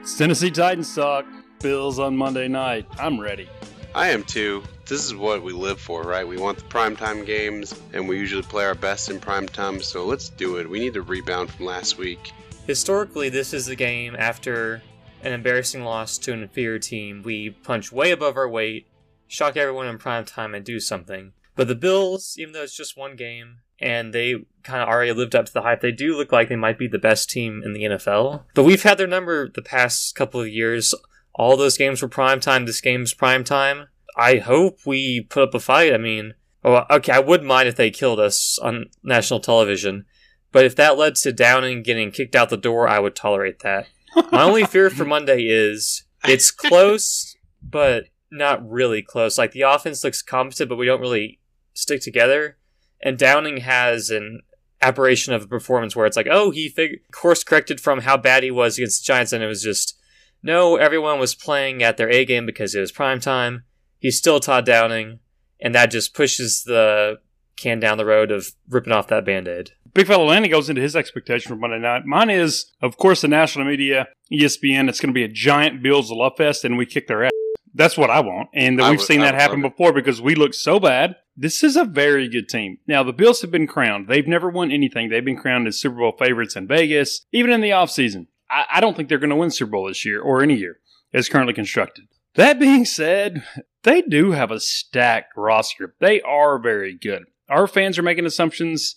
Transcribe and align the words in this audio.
It's 0.00 0.16
Tennessee 0.16 0.50
Titans 0.50 0.94
talk. 0.94 1.26
Bills 1.60 1.98
on 1.98 2.16
Monday 2.16 2.48
night. 2.48 2.86
I'm 2.98 3.20
ready. 3.20 3.48
I 3.94 4.08
am 4.08 4.22
too. 4.24 4.62
This 4.86 5.04
is 5.04 5.14
what 5.14 5.42
we 5.42 5.52
live 5.52 5.80
for, 5.80 6.02
right? 6.02 6.26
We 6.26 6.36
want 6.36 6.58
the 6.58 6.64
primetime 6.64 7.26
games, 7.26 7.74
and 7.92 8.08
we 8.08 8.18
usually 8.18 8.42
play 8.42 8.64
our 8.64 8.74
best 8.74 9.10
in 9.10 9.18
primetime, 9.18 9.82
so 9.82 10.04
let's 10.04 10.28
do 10.28 10.58
it. 10.58 10.68
We 10.68 10.78
need 10.78 10.94
to 10.94 11.02
rebound 11.02 11.50
from 11.50 11.66
last 11.66 11.98
week. 11.98 12.32
Historically, 12.66 13.28
this 13.28 13.52
is 13.52 13.66
the 13.66 13.74
game 13.74 14.14
after 14.16 14.82
an 15.22 15.32
embarrassing 15.32 15.82
loss 15.82 16.18
to 16.18 16.32
an 16.32 16.42
inferior 16.42 16.78
team. 16.78 17.22
We 17.24 17.50
punch 17.50 17.90
way 17.90 18.12
above 18.12 18.36
our 18.36 18.48
weight, 18.48 18.86
shock 19.26 19.56
everyone 19.56 19.88
in 19.88 19.98
primetime, 19.98 20.54
and 20.54 20.64
do 20.64 20.78
something. 20.78 21.32
But 21.56 21.68
the 21.68 21.74
Bills, 21.74 22.36
even 22.38 22.52
though 22.52 22.62
it's 22.62 22.76
just 22.76 22.96
one 22.96 23.16
game, 23.16 23.56
and 23.80 24.12
they 24.12 24.44
kind 24.66 24.82
of 24.82 24.88
already 24.88 25.12
lived 25.12 25.34
up 25.34 25.46
to 25.46 25.52
the 25.52 25.62
hype. 25.62 25.80
They 25.80 25.92
do 25.92 26.16
look 26.16 26.32
like 26.32 26.48
they 26.48 26.56
might 26.56 26.78
be 26.78 26.88
the 26.88 26.98
best 26.98 27.30
team 27.30 27.62
in 27.64 27.72
the 27.72 27.84
NFL. 27.84 28.42
But 28.54 28.64
we've 28.64 28.82
had 28.82 28.98
their 28.98 29.06
number 29.06 29.48
the 29.48 29.62
past 29.62 30.14
couple 30.14 30.40
of 30.40 30.48
years. 30.48 30.94
All 31.34 31.56
those 31.56 31.78
games 31.78 32.02
were 32.02 32.08
prime 32.08 32.40
time. 32.40 32.66
This 32.66 32.80
game's 32.80 33.14
prime 33.14 33.44
time. 33.44 33.88
I 34.16 34.36
hope 34.36 34.80
we 34.84 35.20
put 35.20 35.44
up 35.44 35.54
a 35.54 35.60
fight. 35.60 35.94
I 35.94 35.98
mean, 35.98 36.34
oh, 36.64 36.84
okay, 36.90 37.12
I 37.12 37.20
wouldn't 37.20 37.48
mind 37.48 37.68
if 37.68 37.76
they 37.76 37.90
killed 37.90 38.18
us 38.18 38.58
on 38.58 38.86
national 39.02 39.40
television. 39.40 40.04
But 40.52 40.64
if 40.64 40.74
that 40.76 40.96
led 40.96 41.16
to 41.16 41.32
Downing 41.32 41.82
getting 41.82 42.10
kicked 42.10 42.34
out 42.34 42.48
the 42.48 42.56
door, 42.56 42.88
I 42.88 42.98
would 42.98 43.14
tolerate 43.14 43.60
that. 43.60 43.86
My 44.32 44.42
only 44.42 44.64
fear 44.66 44.90
for 44.90 45.04
Monday 45.04 45.42
is 45.42 46.04
it's 46.24 46.50
close, 46.50 47.36
but 47.62 48.06
not 48.30 48.66
really 48.68 49.02
close. 49.02 49.38
Like 49.38 49.52
the 49.52 49.62
offense 49.62 50.02
looks 50.02 50.22
competent, 50.22 50.68
but 50.68 50.76
we 50.76 50.86
don't 50.86 51.00
really 51.00 51.40
stick 51.74 52.00
together. 52.00 52.56
And 53.02 53.18
Downing 53.18 53.58
has 53.58 54.10
an 54.10 54.40
aberration 54.82 55.32
of 55.32 55.42
a 55.42 55.48
performance 55.48 55.96
where 55.96 56.06
it's 56.06 56.16
like, 56.16 56.28
oh, 56.30 56.50
he 56.50 56.68
fig- 56.68 57.00
course 57.12 57.42
corrected 57.44 57.80
from 57.80 58.00
how 58.00 58.16
bad 58.16 58.42
he 58.42 58.50
was 58.50 58.78
against 58.78 59.02
the 59.02 59.06
Giants, 59.06 59.32
and 59.32 59.42
it 59.42 59.46
was 59.46 59.62
just 59.62 59.98
no, 60.42 60.76
everyone 60.76 61.18
was 61.18 61.34
playing 61.34 61.82
at 61.82 61.96
their 61.96 62.10
A 62.10 62.24
game 62.24 62.46
because 62.46 62.74
it 62.74 62.80
was 62.80 62.92
prime 62.92 63.20
time. 63.20 63.64
He's 63.98 64.18
still 64.18 64.38
Todd 64.38 64.64
Downing, 64.64 65.18
and 65.60 65.74
that 65.74 65.90
just 65.90 66.14
pushes 66.14 66.62
the 66.62 67.18
can 67.56 67.80
down 67.80 67.98
the 67.98 68.04
road 68.04 68.30
of 68.30 68.52
ripping 68.68 68.92
off 68.92 69.08
that 69.08 69.24
band 69.24 69.48
aid. 69.48 69.72
Big 69.94 70.06
Fella 70.06 70.24
Lanny 70.24 70.48
goes 70.48 70.68
into 70.68 70.82
his 70.82 70.94
expectation 70.94 71.48
for 71.48 71.56
Monday 71.56 71.78
night. 71.78 72.04
Mine 72.04 72.28
is, 72.28 72.70
of 72.82 72.98
course, 72.98 73.22
the 73.22 73.28
national 73.28 73.64
media, 73.64 74.08
ESPN. 74.30 74.90
It's 74.90 75.00
going 75.00 75.08
to 75.08 75.14
be 75.14 75.24
a 75.24 75.28
giant 75.28 75.82
Bills 75.82 76.10
love 76.10 76.34
fest, 76.36 76.64
and 76.64 76.76
we 76.76 76.84
kick 76.84 77.08
their 77.08 77.24
ass. 77.24 77.30
That's 77.76 77.98
what 77.98 78.10
I 78.10 78.20
want. 78.20 78.48
And 78.54 78.78
we've 78.78 78.90
would- 78.90 79.00
seen 79.00 79.20
that 79.20 79.34
happen 79.34 79.60
before 79.60 79.92
because 79.92 80.20
we 80.20 80.34
look 80.34 80.54
so 80.54 80.80
bad. 80.80 81.16
This 81.36 81.62
is 81.62 81.76
a 81.76 81.84
very 81.84 82.28
good 82.28 82.48
team. 82.48 82.78
Now, 82.86 83.02
the 83.02 83.12
Bills 83.12 83.42
have 83.42 83.50
been 83.50 83.66
crowned. 83.66 84.08
They've 84.08 84.26
never 84.26 84.48
won 84.48 84.72
anything. 84.72 85.10
They've 85.10 85.24
been 85.24 85.36
crowned 85.36 85.68
as 85.68 85.78
Super 85.78 85.96
Bowl 85.96 86.14
favorites 86.18 86.56
in 86.56 86.66
Vegas, 86.66 87.26
even 87.32 87.50
in 87.52 87.60
the 87.60 87.70
offseason. 87.70 88.28
I, 88.50 88.64
I 88.74 88.80
don't 88.80 88.96
think 88.96 89.10
they're 89.10 89.18
going 89.18 89.30
to 89.30 89.36
win 89.36 89.50
Super 89.50 89.72
Bowl 89.72 89.88
this 89.88 90.06
year 90.06 90.22
or 90.22 90.42
any 90.42 90.54
year 90.54 90.78
as 91.12 91.28
currently 91.28 91.52
constructed. 91.52 92.06
That 92.36 92.58
being 92.58 92.86
said, 92.86 93.44
they 93.82 94.00
do 94.00 94.32
have 94.32 94.50
a 94.50 94.60
stacked 94.60 95.36
roster. 95.36 95.94
They 96.00 96.22
are 96.22 96.58
very 96.58 96.94
good. 96.94 97.24
Our 97.50 97.66
fans 97.66 97.98
are 97.98 98.02
making 98.02 98.26
assumptions 98.26 98.94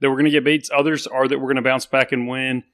that 0.00 0.10
we're 0.10 0.16
going 0.16 0.26
to 0.26 0.30
get 0.30 0.44
beats. 0.44 0.70
Others 0.74 1.06
are 1.06 1.26
that 1.26 1.38
we're 1.38 1.46
going 1.46 1.56
to 1.56 1.62
bounce 1.62 1.86
back 1.86 2.12
and 2.12 2.28
win. 2.28 2.64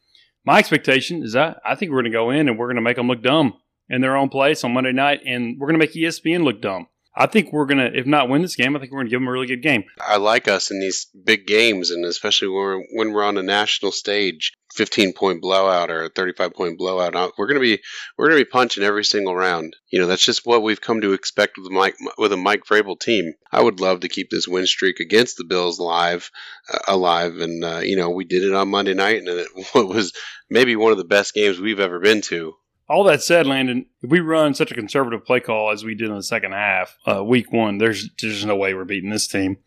My 0.44 0.58
expectation 0.58 1.22
is 1.22 1.32
that 1.32 1.60
I 1.64 1.77
think 1.77 1.91
we're 1.91 2.02
going 2.02 2.12
to 2.12 2.19
go 2.19 2.30
in 2.30 2.48
and 2.48 2.58
we're 2.58 2.66
going 2.66 2.77
to 2.77 2.82
make 2.82 2.97
them 2.97 3.08
look 3.08 3.22
dumb 3.22 3.55
in 3.89 4.01
their 4.01 4.17
own 4.17 4.29
place 4.29 4.65
on 4.65 4.73
Monday 4.73 4.93
night, 4.93 5.21
and 5.27 5.57
we're 5.59 5.69
going 5.69 5.79
to 5.79 5.85
make 5.87 5.95
ESPN 5.95 6.45
look 6.45 6.61
dumb. 6.61 6.87
I 7.17 7.27
think 7.27 7.53
we're 7.53 7.67
going 7.67 7.79
to, 7.79 7.97
if 7.97 8.07
not 8.07 8.29
win 8.29 8.43
this 8.43 8.57
game, 8.57 8.75
I 8.75 8.81
think 8.81 8.91
we're 8.91 8.99
going 8.99 9.07
to 9.07 9.11
give 9.11 9.21
them 9.21 9.29
a 9.29 9.31
really 9.31 9.47
good 9.47 9.63
game. 9.63 9.85
I 10.01 10.17
like 10.17 10.49
us 10.49 10.73
in 10.73 10.81
these 10.81 11.07
big 11.25 11.47
games, 11.47 11.91
and 11.93 12.05
especially 12.05 12.49
when 12.49 12.57
we're, 12.57 12.83
when 12.93 13.12
we're 13.12 13.23
on 13.23 13.39
a 13.39 13.43
national 13.43 13.93
stage, 13.93 14.53
fifteen 14.75 15.12
point 15.12 15.41
blowout 15.41 15.93
or 15.93 16.07
a 16.07 16.09
thirty 16.09 16.33
five 16.33 16.55
point 16.55 16.77
blowout. 16.77 17.15
uh, 17.15 17.31
We're 17.39 17.47
gonna 17.47 17.61
be 17.61 17.81
we're 18.19 18.27
gonna 18.27 18.41
be 18.41 18.45
punching 18.45 18.83
every 18.83 19.05
single 19.05 19.37
round. 19.37 19.77
You 19.91 20.01
know, 20.01 20.09
that's 20.09 20.25
just 20.25 20.45
what 20.45 20.65
we've 20.65 20.81
come 20.81 21.03
to 21.03 21.12
expect 21.12 21.57
with 21.57 21.71
Mike 21.71 21.94
with 22.19 22.33
a 22.33 22.37
Mike 22.37 22.65
Vrabel 22.65 22.99
team. 22.99 23.34
I 23.53 23.62
would 23.62 23.78
love 23.78 24.00
to 24.00 24.09
keep 24.09 24.31
this 24.31 24.49
win 24.49 24.67
streak 24.67 24.99
against 24.99 25.37
the 25.37 25.44
Bills 25.44 25.78
live, 25.78 26.33
uh, 26.73 26.78
alive, 26.89 27.37
and 27.37 27.65
uh, 27.65 27.81
you 27.84 27.97
know 27.97 28.11
we 28.11 28.25
did 28.25 28.43
it 28.43 28.55
on 28.55 28.71
Monday 28.71 28.94
night, 28.94 29.19
and 29.19 29.28
it 29.28 29.49
was 29.77 30.12
maybe 30.50 30.75
one 30.75 30.91
of 30.91 30.99
the 30.99 31.05
best 31.05 31.33
games 31.33 31.61
we've 31.61 31.78
ever 31.78 32.00
been 32.00 32.23
to. 32.23 32.55
All 32.89 33.05
that 33.05 33.22
said, 33.22 33.47
Landon, 33.47 33.87
if 34.03 34.11
we 34.11 34.21
run 34.21 34.55
such 34.55 34.71
a 34.71 34.75
conservative 34.75 35.25
play 35.25 35.41
call 35.41 35.71
as 35.71 35.84
we 35.84 35.95
did 35.95 36.11
in 36.11 36.17
the 36.17 36.22
second 36.22 36.53
half, 36.53 36.99
uh, 37.06 37.25
week 37.25 37.53
one, 37.53 37.78
there's 37.78 38.11
there's 38.21 38.45
no 38.45 38.56
way 38.56 38.75
we're 38.75 38.84
beating 38.84 39.11
this 39.11 39.27
team. 39.27 39.59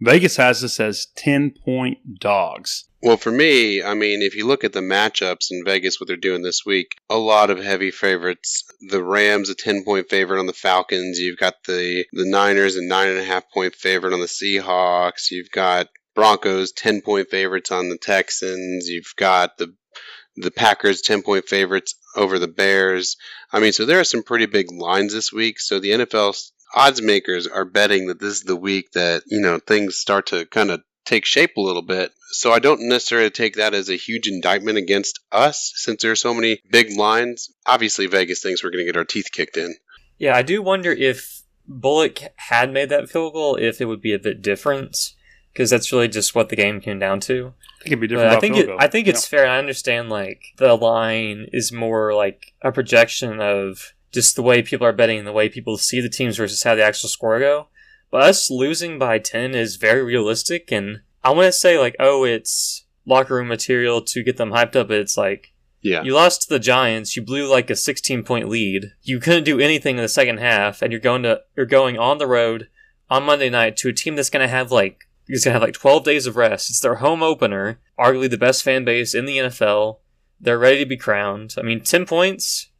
Vegas 0.00 0.36
has 0.36 0.64
us 0.64 0.80
as 0.80 1.06
ten 1.14 1.50
point 1.50 2.18
dogs. 2.18 2.84
Well, 3.04 3.18
for 3.18 3.30
me, 3.30 3.82
I 3.82 3.92
mean, 3.92 4.22
if 4.22 4.34
you 4.34 4.46
look 4.46 4.64
at 4.64 4.72
the 4.72 4.80
matchups 4.80 5.50
in 5.50 5.62
Vegas, 5.62 6.00
what 6.00 6.08
they're 6.08 6.16
doing 6.16 6.40
this 6.40 6.64
week, 6.64 6.96
a 7.10 7.18
lot 7.18 7.50
of 7.50 7.62
heavy 7.62 7.90
favorites. 7.90 8.64
The 8.88 9.04
Rams, 9.04 9.50
a 9.50 9.54
10 9.54 9.84
point 9.84 10.08
favorite 10.08 10.40
on 10.40 10.46
the 10.46 10.54
Falcons. 10.54 11.18
You've 11.18 11.38
got 11.38 11.64
the, 11.66 12.06
the 12.14 12.24
Niners, 12.24 12.76
a 12.76 12.80
9.5 12.80 13.42
point 13.52 13.74
favorite 13.74 14.14
on 14.14 14.20
the 14.20 14.26
Seahawks. 14.26 15.30
You've 15.30 15.50
got 15.50 15.88
Broncos, 16.14 16.72
10 16.72 17.02
point 17.02 17.28
favorites 17.28 17.70
on 17.70 17.90
the 17.90 17.98
Texans. 17.98 18.88
You've 18.88 19.12
got 19.16 19.58
the 19.58 19.74
the 20.36 20.50
Packers 20.50 21.00
10 21.02 21.22
point 21.22 21.46
favorites 21.46 21.94
over 22.16 22.38
the 22.38 22.48
Bears. 22.48 23.16
I 23.52 23.60
mean, 23.60 23.72
so 23.72 23.84
there 23.84 24.00
are 24.00 24.04
some 24.04 24.22
pretty 24.22 24.46
big 24.46 24.70
lines 24.70 25.12
this 25.12 25.32
week. 25.32 25.60
So 25.60 25.78
the 25.78 25.90
NFL 25.90 26.50
odds 26.74 27.02
makers 27.02 27.46
are 27.46 27.64
betting 27.64 28.08
that 28.08 28.20
this 28.20 28.34
is 28.34 28.42
the 28.42 28.56
week 28.56 28.92
that, 28.92 29.22
you 29.26 29.40
know, 29.40 29.58
things 29.58 29.96
start 29.96 30.26
to 30.26 30.46
kind 30.46 30.70
of 30.70 30.82
take 31.04 31.24
shape 31.24 31.56
a 31.56 31.60
little 31.60 31.82
bit. 31.82 32.12
So 32.30 32.52
I 32.52 32.58
don't 32.58 32.88
necessarily 32.88 33.30
take 33.30 33.56
that 33.56 33.74
as 33.74 33.88
a 33.88 33.96
huge 33.96 34.26
indictment 34.26 34.78
against 34.78 35.20
us 35.30 35.72
since 35.76 36.02
there 36.02 36.10
are 36.10 36.16
so 36.16 36.34
many 36.34 36.60
big 36.70 36.96
lines. 36.96 37.50
Obviously, 37.66 38.06
Vegas 38.06 38.42
thinks 38.42 38.64
we're 38.64 38.70
going 38.70 38.84
to 38.84 38.92
get 38.92 38.96
our 38.96 39.04
teeth 39.04 39.28
kicked 39.30 39.56
in. 39.56 39.74
Yeah, 40.18 40.34
I 40.34 40.42
do 40.42 40.62
wonder 40.62 40.90
if 40.90 41.42
Bullock 41.66 42.20
had 42.36 42.72
made 42.72 42.88
that 42.88 43.08
field 43.08 43.34
goal, 43.34 43.56
if 43.56 43.80
it 43.80 43.86
would 43.86 44.00
be 44.00 44.12
a 44.12 44.18
bit 44.18 44.42
different, 44.42 44.96
because 45.54 45.70
that's 45.70 45.90
really 45.92 46.08
just 46.08 46.34
what 46.34 46.50
the 46.50 46.56
game 46.56 46.80
came 46.80 46.98
down 46.98 47.20
to. 47.20 47.54
I 47.80 47.84
think 47.84 47.86
it'd 47.92 48.00
be 48.00 48.06
But 48.08 48.14
different. 48.16 48.36
I 48.36 48.40
think 48.40 48.54
field 48.56 48.64
it, 48.64 48.68
goal. 48.72 48.76
I 48.80 48.88
think 48.88 49.06
it's 49.08 49.26
fair. 49.26 49.46
I 49.46 49.58
understand 49.58 50.10
like 50.10 50.42
the 50.58 50.74
line 50.74 51.46
is 51.52 51.72
more 51.72 52.12
like 52.12 52.52
a 52.62 52.70
projection 52.72 53.40
of 53.40 53.94
just 54.12 54.36
the 54.36 54.42
way 54.42 54.62
people 54.62 54.86
are 54.86 54.92
betting 54.92 55.18
and 55.18 55.26
the 55.26 55.32
way 55.32 55.48
people 55.48 55.78
see 55.78 56.00
the 56.00 56.08
teams 56.08 56.36
versus 56.36 56.62
how 56.64 56.74
the 56.74 56.82
actual 56.84 57.08
score 57.08 57.38
go. 57.38 57.68
But 58.10 58.22
us 58.22 58.50
losing 58.50 58.98
by 58.98 59.18
ten 59.18 59.54
is 59.54 59.76
very 59.76 60.02
realistic, 60.02 60.70
and 60.72 61.00
I 61.22 61.30
want 61.30 61.46
to 61.46 61.52
say 61.52 61.78
like, 61.78 61.96
oh, 61.98 62.24
it's 62.24 62.84
locker 63.06 63.34
room 63.36 63.48
material 63.48 64.00
to 64.02 64.22
get 64.22 64.36
them 64.36 64.50
hyped 64.50 64.76
up. 64.76 64.88
But 64.88 64.98
it's 64.98 65.16
like 65.16 65.52
Yeah. 65.82 66.02
you 66.02 66.14
lost 66.14 66.42
to 66.42 66.48
the 66.48 66.58
Giants. 66.60 67.16
You 67.16 67.22
blew 67.22 67.46
like 67.50 67.70
a 67.70 67.76
16 67.76 68.22
point 68.24 68.48
lead. 68.48 68.92
You 69.02 69.20
couldn't 69.20 69.44
do 69.44 69.60
anything 69.60 69.96
in 69.96 70.02
the 70.02 70.08
second 70.08 70.38
half, 70.38 70.80
and 70.80 70.90
you're 70.92 71.00
going 71.00 71.22
to 71.24 71.42
you're 71.56 71.66
going 71.66 71.98
on 71.98 72.18
the 72.18 72.26
road 72.26 72.68
on 73.10 73.24
Monday 73.24 73.50
night 73.50 73.76
to 73.78 73.88
a 73.88 73.92
team 73.92 74.16
that's 74.16 74.30
going 74.30 74.44
to 74.46 74.48
have 74.50 74.70
like 74.72 75.08
going 75.28 75.40
to 75.40 75.50
have 75.52 75.62
like 75.62 75.74
12 75.74 76.04
days 76.04 76.26
of 76.26 76.36
rest. 76.36 76.70
It's 76.70 76.80
their 76.80 76.96
home 76.96 77.22
opener, 77.22 77.80
arguably 77.98 78.30
the 78.30 78.38
best 78.38 78.62
fan 78.62 78.84
base 78.84 79.14
in 79.14 79.24
the 79.24 79.38
NFL. 79.38 79.98
They're 80.40 80.58
ready 80.58 80.80
to 80.80 80.86
be 80.86 80.96
crowned. 80.96 81.54
I 81.58 81.62
mean, 81.62 81.80
10 81.80 82.06
points. 82.06 82.70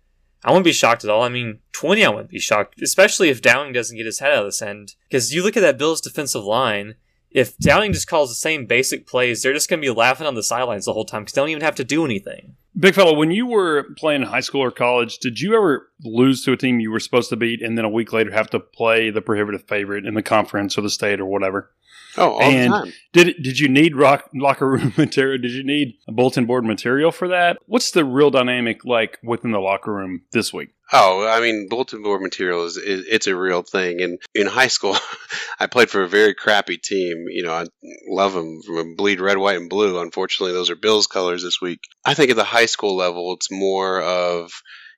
I 0.45 0.51
wouldn't 0.51 0.65
be 0.65 0.73
shocked 0.73 1.05
at 1.05 1.11
all. 1.11 1.23
I 1.23 1.31
mean, 1.31 1.61
20, 1.73 2.05
I 2.05 2.11
wouldn't 2.11 2.31
be 2.31 2.39
shocked, 2.39 2.81
especially 2.83 3.31
if 3.31 3.41
Downing 3.41 3.73
doesn't 3.73 3.97
get 3.97 4.05
his 4.05 4.19
head 4.19 4.33
out 4.33 4.41
of 4.41 4.45
this 4.47 4.61
end. 4.61 4.95
Because 5.09 5.33
you 5.33 5.43
look 5.43 5.57
at 5.57 5.61
that 5.61 5.79
Bills 5.79 6.03
defensive 6.03 6.45
line, 6.45 6.97
if 7.31 7.57
Downing 7.59 7.93
just 7.93 8.07
calls 8.07 8.29
the 8.29 8.35
same 8.35 8.67
basic 8.67 9.07
plays, 9.07 9.43
they're 9.43 9.55
just 9.55 9.71
going 9.71 9.81
to 9.81 9.87
be 9.87 9.91
laughing 9.91 10.27
on 10.27 10.35
the 10.35 10.43
sidelines 10.43 10.85
the 10.85 10.93
whole 10.93 11.07
time 11.07 11.23
because 11.23 11.33
they 11.33 11.41
don't 11.41 11.49
even 11.49 11.63
have 11.63 11.75
to 11.77 11.85
do 11.85 12.05
anything. 12.05 12.57
Big 12.79 12.95
fellow, 12.95 13.15
when 13.15 13.31
you 13.31 13.47
were 13.47 13.95
playing 13.97 14.23
in 14.23 14.29
high 14.29 14.41
school 14.41 14.63
or 14.63 14.71
college, 14.71 15.19
did 15.19 15.41
you 15.41 15.57
ever 15.57 15.91
lose 16.05 16.45
to 16.45 16.53
a 16.53 16.57
team 16.57 16.79
you 16.79 16.91
were 16.91 17.01
supposed 17.01 17.31
to 17.31 17.37
beat 17.37 17.63
and 17.63 17.79
then 17.79 17.85
a 17.85 17.91
week 17.91 18.13
later 18.13 18.31
have 18.33 18.51
to 18.51 18.61
play 18.61 19.11
the 19.11 19.23
prohibitive 19.23 19.63
favorite 19.65 20.05
in 20.05 20.15
the 20.15 20.23
conference 20.23 20.77
or 20.77 20.83
the 20.83 20.91
state 20.91 21.21
or 21.21 21.27
whatever? 21.27 21.71
Oh, 22.17 22.33
all 22.33 22.43
And- 22.43 22.73
the 22.73 22.77
time. 22.79 22.93
Did 23.13 23.43
did 23.43 23.59
you 23.61 23.69
need 23.69 23.95
rock, 23.97 24.29
locker 24.35 24.69
room 24.69 24.93
material? 24.99 25.41
Did 25.41 25.53
you 25.53 25.63
need 25.65 25.95
a 26.09 26.13
bulletin 26.13 26.47
board 26.47 26.65
material 26.65 27.13
for 27.13 27.29
that? 27.29 27.59
What's 27.67 27.93
the 27.93 28.05
real 28.05 28.31
dynamic 28.31 28.85
like 28.85 29.19
within 29.23 29.53
the 29.53 29.61
locker 29.61 29.93
room 29.93 30.23
this 30.33 30.53
week? 30.53 30.71
Oh, 30.93 31.27
I 31.27 31.41
mean, 31.41 31.69
bulletin 31.71 32.03
board 32.03 32.21
material 32.23 32.65
is, 32.67 32.77
is 32.77 33.07
it's 33.09 33.27
a 33.27 33.35
real 33.37 33.63
thing. 33.63 34.03
And 34.03 34.19
in 34.35 34.47
high 34.47 34.67
school, 34.69 34.97
I 35.61 35.67
played 35.67 35.91
for 35.91 36.03
a 36.03 36.09
very 36.09 36.35
crappy 36.35 36.77
team. 36.77 37.27
You 37.29 37.45
know, 37.45 37.53
I 37.53 37.67
love 38.09 38.33
them 38.35 38.61
from 38.63 38.95
bleed 38.97 39.21
red, 39.21 39.39
white, 39.39 39.57
and 39.57 39.71
blue. 39.71 40.01
Unfortunately, 40.01 40.53
those 40.53 40.71
are 40.71 40.77
Bills 40.77 41.07
colors 41.07 41.43
this 41.43 41.61
week. 41.61 41.81
I 42.05 42.15
think 42.15 42.31
at 42.31 42.37
the 42.37 42.45
high 42.45 42.67
school 42.67 42.97
level, 42.97 43.33
it's 43.35 43.51
more 43.51 44.03
of 44.03 44.51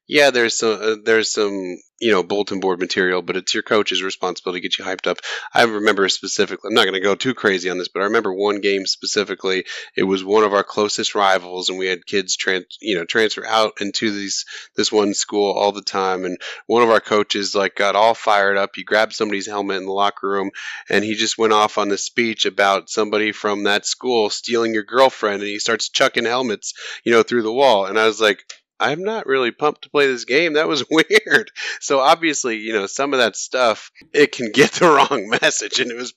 yeah, 0.08 0.30
there's 0.30 0.56
some 0.56 0.78
uh, 0.80 0.96
there's 1.04 1.32
some 1.32 1.78
you 1.98 2.12
know 2.12 2.22
bulletin 2.22 2.60
board 2.60 2.78
material, 2.78 3.22
but 3.22 3.36
it's 3.36 3.54
your 3.54 3.64
coach's 3.64 4.02
responsibility 4.02 4.60
to 4.60 4.68
get 4.68 4.78
you 4.78 4.84
hyped 4.84 5.08
up. 5.08 5.18
I 5.52 5.64
remember 5.64 6.08
specifically. 6.08 6.68
I'm 6.68 6.74
not 6.74 6.84
going 6.84 6.94
to 6.94 7.00
go 7.00 7.16
too 7.16 7.34
crazy 7.34 7.70
on 7.70 7.78
this, 7.78 7.88
but 7.88 8.00
I 8.00 8.04
remember 8.04 8.32
one 8.32 8.60
game 8.60 8.86
specifically. 8.86 9.64
It 9.96 10.04
was 10.04 10.22
one 10.22 10.44
of 10.44 10.52
our 10.52 10.62
closest 10.62 11.16
rivals, 11.16 11.70
and 11.70 11.78
we 11.78 11.86
had 11.88 12.06
kids 12.06 12.36
trans 12.36 12.66
you 12.80 12.96
know 12.96 13.04
transfer 13.04 13.44
out 13.44 13.80
into 13.80 14.12
these 14.12 14.44
this 14.76 14.92
one 14.92 15.12
school 15.12 15.52
all 15.52 15.72
the 15.72 15.82
time, 15.82 16.24
and 16.24 16.38
one 16.66 16.82
of 16.84 16.90
our 16.90 17.00
coaches 17.00 17.56
like 17.56 17.74
got 17.74 17.96
all 17.96 18.14
fired 18.14 18.56
up. 18.56 18.70
He 18.76 18.84
grabbed 18.84 19.12
somebody's 19.12 19.48
helmet 19.48 19.78
in 19.78 19.86
the 19.86 19.92
locker 19.92 20.28
room, 20.28 20.50
and 20.88 21.04
he 21.04 21.14
just 21.16 21.36
went 21.36 21.52
off 21.52 21.78
on 21.78 21.88
this 21.88 22.04
speech 22.04 22.46
about 22.46 22.90
somebody 22.90 23.32
from 23.32 23.64
that 23.64 23.86
school 23.86 24.30
stealing 24.30 24.72
your 24.72 24.84
girlfriend, 24.84 25.42
and 25.42 25.50
he 25.50 25.58
starts 25.58 25.88
chucking 25.88 26.26
helmets, 26.26 26.74
you 27.02 27.10
know, 27.10 27.24
through 27.24 27.42
the 27.42 27.52
wall. 27.52 27.86
And 27.86 27.98
I 27.98 28.06
was 28.06 28.20
like, 28.20 28.44
I'm 28.78 29.02
not 29.02 29.26
really 29.26 29.50
pumped 29.50 29.82
to 29.82 29.90
play 29.90 30.06
this 30.06 30.24
game. 30.24 30.54
That 30.54 30.68
was 30.68 30.84
weird. 30.90 31.50
So 31.80 32.00
obviously, 32.00 32.58
you 32.58 32.72
know, 32.72 32.86
some 32.86 33.12
of 33.14 33.20
that 33.20 33.36
stuff 33.36 33.90
it 34.12 34.32
can 34.32 34.50
get 34.52 34.72
the 34.72 34.86
wrong 35.10 35.28
message, 35.28 35.80
and 35.80 35.90
it 35.90 35.96
was 35.96 36.12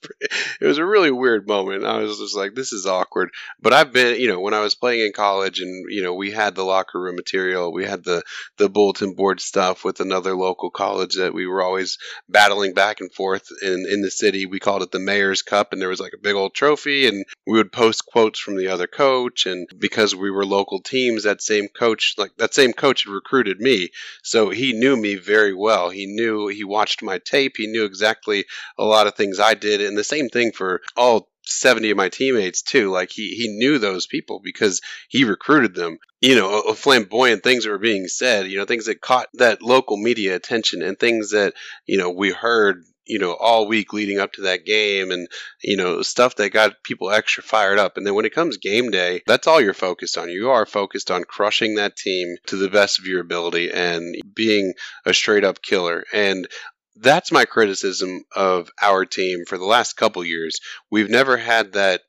it 0.60 0.66
was 0.66 0.78
a 0.78 0.84
really 0.84 1.10
weird 1.10 1.48
moment. 1.48 1.84
I 1.84 1.98
was 1.98 2.18
just 2.18 2.36
like, 2.36 2.54
this 2.54 2.72
is 2.72 2.86
awkward. 2.86 3.30
But 3.60 3.72
I've 3.72 3.92
been, 3.92 4.20
you 4.20 4.28
know, 4.28 4.40
when 4.40 4.54
I 4.54 4.60
was 4.60 4.74
playing 4.74 5.06
in 5.06 5.12
college, 5.12 5.60
and 5.60 5.90
you 5.90 6.02
know, 6.02 6.14
we 6.14 6.30
had 6.30 6.54
the 6.54 6.64
locker 6.64 7.00
room 7.00 7.16
material, 7.16 7.72
we 7.72 7.84
had 7.84 8.04
the 8.04 8.22
the 8.58 8.68
bulletin 8.68 9.14
board 9.14 9.40
stuff 9.40 9.84
with 9.84 10.00
another 10.00 10.36
local 10.36 10.70
college 10.70 11.16
that 11.16 11.34
we 11.34 11.46
were 11.46 11.62
always 11.62 11.98
battling 12.28 12.74
back 12.74 13.00
and 13.00 13.12
forth 13.12 13.48
in 13.62 13.86
in 13.88 14.02
the 14.02 14.10
city. 14.10 14.46
We 14.46 14.60
called 14.60 14.82
it 14.82 14.90
the 14.90 14.98
Mayor's 14.98 15.42
Cup, 15.42 15.72
and 15.72 15.80
there 15.80 15.88
was 15.88 16.00
like 16.00 16.12
a 16.14 16.22
big 16.22 16.34
old 16.34 16.54
trophy, 16.54 17.06
and 17.06 17.24
we 17.46 17.56
would 17.56 17.72
post 17.72 18.06
quotes 18.06 18.38
from 18.38 18.56
the 18.56 18.68
other 18.68 18.86
coach, 18.86 19.46
and 19.46 19.66
because 19.78 20.14
we 20.14 20.30
were 20.30 20.44
local 20.44 20.80
teams, 20.80 21.24
that 21.24 21.42
same 21.42 21.68
coach, 21.68 22.14
like 22.18 22.36
that 22.36 22.49
same 22.54 22.72
coach, 22.72 23.04
had 23.04 23.12
recruited 23.12 23.60
me, 23.60 23.90
so 24.22 24.50
he 24.50 24.72
knew 24.72 24.96
me 24.96 25.16
very 25.16 25.54
well. 25.54 25.90
He 25.90 26.06
knew 26.06 26.48
he 26.48 26.64
watched 26.64 27.02
my 27.02 27.18
tape. 27.18 27.54
He 27.56 27.66
knew 27.66 27.84
exactly 27.84 28.44
a 28.78 28.84
lot 28.84 29.06
of 29.06 29.14
things 29.14 29.40
I 29.40 29.54
did, 29.54 29.80
and 29.80 29.96
the 29.96 30.04
same 30.04 30.28
thing 30.28 30.52
for 30.52 30.80
all 30.96 31.28
70 31.46 31.90
of 31.90 31.96
my 31.96 32.08
teammates 32.08 32.62
too 32.62 32.90
like 32.90 33.10
he 33.10 33.34
he 33.34 33.48
knew 33.48 33.78
those 33.78 34.06
people 34.06 34.40
because 34.44 34.80
he 35.08 35.24
recruited 35.24 35.74
them 35.74 35.98
you 36.20 36.36
know 36.36 36.74
flamboyant 36.74 37.42
things 37.42 37.64
that 37.64 37.70
were 37.70 37.78
being 37.78 38.06
said 38.06 38.46
you 38.46 38.58
know 38.58 38.66
things 38.66 38.86
that 38.86 39.00
caught 39.00 39.26
that 39.34 39.62
local 39.62 39.96
media 39.96 40.36
attention 40.36 40.82
and 40.82 40.98
things 40.98 41.30
that 41.30 41.54
you 41.86 41.96
know 41.96 42.10
we 42.10 42.30
heard 42.30 42.84
you 43.10 43.18
know 43.18 43.32
all 43.34 43.66
week 43.66 43.92
leading 43.92 44.18
up 44.18 44.32
to 44.32 44.42
that 44.42 44.64
game 44.64 45.10
and 45.10 45.28
you 45.62 45.76
know 45.76 46.02
stuff 46.02 46.36
that 46.36 46.50
got 46.50 46.82
people 46.84 47.10
extra 47.10 47.42
fired 47.42 47.78
up. 47.78 47.96
And 47.96 48.06
then 48.06 48.14
when 48.14 48.24
it 48.24 48.34
comes 48.34 48.56
game 48.56 48.90
day 48.90 49.22
that's 49.26 49.46
all 49.46 49.60
you're 49.60 49.74
focused 49.74 50.16
on. 50.16 50.30
You 50.30 50.50
are 50.50 50.66
focused 50.66 51.10
on 51.10 51.24
crushing 51.24 51.74
that 51.74 51.96
team 51.96 52.36
to 52.46 52.56
the 52.56 52.70
best 52.70 52.98
of 52.98 53.06
your 53.06 53.20
ability 53.20 53.70
and 53.70 54.14
being 54.34 54.74
a 55.04 55.12
straight 55.12 55.44
up 55.44 55.62
killer. 55.62 56.04
And 56.12 56.48
that's 56.96 57.32
my 57.32 57.44
criticism 57.44 58.24
of 58.34 58.70
our 58.80 59.04
team 59.04 59.44
for 59.46 59.58
the 59.58 59.64
last 59.64 59.94
couple 59.94 60.24
years. 60.24 60.60
We've 60.90 61.10
never 61.10 61.36
had 61.36 61.72
that 61.72 62.02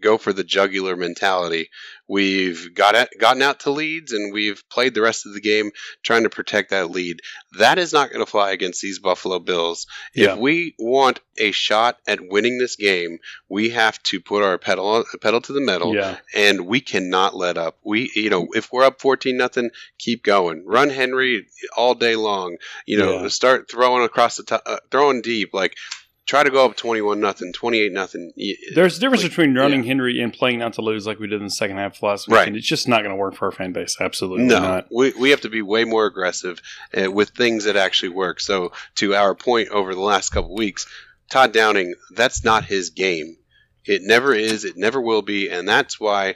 go 0.00 0.18
for 0.18 0.32
the 0.32 0.44
jugular 0.44 0.96
mentality. 0.96 1.70
We've 2.08 2.72
got 2.74 2.94
at, 2.94 3.10
gotten 3.18 3.42
out 3.42 3.60
to 3.60 3.70
leads 3.70 4.12
and 4.12 4.32
we've 4.32 4.62
played 4.70 4.94
the 4.94 5.00
rest 5.02 5.26
of 5.26 5.34
the 5.34 5.40
game 5.40 5.70
trying 6.04 6.22
to 6.22 6.30
protect 6.30 6.70
that 6.70 6.90
lead. 6.90 7.20
That 7.58 7.78
is 7.78 7.92
not 7.92 8.10
going 8.10 8.24
to 8.24 8.30
fly 8.30 8.52
against 8.52 8.80
these 8.80 8.98
Buffalo 9.00 9.38
Bills. 9.40 9.86
Yeah. 10.14 10.34
If 10.34 10.38
we 10.38 10.74
want 10.78 11.20
a 11.38 11.50
shot 11.50 11.98
at 12.06 12.20
winning 12.20 12.58
this 12.58 12.76
game, 12.76 13.18
we 13.48 13.70
have 13.70 14.00
to 14.04 14.20
put 14.20 14.42
our 14.44 14.56
pedal 14.58 15.04
pedal 15.20 15.40
to 15.42 15.52
the 15.52 15.60
metal 15.60 15.94
Yeah. 15.94 16.16
and 16.34 16.66
we 16.66 16.80
cannot 16.80 17.34
let 17.34 17.58
up. 17.58 17.76
We, 17.84 18.10
you 18.14 18.30
know, 18.30 18.46
if 18.54 18.72
we're 18.72 18.84
up 18.84 19.00
14 19.00 19.36
nothing, 19.36 19.70
keep 19.98 20.22
going. 20.22 20.64
Run 20.64 20.90
Henry 20.90 21.46
all 21.76 21.94
day 21.94 22.14
long. 22.16 22.56
You 22.86 22.98
know, 22.98 23.22
Yeah. 23.22 23.28
start 23.28 23.68
throwing 23.70 24.04
across 24.04 24.36
the 24.36 24.44
top, 24.44 24.62
uh, 24.66 24.78
throwing 24.90 25.22
deep. 25.22 25.50
Like, 25.52 25.76
try 26.26 26.42
to 26.42 26.50
go 26.50 26.66
up 26.66 26.76
21 26.76 27.20
nothing, 27.20 27.52
28 27.52 27.92
nothing. 27.92 28.32
There's 28.74 28.96
a 28.96 29.00
difference 29.00 29.22
Like, 29.22 29.30
between 29.32 29.54
running 29.54 29.82
yeah. 29.82 29.86
Henry 29.88 30.20
and 30.20 30.32
playing 30.32 30.58
not 30.58 30.74
to 30.74 30.82
lose 30.82 31.06
like 31.06 31.18
we 31.20 31.28
did 31.28 31.38
in 31.40 31.44
the 31.46 31.50
second 31.50 31.76
half 31.78 31.96
of 31.96 32.02
last 32.02 32.26
week. 32.28 32.36
Right. 32.36 32.48
And 32.48 32.56
it's 32.56 32.66
just 32.66 32.88
not 32.88 32.98
going 33.02 33.10
to 33.10 33.16
work 33.16 33.34
for 33.36 33.46
our 33.46 33.52
fan 33.52 33.72
base. 33.72 33.96
Absolutely 34.00 34.44
No, 34.46 34.58
not. 34.60 34.86
we, 34.90 35.12
we 35.12 35.30
have 35.30 35.42
to 35.42 35.48
be 35.48 35.62
way 35.62 35.84
more 35.84 36.04
aggressive 36.06 36.60
uh, 36.96 37.10
with 37.10 37.30
things 37.30 37.64
that 37.64 37.76
actually 37.76 38.08
work. 38.10 38.40
So, 38.40 38.72
to 38.96 39.14
our 39.14 39.34
point 39.34 39.68
over 39.70 39.94
the 39.94 40.00
last 40.00 40.30
couple 40.30 40.54
weeks, 40.54 40.86
Todd 41.30 41.52
Downing, 41.52 41.94
that's 42.10 42.44
not 42.44 42.64
his 42.64 42.90
game. 42.90 43.36
It 43.84 44.02
never 44.02 44.34
is. 44.34 44.64
It 44.64 44.76
never 44.76 45.00
will 45.00 45.22
be. 45.22 45.48
And 45.48 45.68
that's 45.68 46.00
why 46.00 46.34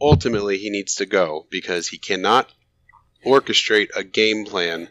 ultimately 0.00 0.58
he 0.58 0.70
needs 0.70 0.96
to 0.96 1.06
go 1.06 1.46
because 1.50 1.88
he 1.88 1.98
cannot 1.98 2.48
orchestrate 3.26 3.88
a 3.96 4.04
game 4.04 4.44
plan 4.44 4.88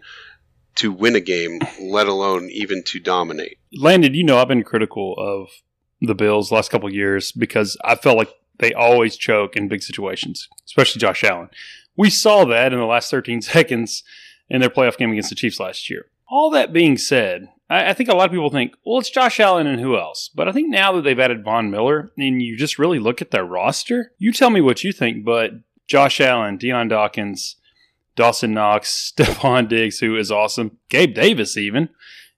to 0.76 0.92
win 0.92 1.16
a 1.16 1.20
game, 1.20 1.60
let 1.80 2.08
alone 2.08 2.50
even 2.52 2.84
to 2.86 3.00
dominate. 3.00 3.58
Landon, 3.74 4.14
you 4.14 4.24
know 4.24 4.38
I've 4.38 4.48
been 4.48 4.64
critical 4.64 5.16
of 5.18 5.50
the 6.02 6.16
Bills 6.16 6.52
last 6.52 6.72
couple 6.72 6.92
years 6.92 7.32
because 7.32 7.78
I 7.84 7.96
felt 7.96 8.18
like 8.18 8.30
they 8.60 8.74
always 8.74 9.18
choke 9.18 9.56
in 9.56 9.68
big 9.68 9.84
situations, 9.84 10.48
especially 10.66 11.00
Josh 11.00 11.24
Allen. 11.24 11.50
We 11.98 12.10
saw 12.10 12.46
that 12.46 12.74
in 12.74 12.80
the 12.80 12.86
last 12.86 13.12
13 13.12 13.42
seconds 13.42 14.04
in 14.50 14.62
their 14.62 14.70
playoff 14.70 14.98
game 14.98 15.12
against 15.12 15.30
the 15.30 15.36
Chiefs 15.36 15.60
last 15.60 15.90
year. 15.90 16.08
All 16.30 16.50
that 16.52 16.72
being 16.72 16.98
said, 16.98 17.50
I, 17.70 17.90
I 17.90 17.94
think 17.94 18.10
a 18.10 18.16
lot 18.16 18.26
of 18.26 18.32
people 18.32 18.50
think, 18.50 18.74
well, 18.86 19.00
it's 19.00 19.10
Josh 19.10 19.40
Allen 19.40 19.68
and 19.68 19.80
who 19.80 19.98
else? 19.98 20.30
But 20.34 20.48
I 20.48 20.52
think 20.52 20.70
now 20.70 20.94
that 20.94 21.04
they've 21.04 21.20
added 21.20 21.44
Von 21.44 21.70
Miller 21.70 22.12
and 22.18 22.42
you 22.42 22.58
just 22.58 22.80
really 22.80 23.00
look 23.00 23.22
at 23.22 23.32
their 23.32 23.46
roster, 23.46 24.14
you 24.18 24.32
tell 24.32 24.50
me 24.50 24.62
what 24.62 24.84
you 24.84 24.94
think, 24.94 25.26
but 25.26 25.52
Josh 25.88 26.22
Allen, 26.22 26.58
Dion 26.58 26.88
Dawkins, 26.88 27.58
Dawson 28.16 28.54
Knox, 28.54 29.14
Stefon 29.18 29.68
Diggs, 29.68 30.00
who 30.00 30.18
is 30.18 30.32
awesome, 30.32 30.78
Gabe 30.90 31.14
Davis 31.14 31.58
even. 31.58 31.90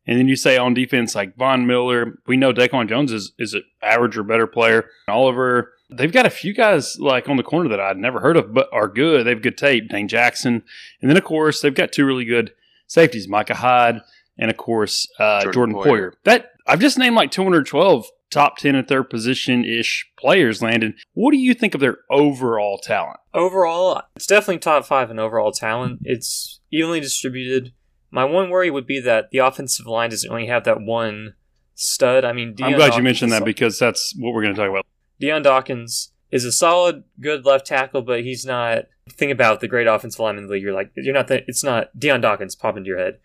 And 0.05 0.19
then 0.19 0.27
you 0.27 0.35
say 0.35 0.57
on 0.57 0.73
defense 0.73 1.15
like 1.15 1.37
Von 1.37 1.65
Miller, 1.65 2.19
we 2.27 2.35
know 2.35 2.51
Daquan 2.53 2.89
Jones 2.89 3.11
is 3.11 3.31
is 3.39 3.53
an 3.53 3.63
average 3.81 4.17
or 4.17 4.23
better 4.23 4.47
player. 4.47 4.89
Oliver, 5.07 5.73
they've 5.89 6.11
got 6.11 6.25
a 6.25 6.29
few 6.29 6.53
guys 6.53 6.97
like 6.99 7.29
on 7.29 7.37
the 7.37 7.43
corner 7.43 7.69
that 7.69 7.79
I'd 7.79 7.97
never 7.97 8.19
heard 8.19 8.35
of, 8.35 8.53
but 8.53 8.67
are 8.73 8.89
good. 8.89 9.25
They 9.25 9.29
have 9.29 9.41
good 9.41 9.57
tape. 9.57 9.89
Dane 9.89 10.09
Jackson, 10.09 10.63
and 11.01 11.09
then 11.09 11.15
of 11.15 11.23
course 11.23 11.61
they've 11.61 11.73
got 11.73 11.93
two 11.93 12.05
really 12.05 12.25
good 12.25 12.51
safeties, 12.87 13.29
Micah 13.29 13.55
Hyde, 13.55 14.01
and 14.37 14.51
of 14.51 14.57
course 14.57 15.07
uh, 15.19 15.41
Jordan 15.43 15.53
Jordan, 15.53 15.75
Poyer. 15.75 15.85
Poyer. 15.85 16.11
That 16.25 16.51
I've 16.67 16.81
just 16.81 16.97
named 16.97 17.15
like 17.15 17.31
212 17.31 18.05
top 18.33 18.57
10 18.57 18.75
at 18.75 18.87
their 18.87 19.03
position 19.03 19.63
ish 19.63 20.09
players. 20.17 20.61
Landon, 20.61 20.95
what 21.13 21.31
do 21.31 21.37
you 21.37 21.53
think 21.53 21.73
of 21.73 21.79
their 21.79 21.99
overall 22.09 22.77
talent? 22.77 23.19
Overall, 23.33 24.01
it's 24.15 24.27
definitely 24.27 24.59
top 24.59 24.85
five 24.85 25.11
in 25.11 25.19
overall 25.19 25.51
talent. 25.51 25.99
It's 26.03 26.59
evenly 26.71 26.99
distributed. 26.99 27.73
My 28.11 28.25
one 28.25 28.49
worry 28.49 28.69
would 28.69 28.87
be 28.87 28.99
that 28.99 29.29
the 29.31 29.39
offensive 29.39 29.85
line 29.85 30.09
doesn't 30.09 30.31
really 30.31 30.47
have 30.47 30.63
that 30.65 30.81
one 30.81 31.33
stud. 31.75 32.25
I 32.25 32.33
mean, 32.33 32.49
I'm 32.49 32.55
Dion 32.55 32.73
glad 32.73 32.95
you 32.95 33.03
mentioned 33.03 33.31
that 33.31 33.45
because 33.45 33.79
that's 33.79 34.13
what 34.17 34.33
we're 34.33 34.43
going 34.43 34.55
to 34.55 34.61
talk 34.61 34.69
about. 34.69 34.85
Dion 35.19 35.41
Dawkins 35.41 36.11
is 36.31 36.45
a 36.45 36.51
solid, 36.51 37.03
good 37.19 37.45
left 37.45 37.65
tackle, 37.65 38.01
but 38.01 38.23
he's 38.23 38.45
not. 38.45 38.85
Think 39.09 39.31
about 39.31 39.59
the 39.59 39.67
great 39.67 39.85
offensive 39.85 40.19
lineman 40.19 40.45
in 40.45 40.47
the 40.47 40.53
league. 40.53 40.63
You're 40.63 40.73
like, 40.73 40.91
you're 40.95 41.13
not. 41.13 41.27
The, 41.27 41.43
it's 41.47 41.63
not 41.63 41.97
Dion 41.97 42.21
Dawkins 42.21 42.55
popping 42.55 42.79
into 42.79 42.89
your 42.89 42.99
head. 42.99 43.19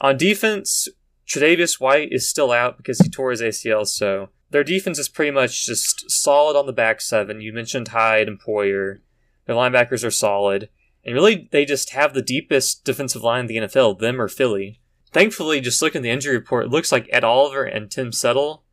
On 0.00 0.16
defense, 0.16 0.88
Tre'Davious 1.26 1.80
White 1.80 2.12
is 2.12 2.28
still 2.28 2.52
out 2.52 2.76
because 2.76 2.98
he 2.98 3.08
tore 3.08 3.30
his 3.30 3.42
ACL. 3.42 3.86
So 3.86 4.28
their 4.56 4.64
defense 4.64 4.98
is 4.98 5.10
pretty 5.10 5.30
much 5.30 5.66
just 5.66 6.10
solid 6.10 6.56
on 6.56 6.64
the 6.64 6.72
back 6.72 7.02
seven. 7.02 7.42
You 7.42 7.52
mentioned 7.52 7.88
Hyde 7.88 8.26
and 8.26 8.40
Poyer. 8.40 9.00
Their 9.44 9.54
linebackers 9.54 10.02
are 10.02 10.10
solid, 10.10 10.70
and 11.04 11.14
really 11.14 11.50
they 11.52 11.66
just 11.66 11.90
have 11.90 12.14
the 12.14 12.22
deepest 12.22 12.82
defensive 12.82 13.22
line 13.22 13.40
in 13.40 13.46
the 13.48 13.56
NFL. 13.58 13.98
Them 13.98 14.18
or 14.18 14.28
Philly. 14.28 14.80
Thankfully, 15.12 15.60
just 15.60 15.82
looking 15.82 15.98
at 15.98 16.02
the 16.04 16.10
injury 16.10 16.34
report, 16.34 16.64
it 16.64 16.70
looks 16.70 16.90
like 16.90 17.06
Ed 17.12 17.22
Oliver 17.22 17.64
and 17.64 17.90
Tim 17.90 18.12
Settle 18.12 18.64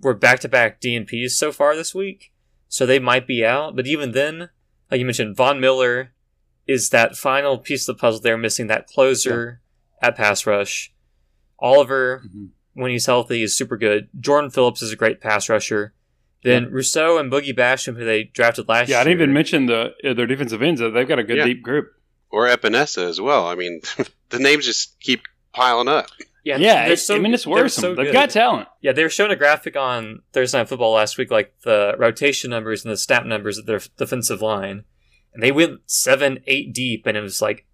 were 0.00 0.12
back-to-back 0.12 0.80
DNPs 0.80 1.30
so 1.30 1.52
far 1.52 1.76
this 1.76 1.94
week, 1.94 2.32
so 2.66 2.84
they 2.84 2.98
might 2.98 3.28
be 3.28 3.44
out. 3.44 3.76
But 3.76 3.86
even 3.86 4.10
then, 4.10 4.50
like 4.90 4.98
you 4.98 5.06
mentioned, 5.06 5.36
Von 5.36 5.60
Miller 5.60 6.14
is 6.66 6.90
that 6.90 7.16
final 7.16 7.58
piece 7.58 7.88
of 7.88 7.96
the 7.96 8.00
puzzle. 8.00 8.20
They're 8.20 8.36
missing 8.36 8.66
that 8.66 8.88
closer 8.88 9.60
at 10.02 10.16
pass 10.16 10.46
rush. 10.46 10.92
Oliver, 11.60 12.24
Mhm. 12.26 12.48
When 12.78 12.90
he's 12.90 13.06
healthy, 13.06 13.42
is 13.42 13.56
super 13.56 13.76
good. 13.76 14.08
Jordan 14.20 14.50
Phillips 14.50 14.82
is 14.82 14.92
a 14.92 14.96
great 14.96 15.20
pass 15.20 15.48
rusher. 15.48 15.94
Then 16.44 16.70
Rousseau 16.70 17.18
and 17.18 17.30
Boogie 17.32 17.56
Basham, 17.56 17.96
who 17.96 18.04
they 18.04 18.24
drafted 18.24 18.68
last 18.68 18.88
year. 18.88 18.96
Yeah, 18.96 19.00
I 19.00 19.04
didn't 19.04 19.18
even 19.18 19.32
mention 19.32 19.66
the 19.66 19.94
uh, 20.04 20.14
their 20.14 20.26
defensive 20.26 20.62
ends. 20.62 20.80
They've 20.80 21.08
got 21.08 21.18
a 21.18 21.24
good 21.24 21.38
Yeah. 21.38 21.44
deep 21.46 21.62
group. 21.62 21.92
Or 22.30 22.46
Epenesa 22.46 23.08
as 23.08 23.20
well. 23.20 23.46
I 23.48 23.54
mean, 23.56 23.80
the 24.28 24.38
names 24.38 24.64
just 24.64 25.00
keep 25.00 25.22
piling 25.52 25.88
up. 25.88 26.06
Yeah, 26.44 26.58
Yeah, 26.58 26.86
they're 26.86 26.96
so- 26.96 27.16
I 27.16 27.18
mean 27.18 27.34
it's 27.34 27.44
they're 27.44 27.52
worrisome. 27.54 27.82
so 27.82 27.94
They've 27.96 28.06
good. 28.06 28.12
got 28.12 28.30
talent. 28.30 28.68
Yeah, 28.80 28.92
they 28.92 29.02
were 29.02 29.08
showing 29.10 29.32
a 29.32 29.36
graphic 29.36 29.76
on 29.76 30.22
Thursday 30.32 30.58
Night 30.58 30.68
Football 30.68 30.92
last 30.92 31.18
week, 31.18 31.30
like 31.32 31.52
the 31.64 31.94
rotation 31.98 32.50
numbers 32.50 32.84
and 32.84 32.92
the 32.92 32.96
snap 32.96 33.26
numbers 33.26 33.58
of 33.58 33.66
their 33.66 33.80
defensive 33.96 34.40
line. 34.40 34.84
And 35.34 35.42
they 35.42 35.50
went 35.52 35.80
seven, 35.86 36.38
eight 36.46 36.72
deep, 36.72 37.06
and 37.06 37.16
it 37.16 37.20
was 37.22 37.42
like 37.42 37.66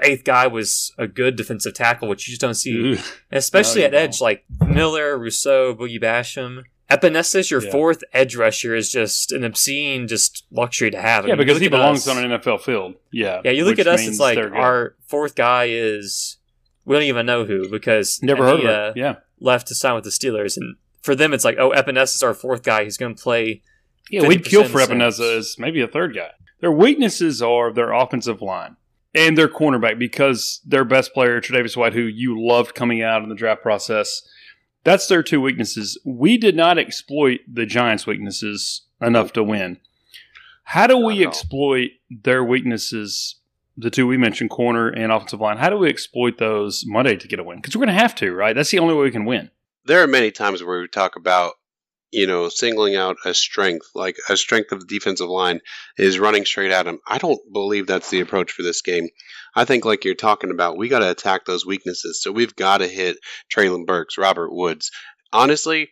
the 0.00 0.06
eighth 0.08 0.24
guy 0.24 0.46
was 0.46 0.92
a 0.98 1.06
good 1.06 1.36
defensive 1.36 1.74
tackle, 1.74 2.08
which 2.08 2.26
you 2.28 2.32
just 2.32 2.40
don't 2.40 2.54
see, 2.54 2.98
especially 3.30 3.80
No, 3.82 3.86
at 3.86 3.92
you 3.92 3.98
edge, 3.98 4.20
like 4.20 4.44
Miller, 4.66 5.18
Rousseau, 5.18 5.74
Boogie 5.74 6.00
Basham. 6.02 6.62
Epenesa, 6.90 7.50
your 7.50 7.64
Yeah. 7.64 7.70
fourth 7.72 8.04
edge 8.12 8.36
rusher, 8.36 8.74
is 8.74 8.90
just 8.92 9.32
an 9.32 9.42
obscene 9.42 10.06
just 10.06 10.44
luxury 10.52 10.90
to 10.92 11.00
have. 11.00 11.24
I 11.24 11.28
Yeah, 11.28 11.34
mean, 11.34 11.46
because 11.46 11.60
he 11.60 11.66
belongs 11.68 12.06
us- 12.06 12.16
on 12.16 12.24
an 12.24 12.30
NFL 12.30 12.58
field. 12.58 12.94
Yeah. 13.10 13.40
Yeah, 13.44 13.50
you 13.50 13.64
look 13.64 13.80
at 13.80 13.88
us, 13.88 14.06
it's 14.06 14.20
like 14.20 14.38
our 14.38 14.94
fourth 15.08 15.34
guy 15.34 15.64
is 15.68 16.36
we 16.84 16.94
don't 16.94 17.02
even 17.02 17.26
know 17.26 17.44
who 17.44 17.68
because 17.68 18.20
never 18.22 18.44
heard 18.44 18.60
he, 18.60 18.66
of 18.66 18.70
uh. 18.72 18.92
Yeah. 18.94 19.16
left 19.40 19.66
to 19.68 19.74
sign 19.74 19.96
with 19.96 20.04
the 20.04 20.10
Steelers, 20.10 20.56
and 20.56 20.76
for 21.02 21.16
them, 21.16 21.32
it's 21.34 21.44
like, 21.44 21.56
oh, 21.58 21.70
Epenesa 21.72 22.14
is 22.14 22.22
our 22.22 22.34
fourth 22.34 22.62
guy. 22.62 22.84
He's 22.84 22.96
going 22.96 23.14
to 23.16 23.20
play. 23.22 23.62
Yeah, 24.08 24.26
we'd 24.28 24.44
kill 24.44 24.62
for 24.64 24.80
snaps. 24.80 25.18
Epenesa 25.18 25.38
as 25.38 25.56
maybe 25.58 25.80
a 25.80 25.88
third 25.88 26.14
guy. 26.14 26.30
Their 26.60 26.70
weaknesses 26.72 27.42
are 27.42 27.72
their 27.72 27.92
offensive 27.92 28.40
line 28.40 28.76
and 29.16 29.36
their 29.36 29.48
cornerback 29.48 29.98
because 29.98 30.60
their 30.64 30.84
best 30.84 31.14
player, 31.14 31.40
Tre'Davious 31.40 31.76
White, 31.76 31.94
who 31.94 32.02
you 32.02 32.40
loved 32.40 32.74
coming 32.74 33.02
out 33.02 33.22
in 33.22 33.28
the 33.28 33.34
draft 33.34 33.62
process, 33.62 34.22
that's 34.84 35.08
their 35.08 35.22
two 35.22 35.40
weaknesses. 35.40 35.98
We 36.04 36.38
did 36.38 36.54
not 36.54 36.78
exploit 36.78 37.40
the 37.52 37.66
Giants' 37.66 38.06
weaknesses 38.06 38.82
enough 39.00 39.32
to 39.32 39.42
win. 39.42 39.78
How 40.64 40.86
do 40.86 40.98
we 40.98 41.24
exploit 41.24 41.90
their 42.10 42.44
weaknesses 42.44 43.36
the 43.76 43.90
two 43.90 44.06
we 44.06 44.16
mentioned, 44.16 44.50
corner 44.50 44.88
and 44.88 45.12
offensive 45.12 45.40
line, 45.40 45.58
how 45.58 45.70
do 45.70 45.76
we 45.76 45.88
exploit 45.88 46.38
those 46.38 46.84
Monday 46.86 47.16
to 47.16 47.28
get 47.28 47.38
a 47.38 47.44
win? 47.44 47.58
Because 47.58 47.76
we're 47.76 47.84
going 47.84 47.94
to 47.94 48.00
have 48.00 48.14
to, 48.16 48.32
right? 48.32 48.56
That's 48.56 48.70
the 48.70 48.78
only 48.78 48.94
way 48.94 49.02
we 49.02 49.10
can 49.10 49.26
win. 49.26 49.50
There 49.84 50.02
are 50.02 50.06
many 50.06 50.30
times 50.30 50.62
where 50.62 50.80
we 50.80 50.88
talk 50.88 51.16
about, 51.16 51.54
you 52.10 52.26
know, 52.26 52.48
singling 52.48 52.96
out 52.96 53.16
a 53.24 53.34
strength, 53.34 53.88
like 53.94 54.16
a 54.28 54.36
strength 54.36 54.72
of 54.72 54.80
the 54.80 54.86
defensive 54.86 55.28
line 55.28 55.60
is 55.98 56.18
running 56.18 56.44
straight 56.44 56.70
at 56.70 56.86
him. 56.86 57.00
I 57.06 57.18
don't 57.18 57.40
believe 57.52 57.86
that's 57.86 58.10
the 58.10 58.20
approach 58.20 58.52
for 58.52 58.62
this 58.62 58.82
game. 58.82 59.08
I 59.54 59.64
think, 59.64 59.84
like 59.84 60.04
you're 60.04 60.14
talking 60.14 60.50
about, 60.50 60.76
we 60.76 60.88
got 60.88 61.00
to 61.00 61.10
attack 61.10 61.44
those 61.44 61.66
weaknesses. 61.66 62.22
So 62.22 62.30
we've 62.32 62.54
got 62.54 62.78
to 62.78 62.86
hit 62.86 63.16
Treylon 63.54 63.86
Burks, 63.86 64.18
Robert 64.18 64.52
Woods. 64.52 64.90
Honestly, 65.32 65.90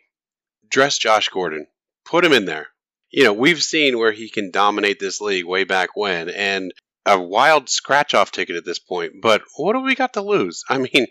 dress 0.68 0.98
Josh 0.98 1.28
Gordon, 1.28 1.66
put 2.04 2.24
him 2.24 2.32
in 2.32 2.44
there. 2.44 2.68
You 3.10 3.24
know, 3.24 3.32
we've 3.32 3.62
seen 3.62 3.98
where 3.98 4.12
he 4.12 4.28
can 4.28 4.50
dominate 4.50 4.98
this 4.98 5.20
league 5.20 5.46
way 5.46 5.64
back 5.64 5.90
when, 5.94 6.28
and 6.28 6.72
a 7.06 7.20
wild 7.20 7.68
scratch 7.68 8.14
off 8.14 8.32
ticket 8.32 8.56
at 8.56 8.64
this 8.64 8.78
point. 8.78 9.14
But 9.20 9.42
what 9.56 9.74
do 9.74 9.80
we 9.80 9.94
got 9.94 10.14
to 10.14 10.22
lose? 10.22 10.64
I 10.68 10.78
mean, 10.78 11.06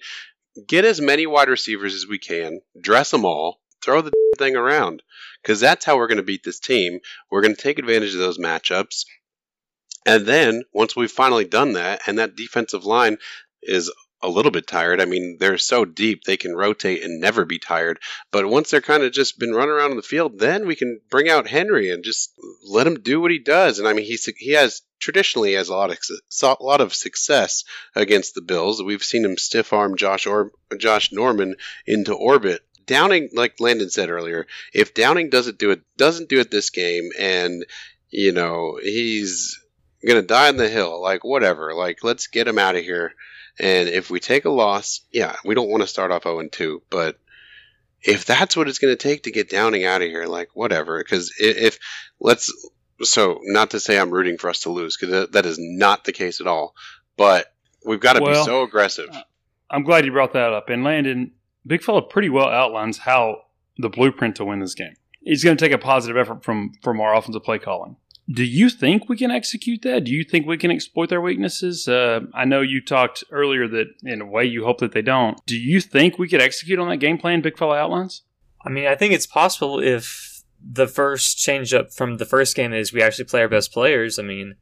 get 0.68 0.86
as 0.86 1.00
many 1.00 1.26
wide 1.26 1.50
receivers 1.50 1.94
as 1.94 2.08
we 2.08 2.20
can, 2.20 2.62
dress 2.80 3.12
them 3.12 3.26
all, 3.26 3.60
throw 3.84 4.02
the 4.02 4.12
thing 4.38 4.56
around, 4.56 5.04
because 5.42 5.60
that's 5.60 5.86
how 5.86 5.98
we're 5.98 6.08
going 6.08 6.18
to 6.18 6.24
beat 6.24 6.44
this 6.44 6.60
team. 6.60 7.00
We're 7.30 7.42
going 7.42 7.56
to 7.56 7.62
take 7.62 7.80
advantage 7.80 8.14
of 8.14 8.20
those 8.20 8.40
matchups. 8.40 9.06
And 10.06 10.26
then 10.26 10.64
once 10.74 10.96
we've 10.96 11.12
finally 11.12 11.46
done 11.46 11.74
that, 11.74 12.02
and 12.08 12.20
that 12.20 12.36
defensive 12.36 12.86
line 12.86 13.18
is 13.62 13.92
a 14.24 14.30
little 14.30 14.52
bit 14.52 14.66
tired. 14.66 15.02
I 15.02 15.06
mean, 15.06 15.38
they're 15.38 15.58
so 15.58 15.84
deep 15.84 16.24
they 16.24 16.38
can 16.38 16.56
rotate 16.56 17.04
and 17.04 17.20
never 17.20 17.44
be 17.44 17.60
tired. 17.60 18.00
But 18.32 18.48
once 18.48 18.72
they're 18.72 18.82
kind 18.82 19.04
of 19.04 19.12
just 19.12 19.38
been 19.38 19.54
running 19.54 19.72
around 19.72 19.92
in 19.92 19.98
the 19.98 20.04
field, 20.04 20.40
then 20.40 20.66
we 20.66 20.78
can 20.78 21.02
bring 21.10 21.30
out 21.30 21.46
Henry 21.46 21.92
and 21.92 22.06
just 22.06 22.32
let 22.66 22.88
him 22.88 23.02
do 23.02 23.20
what 23.20 23.32
he 23.32 23.40
does. 23.40 23.80
And 23.80 23.88
I 23.88 23.92
mean, 23.92 24.06
he 24.06 24.18
he 24.38 24.52
has 24.52 24.82
traditionally 25.00 25.54
has 25.54 25.68
a 25.68 25.76
lot 25.76 25.92
of 25.92 26.00
a 26.42 26.64
lot 26.64 26.80
of 26.80 26.96
success 26.96 27.66
against 27.96 28.34
the 28.34 28.42
Bills. 28.42 28.82
We've 28.82 29.04
seen 29.04 29.26
him 29.26 29.38
stiff 29.38 29.74
arm 29.74 29.98
Josh 29.98 30.26
or 30.26 30.52
Josh 30.78 31.12
Norman 31.12 31.58
into 31.86 32.14
orbit. 32.14 32.62
Downing, 32.86 33.30
like 33.34 33.60
Landon 33.60 33.90
said 33.90 34.10
earlier, 34.10 34.48
if 34.74 34.94
Downing 34.94 35.30
doesn't 35.30 35.58
do 35.58 35.72
it, 35.72 35.82
doesn't 35.98 36.30
do 36.30 36.40
it 36.40 36.52
this 36.52 36.70
game, 36.70 37.10
and 37.20 37.66
you 38.10 38.32
know 38.32 38.80
he's 38.82 39.60
gonna 40.06 40.22
die 40.22 40.50
on 40.50 40.58
the 40.58 40.70
hill, 40.70 41.02
like 41.02 41.24
whatever, 41.24 41.74
like 41.74 42.04
let's 42.04 42.28
get 42.28 42.48
him 42.48 42.60
out 42.60 42.76
of 42.76 42.84
here 42.84 43.14
and 43.60 43.88
if 43.90 44.10
we 44.10 44.20
take 44.20 44.46
a 44.46 44.50
loss, 44.50 45.02
yeah, 45.12 45.36
we 45.46 45.56
don't 45.56 45.70
want 45.70 45.82
to 45.82 45.88
start 45.88 46.12
off 46.12 46.24
0 46.24 46.48
2, 46.52 46.82
but 46.90 47.18
if 48.02 48.26
that's 48.26 48.58
what 48.58 48.68
it's 48.68 48.80
going 48.80 48.96
to 48.96 49.02
take 49.02 49.24
to 49.24 49.32
get 49.32 49.50
Downing 49.50 49.86
out 49.86 50.02
of 50.02 50.10
here, 50.10 50.26
like 50.26 50.50
whatever. 50.54 50.98
Because 50.98 51.34
if, 51.40 51.58
if, 51.58 51.80
let's 52.20 52.52
so 53.02 53.40
not 53.44 53.72
to 53.72 53.80
say 53.80 54.00
I'm 54.00 54.12
rooting 54.12 54.38
for 54.38 54.50
us 54.50 54.62
to 54.62 54.70
lose 54.70 54.98
because 54.98 55.30
that 55.30 55.46
is 55.46 55.58
not 55.60 56.04
the 56.04 56.12
case 56.12 56.42
at 56.42 56.48
all, 56.48 56.74
but 57.16 57.54
we've 57.86 58.00
got 58.00 58.14
to 58.14 58.22
well, 58.22 58.44
be 58.44 58.46
so 58.46 58.64
aggressive. 58.64 59.10
Uh, 59.12 59.22
I'm 59.70 59.84
glad 59.84 60.06
you 60.06 60.12
brought 60.12 60.34
that 60.34 60.54
up. 60.54 60.70
And 60.70 60.84
Landon, 60.84 61.32
Big 61.66 61.84
Fella 61.84 62.02
pretty 62.02 62.30
well 62.30 62.50
outlines 62.50 63.00
how 63.00 63.38
the 63.78 63.90
blueprint 63.90 64.36
to 64.38 64.46
win 64.46 64.60
this 64.60 64.76
game. 64.76 64.94
He's 65.22 65.44
going 65.44 65.56
to 65.56 65.64
take 65.64 65.74
a 65.74 65.78
positive 65.78 66.18
effort 66.18 66.44
from 66.44 66.74
from 66.82 67.00
our 67.00 67.16
offensive 67.16 67.44
play 67.44 67.60
calling. 67.60 67.96
Do 68.32 68.44
you 68.44 68.70
think 68.70 69.10
we 69.10 69.18
can 69.18 69.32
execute 69.32 69.82
that? 69.82 70.06
Do 70.06 70.12
you 70.12 70.24
think 70.24 70.48
we 70.48 70.58
can 70.58 70.72
exploit 70.72 71.10
their 71.10 71.20
weaknesses? 71.20 71.88
Uh, 71.90 72.22
I 72.34 72.46
know 72.46 72.62
you 72.62 72.82
talked 72.82 73.24
earlier 73.32 73.68
that 73.68 73.88
in 74.04 74.22
a 74.22 74.26
way 74.26 74.46
you 74.46 74.64
hope 74.64 74.80
that 74.80 74.94
they 74.94 75.02
don't. 75.02 75.38
Do 75.46 75.60
you 75.60 75.82
think 75.82 76.18
we 76.18 76.30
could 76.30 76.42
execute 76.42 76.80
on 76.80 76.88
that 76.90 76.98
game 76.98 77.18
plan 77.18 77.42
Big 77.42 77.58
Fella 77.58 77.78
outlines? 77.78 78.22
I 78.66 78.70
mean, 78.70 78.88
I 78.88 78.96
think 78.96 79.14
it's 79.14 79.28
possible 79.28 79.80
if 79.80 80.42
the 80.66 80.88
first 80.88 81.38
change 81.38 81.74
up 81.74 81.92
from 81.92 82.16
the 82.18 82.26
first 82.26 82.56
game 82.56 82.72
is 82.72 82.94
we 82.94 83.02
actually 83.02 83.26
play 83.26 83.42
our 83.42 83.50
best 83.50 83.74
players. 83.74 84.18
I 84.18 84.24
mean, 84.24 84.56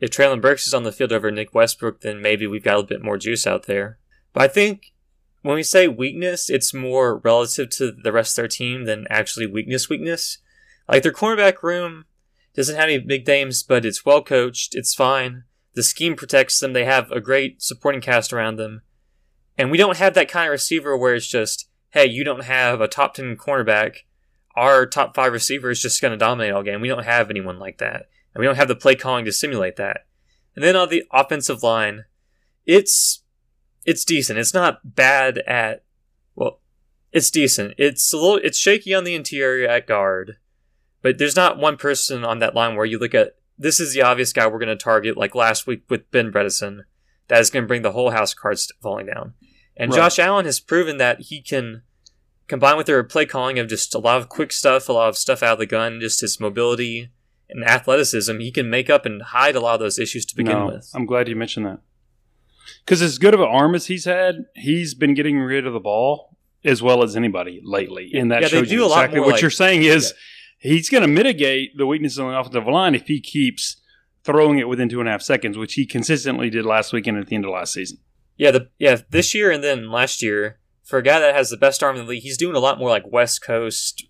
if 0.00 0.10
Treylon 0.10 0.40
Burks 0.40 0.66
is 0.66 0.74
on 0.74 0.82
the 0.82 0.90
field 0.90 1.12
over 1.12 1.30
Nick 1.30 1.54
Westbrook, 1.54 2.00
then 2.00 2.20
maybe 2.20 2.48
we've 2.48 2.64
got 2.64 2.80
a 2.80 2.82
bit 2.82 3.02
more 3.02 3.16
juice 3.16 3.46
out 3.46 3.66
there. 3.66 3.98
But 4.32 4.42
I 4.42 4.48
think 4.48 4.92
when 5.44 5.56
we 5.56 5.62
say 5.62 5.86
weakness, 5.86 6.48
it's 6.48 6.72
more 6.72 7.18
relative 7.18 7.68
to 7.68 7.92
the 7.92 8.12
rest 8.12 8.32
of 8.32 8.36
their 8.42 8.48
team 8.48 8.86
than 8.86 9.06
actually 9.10 9.46
weakness 9.46 9.90
weakness. 9.90 10.38
Like 10.88 11.02
their 11.02 11.12
cornerback 11.12 11.62
room 11.62 12.06
doesn't 12.54 12.76
have 12.76 12.84
any 12.84 12.98
big 12.98 13.26
names, 13.26 13.62
but 13.62 13.84
it's 13.84 14.06
well 14.06 14.22
coached. 14.22 14.74
It's 14.74 14.94
fine. 14.94 15.44
The 15.74 15.82
scheme 15.82 16.16
protects 16.16 16.58
them. 16.58 16.72
They 16.72 16.86
have 16.86 17.10
a 17.10 17.20
great 17.20 17.60
supporting 17.60 18.00
cast 18.00 18.32
around 18.32 18.56
them. 18.56 18.80
And 19.58 19.70
we 19.70 19.76
don't 19.76 19.98
have 19.98 20.14
that 20.14 20.30
kind 20.30 20.46
of 20.46 20.52
receiver 20.52 20.96
where 20.96 21.14
it's 21.14 21.28
just, 21.28 21.68
hey, 21.90 22.06
you 22.06 22.24
don't 22.24 22.44
have 22.44 22.80
a 22.80 22.88
top 22.88 23.12
10 23.12 23.36
cornerback. 23.36 23.96
Our 24.56 24.86
top 24.86 25.14
five 25.14 25.34
receiver 25.34 25.68
is 25.68 25.82
just 25.82 26.00
going 26.00 26.12
to 26.12 26.16
dominate 26.16 26.54
all 26.54 26.62
game. 26.62 26.80
We 26.80 26.88
don't 26.88 27.04
have 27.04 27.28
anyone 27.28 27.58
like 27.58 27.76
that. 27.78 28.08
And 28.32 28.40
we 28.40 28.46
don't 28.46 28.56
have 28.56 28.68
the 28.68 28.74
play 28.74 28.94
calling 28.94 29.26
to 29.26 29.32
simulate 29.32 29.76
that. 29.76 30.06
And 30.56 30.64
then 30.64 30.74
on 30.74 30.88
the 30.88 31.02
offensive 31.12 31.62
line, 31.62 32.04
it's 32.64 33.23
it's 33.84 34.04
decent. 34.04 34.38
It's 34.38 34.54
not 34.54 34.94
bad 34.94 35.38
at 35.38 35.84
well, 36.34 36.60
it's 37.12 37.30
decent. 37.30 37.74
It's 37.78 38.12
a 38.12 38.16
little 38.16 38.36
it's 38.36 38.58
shaky 38.58 38.94
on 38.94 39.04
the 39.04 39.14
interior 39.14 39.68
at 39.68 39.86
guard. 39.86 40.36
But 41.02 41.18
there's 41.18 41.36
not 41.36 41.58
one 41.58 41.76
person 41.76 42.24
on 42.24 42.38
that 42.38 42.54
line 42.54 42.76
where 42.76 42.86
you 42.86 42.98
look 42.98 43.14
at 43.14 43.36
this 43.58 43.78
is 43.78 43.92
the 43.92 44.02
obvious 44.02 44.32
guy 44.32 44.46
we're 44.46 44.58
going 44.58 44.68
to 44.68 44.76
target, 44.76 45.16
like 45.16 45.34
last 45.34 45.66
week 45.66 45.82
with 45.88 46.10
Ben 46.10 46.32
Bredeson, 46.32 46.84
that 47.28 47.40
is 47.40 47.50
going 47.50 47.64
to 47.64 47.68
bring 47.68 47.82
the 47.82 47.92
whole 47.92 48.10
house 48.10 48.34
cards 48.34 48.72
falling 48.82 49.06
down. 49.06 49.34
And 49.76 49.90
right. 49.90 49.98
Josh 49.98 50.18
Allen 50.18 50.46
has 50.46 50.60
proven 50.60 50.96
that 50.96 51.20
he 51.20 51.42
can 51.42 51.82
combine 52.48 52.76
with 52.76 52.86
their 52.86 53.02
play 53.04 53.26
calling 53.26 53.58
of 53.58 53.68
just 53.68 53.94
a 53.94 53.98
lot 53.98 54.18
of 54.18 54.28
quick 54.28 54.50
stuff, 54.50 54.88
a 54.88 54.92
lot 54.92 55.08
of 55.08 55.18
stuff 55.18 55.42
out 55.42 55.54
of 55.54 55.58
the 55.58 55.66
gun, 55.66 56.00
just 56.00 56.20
his 56.20 56.40
mobility 56.40 57.10
and 57.48 57.64
athleticism, 57.64 58.38
he 58.38 58.50
can 58.50 58.70
make 58.70 58.90
up 58.90 59.06
and 59.06 59.22
hide 59.22 59.56
a 59.56 59.60
lot 59.60 59.74
of 59.74 59.80
those 59.80 59.98
issues 59.98 60.24
to 60.26 60.36
begin 60.36 60.58
no, 60.58 60.66
with. 60.66 60.90
I'm 60.94 61.06
glad 61.06 61.28
you 61.28 61.36
mentioned 61.36 61.66
that. 61.66 61.80
Because 62.84 63.02
as 63.02 63.18
good 63.18 63.34
of 63.34 63.40
an 63.40 63.48
arm 63.48 63.74
as 63.74 63.86
he's 63.86 64.04
had, 64.04 64.46
he's 64.54 64.94
been 64.94 65.14
getting 65.14 65.38
rid 65.38 65.66
of 65.66 65.72
the 65.72 65.80
ball 65.80 66.36
as 66.64 66.82
well 66.82 67.02
as 67.02 67.16
anybody 67.16 67.60
lately. 67.64 68.12
And 68.14 68.30
that 68.30 68.42
yeah, 68.42 68.48
shows 68.48 68.72
you 68.72 68.84
exactly 68.86 69.20
what 69.20 69.32
like, 69.32 69.42
you're 69.42 69.50
saying 69.50 69.82
is 69.82 70.12
yeah 70.14 70.20
he's 70.64 70.88
going 70.88 71.02
to 71.02 71.08
mitigate 71.08 71.76
the 71.76 71.86
weaknesses 71.86 72.18
on 72.18 72.32
the 72.32 72.38
offensive 72.38 72.66
line 72.66 72.94
if 72.94 73.06
he 73.06 73.20
keeps 73.20 73.76
throwing 74.24 74.58
it 74.58 74.66
within 74.66 74.88
two 74.88 74.98
and 74.98 75.08
a 75.08 75.12
half 75.12 75.22
seconds, 75.22 75.58
which 75.58 75.74
he 75.74 75.86
consistently 75.86 76.50
did 76.50 76.64
last 76.64 76.92
weekend 76.92 77.18
at 77.18 77.26
the 77.26 77.36
end 77.36 77.44
of 77.44 77.50
last 77.52 77.74
season. 77.74 77.98
Yeah, 78.36 78.50
the 78.50 78.70
yeah 78.78 78.98
this 79.10 79.34
year 79.34 79.52
and 79.52 79.62
then 79.62 79.90
last 79.90 80.22
year 80.22 80.58
for 80.82 80.98
a 80.98 81.02
guy 81.02 81.20
that 81.20 81.34
has 81.34 81.50
the 81.50 81.56
best 81.56 81.82
arm 81.82 81.96
in 81.96 82.04
the 82.04 82.08
league, 82.08 82.22
he's 82.22 82.38
doing 82.38 82.56
a 82.56 82.60
lot 82.60 82.78
more 82.78 82.88
like 82.88 83.04
West 83.06 83.42
Coast, 83.42 84.06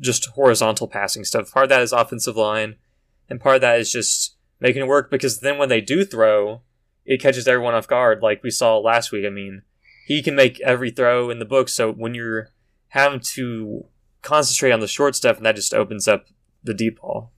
just 0.00 0.26
horizontal 0.30 0.88
passing 0.88 1.24
stuff. 1.24 1.52
Part 1.52 1.64
of 1.64 1.70
that 1.70 1.82
is 1.82 1.92
offensive 1.92 2.36
line, 2.36 2.76
and 3.28 3.40
part 3.40 3.56
of 3.56 3.60
that 3.60 3.78
is 3.78 3.92
just 3.92 4.36
making 4.60 4.82
it 4.82 4.88
work 4.88 5.10
because 5.10 5.40
then 5.40 5.58
when 5.58 5.68
they 5.68 5.80
do 5.80 6.04
throw, 6.04 6.62
it 7.08 7.22
catches 7.22 7.48
everyone 7.48 7.74
off 7.74 7.88
guard, 7.88 8.22
like 8.22 8.42
we 8.42 8.50
saw 8.50 8.78
last 8.78 9.10
week. 9.10 9.24
I 9.26 9.30
mean, 9.30 9.62
he 10.06 10.22
can 10.22 10.36
make 10.36 10.60
every 10.60 10.90
throw 10.90 11.30
in 11.30 11.38
the 11.38 11.46
book. 11.46 11.70
So 11.70 11.90
when 11.90 12.14
you're 12.14 12.50
having 12.88 13.20
to 13.34 13.86
concentrate 14.20 14.72
on 14.72 14.80
the 14.80 14.86
short 14.86 15.16
stuff, 15.16 15.38
and 15.38 15.46
that 15.46 15.56
just 15.56 15.72
opens 15.72 16.06
up 16.06 16.26
the 16.62 16.74
deep 16.74 17.00
ball. 17.00 17.32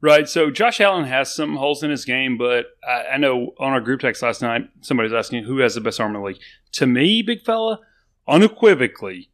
Right. 0.00 0.26
So 0.26 0.50
Josh 0.50 0.80
Allen 0.80 1.04
has 1.04 1.32
some 1.32 1.56
holes 1.56 1.82
in 1.82 1.90
his 1.90 2.06
game, 2.06 2.38
but 2.38 2.66
I, 2.82 3.12
I, 3.12 3.16
know 3.18 3.52
on 3.60 3.72
our 3.72 3.80
group 3.80 4.00
text 4.00 4.22
last 4.22 4.42
night, 4.42 4.62
somebody 4.80 5.08
was 5.08 5.26
asking 5.26 5.44
who 5.44 5.58
has 5.58 5.76
the 5.76 5.80
best 5.80 6.00
arm 6.00 6.16
in 6.16 6.20
the 6.20 6.26
league. 6.26 6.40
To 6.72 6.86
me, 6.86 7.22
big 7.22 7.42
fella, 7.42 7.78
unequivocally, 8.26 9.30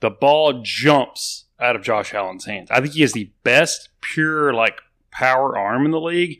the 0.00 0.10
ball 0.10 0.62
jumps 0.62 1.46
out 1.58 1.76
of 1.76 1.82
Josh 1.82 2.12
Allen's 2.12 2.44
hands. 2.44 2.70
I 2.70 2.80
think 2.80 2.94
he 2.94 3.00
has 3.00 3.12
the 3.12 3.32
best 3.44 3.88
pure 4.00 4.52
like 4.52 4.80
power 5.10 5.56
arm 5.56 5.86
in 5.86 5.92
the 5.92 6.00
league. 6.00 6.38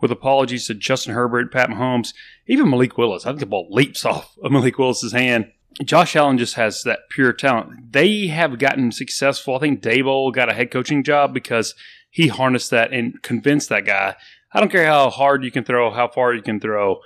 With 0.00 0.12
apologies 0.12 0.66
to 0.66 0.74
Justin 0.74 1.14
Herbert, 1.14 1.52
Pat 1.52 1.70
Mahomes, 1.70 2.14
even 2.46 2.70
Malik 2.70 2.96
Willis. 2.96 3.26
I 3.26 3.30
think 3.30 3.40
the 3.40 3.46
ball 3.46 3.68
leaps 3.70 4.04
off 4.04 4.36
of 4.42 4.52
Malik 4.52 4.78
Willis's 4.78 5.12
hand. 5.12 5.50
Josh 5.84 6.16
Allen 6.16 6.38
just 6.38 6.54
has 6.54 6.82
that 6.82 7.08
pure 7.10 7.32
talent. 7.32 7.92
They 7.92 8.28
have 8.28 8.58
gotten 8.58 8.90
successful. 8.90 9.56
I 9.56 9.60
think 9.60 9.82
Daboll 9.82 10.32
got 10.32 10.48
a 10.48 10.54
head 10.54 10.70
coaching 10.70 11.04
job 11.04 11.32
because 11.32 11.74
he 12.10 12.28
harnessed 12.28 12.70
that 12.70 12.92
and 12.92 13.22
convinced 13.22 13.68
that 13.68 13.84
guy. 13.84 14.16
I 14.52 14.60
don't 14.60 14.72
care 14.72 14.86
how 14.86 15.10
hard 15.10 15.44
you 15.44 15.50
can 15.50 15.64
throw, 15.64 15.90
how 15.90 16.08
far 16.08 16.32
you 16.34 16.42
can 16.42 16.58
throw. 16.58 17.00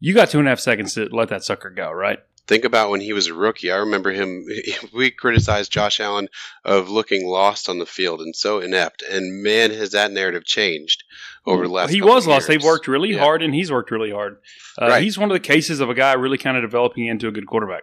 You 0.00 0.14
got 0.14 0.30
two 0.30 0.38
and 0.38 0.48
a 0.48 0.50
half 0.50 0.60
seconds 0.60 0.94
to 0.94 1.08
let 1.10 1.28
that 1.28 1.44
sucker 1.44 1.70
go, 1.70 1.90
right? 1.90 2.18
Think 2.46 2.64
about 2.64 2.90
when 2.90 3.00
he 3.00 3.12
was 3.12 3.26
a 3.26 3.34
rookie. 3.34 3.72
I 3.72 3.76
remember 3.76 4.10
him. 4.12 4.46
We 4.94 5.10
criticized 5.10 5.72
Josh 5.72 5.98
Allen 5.98 6.28
of 6.64 6.88
looking 6.88 7.26
lost 7.26 7.68
on 7.68 7.78
the 7.78 7.86
field 7.86 8.20
and 8.20 8.36
so 8.36 8.60
inept. 8.60 9.02
And 9.02 9.42
man, 9.42 9.70
has 9.72 9.92
that 9.92 10.12
narrative 10.12 10.44
changed 10.44 11.02
over 11.46 11.66
the 11.66 11.72
last. 11.72 11.90
He 11.90 12.02
was 12.02 12.26
lost. 12.26 12.48
They've 12.48 12.62
worked 12.62 12.88
really 12.88 13.12
yeah. 13.12 13.20
hard, 13.20 13.42
and 13.42 13.54
he's 13.54 13.70
worked 13.70 13.90
really 13.90 14.10
hard. 14.10 14.38
Uh, 14.80 14.88
right. 14.88 15.02
He's 15.02 15.18
one 15.18 15.30
of 15.30 15.34
the 15.34 15.40
cases 15.40 15.80
of 15.80 15.90
a 15.90 15.94
guy 15.94 16.12
really 16.14 16.38
kind 16.38 16.56
of 16.56 16.62
developing 16.62 17.06
into 17.06 17.28
a 17.28 17.32
good 17.32 17.46
quarterback. 17.46 17.82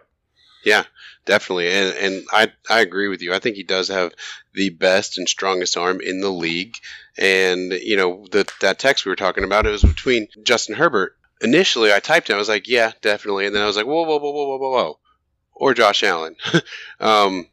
Yeah, 0.64 0.84
definitely, 1.24 1.68
and 1.72 1.96
and 1.96 2.26
I 2.30 2.52
I 2.70 2.80
agree 2.80 3.08
with 3.08 3.20
you. 3.20 3.34
I 3.34 3.40
think 3.40 3.56
he 3.56 3.64
does 3.64 3.88
have 3.88 4.12
the 4.54 4.70
best 4.70 5.18
and 5.18 5.28
strongest 5.28 5.76
arm 5.76 6.00
in 6.00 6.20
the 6.20 6.30
league. 6.30 6.76
And 7.18 7.72
you 7.72 7.96
know 7.96 8.26
the, 8.30 8.50
that 8.60 8.78
text 8.78 9.04
we 9.04 9.10
were 9.10 9.16
talking 9.16 9.44
about 9.44 9.66
it 9.66 9.70
was 9.70 9.82
between 9.82 10.28
Justin 10.44 10.76
Herbert. 10.76 11.16
Initially, 11.40 11.92
I 11.92 11.98
typed 11.98 12.30
it. 12.30 12.34
I 12.34 12.38
was 12.38 12.48
like, 12.48 12.68
yeah, 12.68 12.92
definitely. 13.00 13.46
And 13.46 13.54
then 13.54 13.62
I 13.62 13.66
was 13.66 13.76
like, 13.76 13.86
whoa, 13.86 14.04
whoa, 14.04 14.18
whoa, 14.18 14.30
whoa, 14.30 14.46
whoa, 14.46 14.58
whoa, 14.58 14.70
whoa, 14.70 14.98
or 15.54 15.74
Josh 15.74 16.04
Allen. 16.04 16.36
um, 17.00 17.48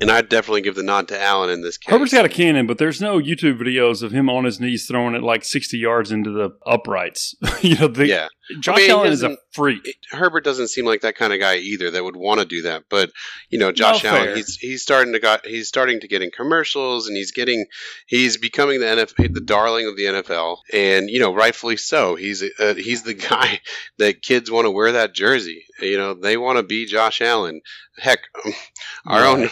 And 0.00 0.10
I'd 0.10 0.28
definitely 0.28 0.62
give 0.62 0.74
the 0.74 0.82
nod 0.82 1.06
to 1.08 1.20
Allen 1.22 1.50
in 1.50 1.62
this 1.62 1.78
case. 1.78 1.92
Herbert's 1.92 2.12
got 2.12 2.24
a 2.24 2.28
cannon, 2.28 2.66
but 2.66 2.78
there's 2.78 3.00
no 3.00 3.18
YouTube 3.20 3.58
videos 3.60 4.02
of 4.02 4.10
him 4.10 4.28
on 4.28 4.44
his 4.44 4.58
knees 4.58 4.86
throwing 4.86 5.14
it 5.14 5.22
like 5.22 5.44
60 5.44 5.78
yards 5.78 6.10
into 6.10 6.30
the 6.30 6.50
uprights. 6.66 7.34
you 7.62 7.76
know, 7.76 7.86
the, 7.88 8.06
yeah. 8.08 8.26
Josh 8.60 8.76
I 8.76 8.80
mean, 8.82 8.90
Allen 8.90 9.12
is 9.12 9.22
a 9.22 9.28
doesn't- 9.28 9.38
freak. 9.52 9.80
It- 9.86 9.94
Herbert 10.10 10.44
doesn't 10.44 10.68
seem 10.68 10.84
like 10.84 11.00
that 11.02 11.14
kind 11.14 11.32
of 11.32 11.38
guy 11.40 11.56
either 11.56 11.90
that 11.92 12.02
would 12.04 12.16
want 12.16 12.40
to 12.40 12.44
do 12.46 12.62
that. 12.62 12.84
But 12.90 13.10
you 13.48 13.58
know, 13.58 13.72
Josh 13.72 14.04
No, 14.04 14.10
Allen, 14.10 14.24
fair. 14.24 14.36
he's 14.36 14.56
he's 14.56 14.82
starting 14.82 15.12
to 15.14 15.18
got 15.20 15.46
he's 15.46 15.68
starting 15.68 16.00
to 16.00 16.08
get 16.08 16.20
in 16.22 16.30
commercials, 16.30 17.06
and 17.06 17.16
he's 17.16 17.32
getting 17.32 17.64
he's 18.06 18.36
becoming 18.36 18.80
the 18.80 18.86
NFL 18.86 19.32
the 19.32 19.40
darling 19.40 19.86
of 19.86 19.96
the 19.96 20.04
NFL, 20.04 20.58
and 20.74 21.08
you 21.08 21.20
know, 21.20 21.32
rightfully 21.34 21.76
so. 21.78 22.16
He's 22.16 22.42
uh, 22.60 22.74
he's 22.74 23.02
the 23.04 23.14
guy 23.30 23.60
that 23.98 24.20
kids 24.22 24.50
want 24.50 24.66
to 24.66 24.70
wear 24.70 24.92
that 24.92 25.14
jersey. 25.14 25.64
You 25.80 25.96
know, 25.96 26.12
they 26.12 26.36
want 26.36 26.58
to 26.58 26.62
be 26.64 26.84
Josh 26.84 27.22
Allen. 27.22 27.62
Heck, 27.96 28.18
our 29.06 29.24
own 29.24 29.48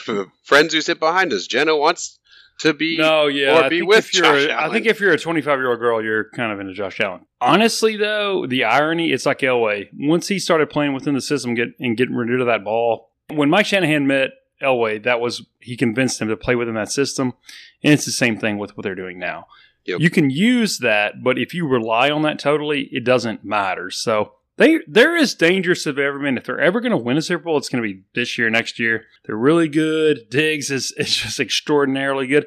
friends 0.53 0.75
who 0.75 0.81
sit 0.81 0.99
behind 1.01 1.33
us, 1.33 1.47
Jenna 1.47 1.77
wants 1.77 2.19
to 2.61 2.73
be. 2.75 2.97
No, 2.97 3.27
yeah. 3.27 3.59
or 3.61 3.65
I 3.65 3.69
be 3.69 3.83
with 3.83 3.99
if 3.99 4.15
you're, 4.15 4.25
Josh 4.25 4.45
a- 4.47 4.53
I 4.53 4.63
Allen. 4.63 4.73
think 4.73 4.87
if 4.87 5.01
you're 5.01 5.13
a 5.13 5.19
25 5.19 5.59
year 5.59 5.71
old 5.71 5.79
girl, 5.81 6.03
you're 6.03 6.31
kind 6.31 6.53
of 6.53 6.61
into 6.61 6.73
Josh 6.75 7.01
Allen. 7.01 7.27
Honestly, 7.41 7.97
though, 7.97 8.47
the 8.47 8.65
irony, 8.65 9.13
it's 9.13 9.27
like 9.27 9.41
Elway. 9.41 9.89
Once 9.93 10.29
he 10.29 10.39
started 10.39 10.71
playing 10.71 10.93
within 10.95 11.15
the 11.15 11.21
system 11.21 11.55
get, 11.55 11.69
and 11.81 11.97
getting 11.97 12.15
rid 12.15 12.41
of 12.41 12.47
that 12.47 12.65
ball, 12.65 13.11
when 13.31 13.51
Mike 13.51 13.67
Shanahan 13.67 14.07
met 14.07 14.31
Elway, 14.63 15.03
that 15.03 15.21
was 15.21 15.45
he 15.61 15.77
convinced 15.77 16.21
him 16.21 16.29
to 16.29 16.37
play 16.37 16.55
within 16.55 16.75
that 16.75 16.93
system, 16.93 17.35
and 17.83 17.93
it's 17.93 18.05
the 18.05 18.13
same 18.13 18.39
thing 18.39 18.59
with 18.59 18.77
what 18.77 18.85
they're 18.85 18.95
doing 18.95 19.19
now. 19.19 19.47
Yep. 19.85 20.01
You 20.01 20.11
can 20.11 20.31
use 20.31 20.79
that, 20.79 21.25
but 21.25 21.39
if 21.39 21.55
you 21.55 21.67
rely 21.67 22.11
on 22.11 22.23
that 22.23 22.39
totally, 22.39 22.83
it 22.93 23.05
doesn't 23.05 23.45
matter. 23.45 23.91
So 23.91 24.35
they 24.59 24.81
they're 24.87 25.17
as 25.17 25.35
dangerous 25.35 25.87
as 25.87 25.99
ever 25.99 26.19
been. 26.19 26.37
If 26.37 26.45
they're 26.45 26.61
ever 26.61 26.81
going 26.81 26.93
to 26.93 26.97
win 26.99 27.17
a 27.17 27.23
Super 27.23 27.45
Bowl, 27.45 27.57
it's 27.57 27.69
going 27.69 27.83
to 27.83 27.89
be 27.89 28.03
this 28.15 28.37
year, 28.37 28.51
next 28.51 28.79
year. 28.79 29.05
They're 29.25 29.37
really 29.37 29.69
good. 29.69 30.29
Diggs 30.31 30.71
is 30.71 30.93
is 30.97 31.17
just 31.17 31.41
extraordinarily 31.41 32.27
good. 32.27 32.47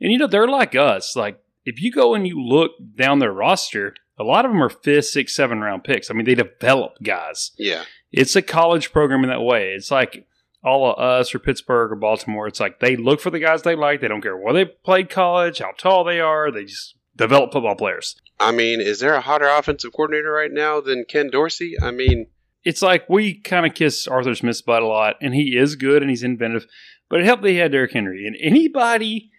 And 0.00 0.10
you 0.10 0.18
know, 0.18 0.26
they're 0.26 0.48
like 0.48 0.74
us. 0.74 1.14
Like, 1.14 1.40
if 1.64 1.80
you 1.80 1.92
go 1.92 2.14
and 2.14 2.26
you 2.26 2.40
look 2.42 2.72
down 2.96 3.18
their 3.18 3.32
roster, 3.32 3.94
a 4.18 4.24
lot 4.24 4.44
of 4.44 4.50
them 4.50 4.62
are 4.62 4.68
fifth, 4.68 5.06
sixth, 5.06 5.34
seven 5.34 5.60
round 5.60 5.84
picks. 5.84 6.10
I 6.10 6.14
mean, 6.14 6.24
they 6.26 6.34
develop 6.34 6.94
guys. 7.02 7.52
yeah, 7.58 7.84
It's 8.10 8.34
a 8.36 8.42
college 8.42 8.92
program 8.92 9.22
in 9.22 9.30
that 9.30 9.42
way. 9.42 9.72
It's 9.72 9.90
like 9.90 10.26
all 10.64 10.90
of 10.90 10.98
us 10.98 11.34
or 11.34 11.38
Pittsburgh 11.38 11.92
or 11.92 11.96
Baltimore. 11.96 12.46
It's 12.46 12.60
like 12.60 12.80
they 12.80 12.96
look 12.96 13.20
for 13.20 13.30
the 13.30 13.40
guys 13.40 13.62
they 13.62 13.74
like. 13.76 14.00
They 14.00 14.08
don't 14.08 14.22
care 14.22 14.36
where 14.36 14.52
they 14.54 14.64
played 14.64 15.10
college, 15.10 15.58
how 15.58 15.72
tall 15.76 16.04
they 16.04 16.20
are. 16.20 16.50
They 16.50 16.64
just 16.64 16.96
develop 17.16 17.52
football 17.52 17.76
players. 17.76 18.16
I 18.42 18.52
mean, 18.52 18.80
is 18.80 19.00
there 19.00 19.14
a 19.14 19.20
hotter 19.20 19.46
offensive 19.48 19.92
coordinator 19.92 20.32
right 20.32 20.52
now 20.52 20.80
than 20.80 21.04
Ken 21.08 21.30
Dorsey? 21.30 21.74
I 21.80 21.90
mean, 21.90 22.26
It's 22.64 22.82
like 22.82 23.08
we 23.08 23.34
kind 23.40 23.64
of 23.66 23.74
kiss 23.74 24.06
Arthur 24.06 24.34
Smith's 24.34 24.62
butt 24.62 24.82
a 24.82 24.86
lot, 24.86 25.16
and 25.22 25.34
he 25.34 25.56
is 25.56 25.76
good 25.76 26.02
and 26.02 26.10
he's 26.10 26.22
inventive, 26.22 26.66
but 27.08 27.20
it 27.20 27.26
helped 27.26 27.42
that 27.42 27.50
he 27.50 27.56
had 27.56 27.72
Derrick 27.72 27.92
Henry. 27.92 28.26
And 28.26 28.36
anybody, 28.40 29.30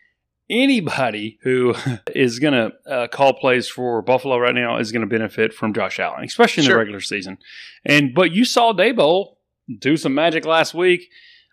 anybody 0.50 1.40
who 1.44 1.74
is 2.16 2.40
going 2.40 2.54
to 2.54 2.72
uh, 2.92 3.08
call 3.08 3.34
plays 3.34 3.68
for 3.68 4.02
Buffalo 4.02 4.38
right 4.38 4.56
now 4.56 4.78
is 4.78 4.92
going 4.92 5.02
to 5.02 5.08
benefit 5.08 5.54
from 5.54 5.74
Josh 5.74 6.00
Allen, 6.00 6.24
especially 6.24 6.62
in 6.64 6.66
Sure. 6.68 6.76
the 6.76 6.80
regular 6.80 7.00
season. 7.02 7.38
And 7.86 8.14
but 8.14 8.32
you 8.32 8.46
saw 8.46 8.74
Daboll 8.74 9.36
do 9.80 9.98
some 9.98 10.14
magic 10.14 10.46
last 10.46 10.74
week. 10.74 11.10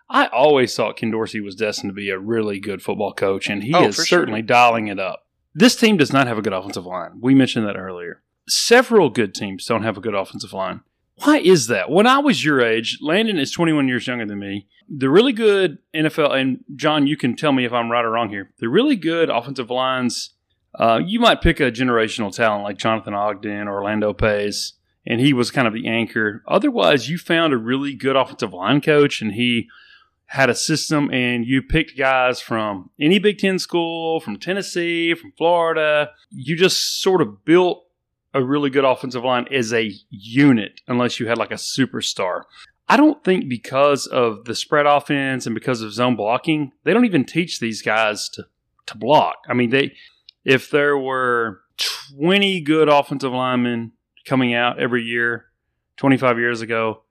I 0.08 0.26
always 0.26 0.74
thought 0.74 0.96
Ken 0.96 1.12
Dorsey 1.12 1.40
was 1.40 1.54
destined 1.54 1.90
to 1.90 1.94
be 1.94 2.10
a 2.10 2.18
really 2.18 2.58
good 2.58 2.82
football 2.82 3.12
coach, 3.12 3.48
and 3.48 3.62
he 3.62 3.72
Oh, 3.74 3.86
is 3.86 3.96
for 3.96 4.04
sure. 4.04 4.18
certainly 4.20 4.42
dialing 4.42 4.88
it 4.88 4.98
up. 4.98 5.24
This 5.54 5.76
team 5.76 5.96
does 5.96 6.12
not 6.12 6.26
have 6.26 6.38
a 6.38 6.42
good 6.42 6.52
offensive 6.52 6.86
line. 6.86 7.12
We 7.20 7.34
mentioned 7.34 7.66
that 7.66 7.76
earlier. 7.76 8.22
Several 8.48 9.10
good 9.10 9.34
teams 9.34 9.66
don't 9.66 9.82
have 9.82 9.96
a 9.96 10.00
good 10.00 10.14
offensive 10.14 10.52
line. 10.52 10.80
Why 11.24 11.38
is 11.38 11.66
that? 11.66 11.90
When 11.90 12.06
I 12.06 12.18
was 12.18 12.44
your 12.44 12.62
age, 12.62 12.98
Landon 13.02 13.38
is 13.38 13.50
21 13.50 13.88
years 13.88 14.06
younger 14.06 14.24
than 14.24 14.38
me. 14.38 14.66
The 14.88 15.10
really 15.10 15.32
good 15.32 15.78
NFL, 15.94 16.34
and 16.34 16.64
John, 16.76 17.06
you 17.06 17.16
can 17.16 17.36
tell 17.36 17.52
me 17.52 17.64
if 17.64 17.72
I'm 17.72 17.90
right 17.90 18.04
or 18.04 18.10
wrong 18.10 18.30
here. 18.30 18.50
The 18.58 18.68
really 18.68 18.96
good 18.96 19.28
offensive 19.28 19.70
lines, 19.70 20.30
uh, 20.78 21.00
you 21.04 21.20
might 21.20 21.42
pick 21.42 21.60
a 21.60 21.70
generational 21.70 22.34
talent 22.34 22.64
like 22.64 22.78
Jonathan 22.78 23.14
Ogden 23.14 23.68
or 23.68 23.74
Orlando 23.74 24.14
Pace, 24.14 24.74
and 25.06 25.20
he 25.20 25.32
was 25.32 25.50
kind 25.50 25.68
of 25.68 25.74
the 25.74 25.86
anchor. 25.86 26.42
Otherwise, 26.48 27.10
you 27.10 27.18
found 27.18 27.52
a 27.52 27.58
really 27.58 27.94
good 27.94 28.16
offensive 28.16 28.54
line 28.54 28.80
coach, 28.80 29.20
and 29.20 29.34
he 29.34 29.68
had 30.30 30.48
a 30.48 30.54
system, 30.54 31.10
and 31.12 31.44
you 31.44 31.60
picked 31.60 31.98
guys 31.98 32.40
from 32.40 32.88
any 33.00 33.18
Big 33.18 33.38
Ten 33.38 33.58
school, 33.58 34.20
from 34.20 34.38
Tennessee, 34.38 35.12
from 35.14 35.32
Florida. 35.36 36.10
You 36.30 36.54
just 36.54 37.02
sort 37.02 37.20
of 37.20 37.44
built 37.44 37.84
a 38.32 38.40
really 38.40 38.70
good 38.70 38.84
offensive 38.84 39.24
line 39.24 39.48
as 39.50 39.72
a 39.72 39.92
unit, 40.08 40.82
unless 40.86 41.18
you 41.18 41.26
had 41.26 41.36
like 41.36 41.50
a 41.50 41.54
superstar. 41.54 42.42
I 42.88 42.96
don't 42.96 43.24
think 43.24 43.48
because 43.48 44.06
of 44.06 44.44
the 44.44 44.54
spread 44.54 44.86
offense 44.86 45.46
and 45.46 45.54
because 45.54 45.82
of 45.82 45.92
zone 45.92 46.14
blocking, 46.14 46.70
they 46.84 46.92
don't 46.92 47.06
even 47.06 47.24
teach 47.24 47.58
these 47.58 47.82
guys 47.82 48.28
to, 48.28 48.44
to 48.86 48.96
block. 48.96 49.38
I 49.48 49.54
mean, 49.54 49.70
they 49.70 49.94
if 50.44 50.70
there 50.70 50.96
were 50.96 51.60
20 52.16 52.60
good 52.60 52.88
offensive 52.88 53.32
linemen 53.32 53.92
coming 54.24 54.54
out 54.54 54.78
every 54.78 55.02
year 55.02 55.46
25 55.96 56.38
years 56.38 56.60
ago, 56.60 57.02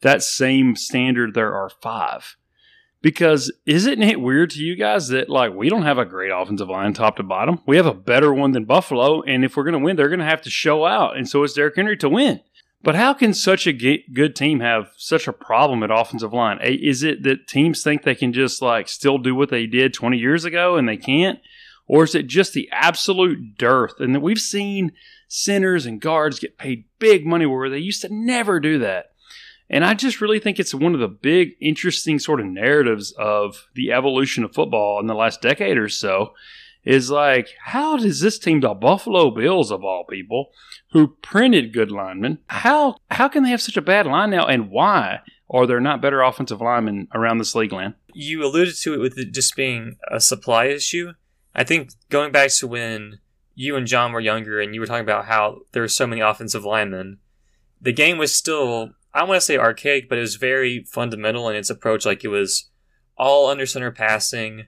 that 0.00 0.22
same 0.22 0.74
standard 0.74 1.34
there 1.34 1.54
are 1.54 1.68
5. 1.68 2.36
Because 3.06 3.52
isn't 3.66 4.02
it 4.02 4.20
weird 4.20 4.50
to 4.50 4.58
you 4.58 4.74
guys 4.74 5.06
that 5.10 5.28
like 5.28 5.54
we 5.54 5.68
don't 5.68 5.84
have 5.84 5.96
a 5.96 6.04
great 6.04 6.32
offensive 6.32 6.68
line 6.68 6.92
top 6.92 7.18
to 7.18 7.22
bottom? 7.22 7.60
We 7.64 7.76
have 7.76 7.86
a 7.86 7.94
better 7.94 8.34
one 8.34 8.50
than 8.50 8.64
Buffalo, 8.64 9.22
and 9.22 9.44
if 9.44 9.56
we're 9.56 9.62
going 9.62 9.74
to 9.74 9.78
win, 9.78 9.94
they're 9.94 10.08
going 10.08 10.18
to 10.18 10.24
have 10.24 10.42
to 10.42 10.50
show 10.50 10.84
out, 10.84 11.16
and 11.16 11.28
so 11.28 11.44
is 11.44 11.52
Derrick 11.52 11.76
Henry 11.76 11.96
to 11.98 12.08
win. 12.08 12.40
But 12.82 12.96
how 12.96 13.14
can 13.14 13.32
such 13.32 13.68
a 13.68 13.72
good 13.72 14.34
team 14.34 14.58
have 14.58 14.90
such 14.96 15.28
a 15.28 15.32
problem 15.32 15.84
at 15.84 15.90
offensive 15.92 16.32
line? 16.32 16.58
Is 16.60 17.04
it 17.04 17.22
that 17.22 17.46
teams 17.46 17.84
think 17.84 18.02
they 18.02 18.16
can 18.16 18.32
just 18.32 18.60
like 18.60 18.88
still 18.88 19.18
do 19.18 19.36
what 19.36 19.50
they 19.50 19.68
did 19.68 19.94
20 19.94 20.18
years 20.18 20.44
ago 20.44 20.74
and 20.74 20.88
they 20.88 20.96
can't? 20.96 21.38
Or 21.86 22.02
is 22.02 22.16
it 22.16 22.26
just 22.26 22.54
the 22.54 22.68
absolute 22.72 23.56
dearth? 23.56 24.00
And 24.00 24.16
that 24.16 24.20
we've 24.20 24.40
seen 24.40 24.90
centers 25.28 25.86
and 25.86 26.00
guards 26.00 26.40
get 26.40 26.58
paid 26.58 26.86
big 26.98 27.24
money 27.24 27.46
where 27.46 27.70
they 27.70 27.78
used 27.78 28.02
to 28.02 28.12
never 28.12 28.58
do 28.58 28.80
that. 28.80 29.12
And 29.68 29.84
I 29.84 29.94
just 29.94 30.20
really 30.20 30.38
think 30.38 30.58
it's 30.58 30.74
one 30.74 30.94
of 30.94 31.00
the 31.00 31.08
big, 31.08 31.56
interesting 31.60 32.18
sort 32.18 32.40
of 32.40 32.46
narratives 32.46 33.12
of 33.12 33.68
the 33.74 33.92
evolution 33.92 34.44
of 34.44 34.54
football 34.54 35.00
in 35.00 35.06
the 35.06 35.14
last 35.14 35.42
decade 35.42 35.76
or 35.76 35.88
so. 35.88 36.34
Is 36.84 37.10
like, 37.10 37.48
how 37.64 37.96
does 37.96 38.20
this 38.20 38.38
team, 38.38 38.60
the 38.60 38.72
Buffalo 38.72 39.32
Bills 39.32 39.72
of 39.72 39.82
all 39.82 40.04
people, 40.04 40.50
who 40.92 41.16
printed 41.20 41.72
good 41.72 41.90
linemen, 41.90 42.38
how 42.46 42.98
how 43.10 43.26
can 43.26 43.42
they 43.42 43.50
have 43.50 43.60
such 43.60 43.76
a 43.76 43.82
bad 43.82 44.06
line 44.06 44.30
now, 44.30 44.46
and 44.46 44.70
why 44.70 45.18
are 45.50 45.66
there 45.66 45.80
not 45.80 46.00
better 46.00 46.22
offensive 46.22 46.60
linemen 46.60 47.08
around 47.12 47.38
this 47.38 47.56
league, 47.56 47.72
Land? 47.72 47.94
You 48.14 48.44
alluded 48.44 48.76
to 48.82 48.94
it 48.94 49.00
with 49.00 49.18
it 49.18 49.32
just 49.32 49.56
being 49.56 49.96
a 50.08 50.20
supply 50.20 50.66
issue. 50.66 51.14
I 51.56 51.64
think 51.64 51.90
going 52.08 52.30
back 52.30 52.50
to 52.58 52.68
when 52.68 53.18
you 53.56 53.74
and 53.74 53.86
John 53.86 54.12
were 54.12 54.20
younger 54.20 54.60
and 54.60 54.74
you 54.74 54.80
were 54.80 54.86
talking 54.86 55.02
about 55.02 55.26
how 55.26 55.62
there 55.72 55.82
were 55.82 55.88
so 55.88 56.06
many 56.06 56.20
offensive 56.20 56.64
linemen, 56.64 57.18
the 57.80 57.92
game 57.92 58.16
was 58.16 58.32
still, 58.32 58.92
I 59.16 59.22
want 59.22 59.38
to 59.38 59.44
say 59.44 59.56
archaic, 59.56 60.10
but 60.10 60.18
it 60.18 60.20
was 60.20 60.36
very 60.36 60.84
fundamental 60.84 61.48
in 61.48 61.56
its 61.56 61.70
approach. 61.70 62.04
Like 62.04 62.22
it 62.22 62.28
was 62.28 62.68
all 63.16 63.48
under 63.48 63.64
center 63.64 63.90
passing, 63.90 64.66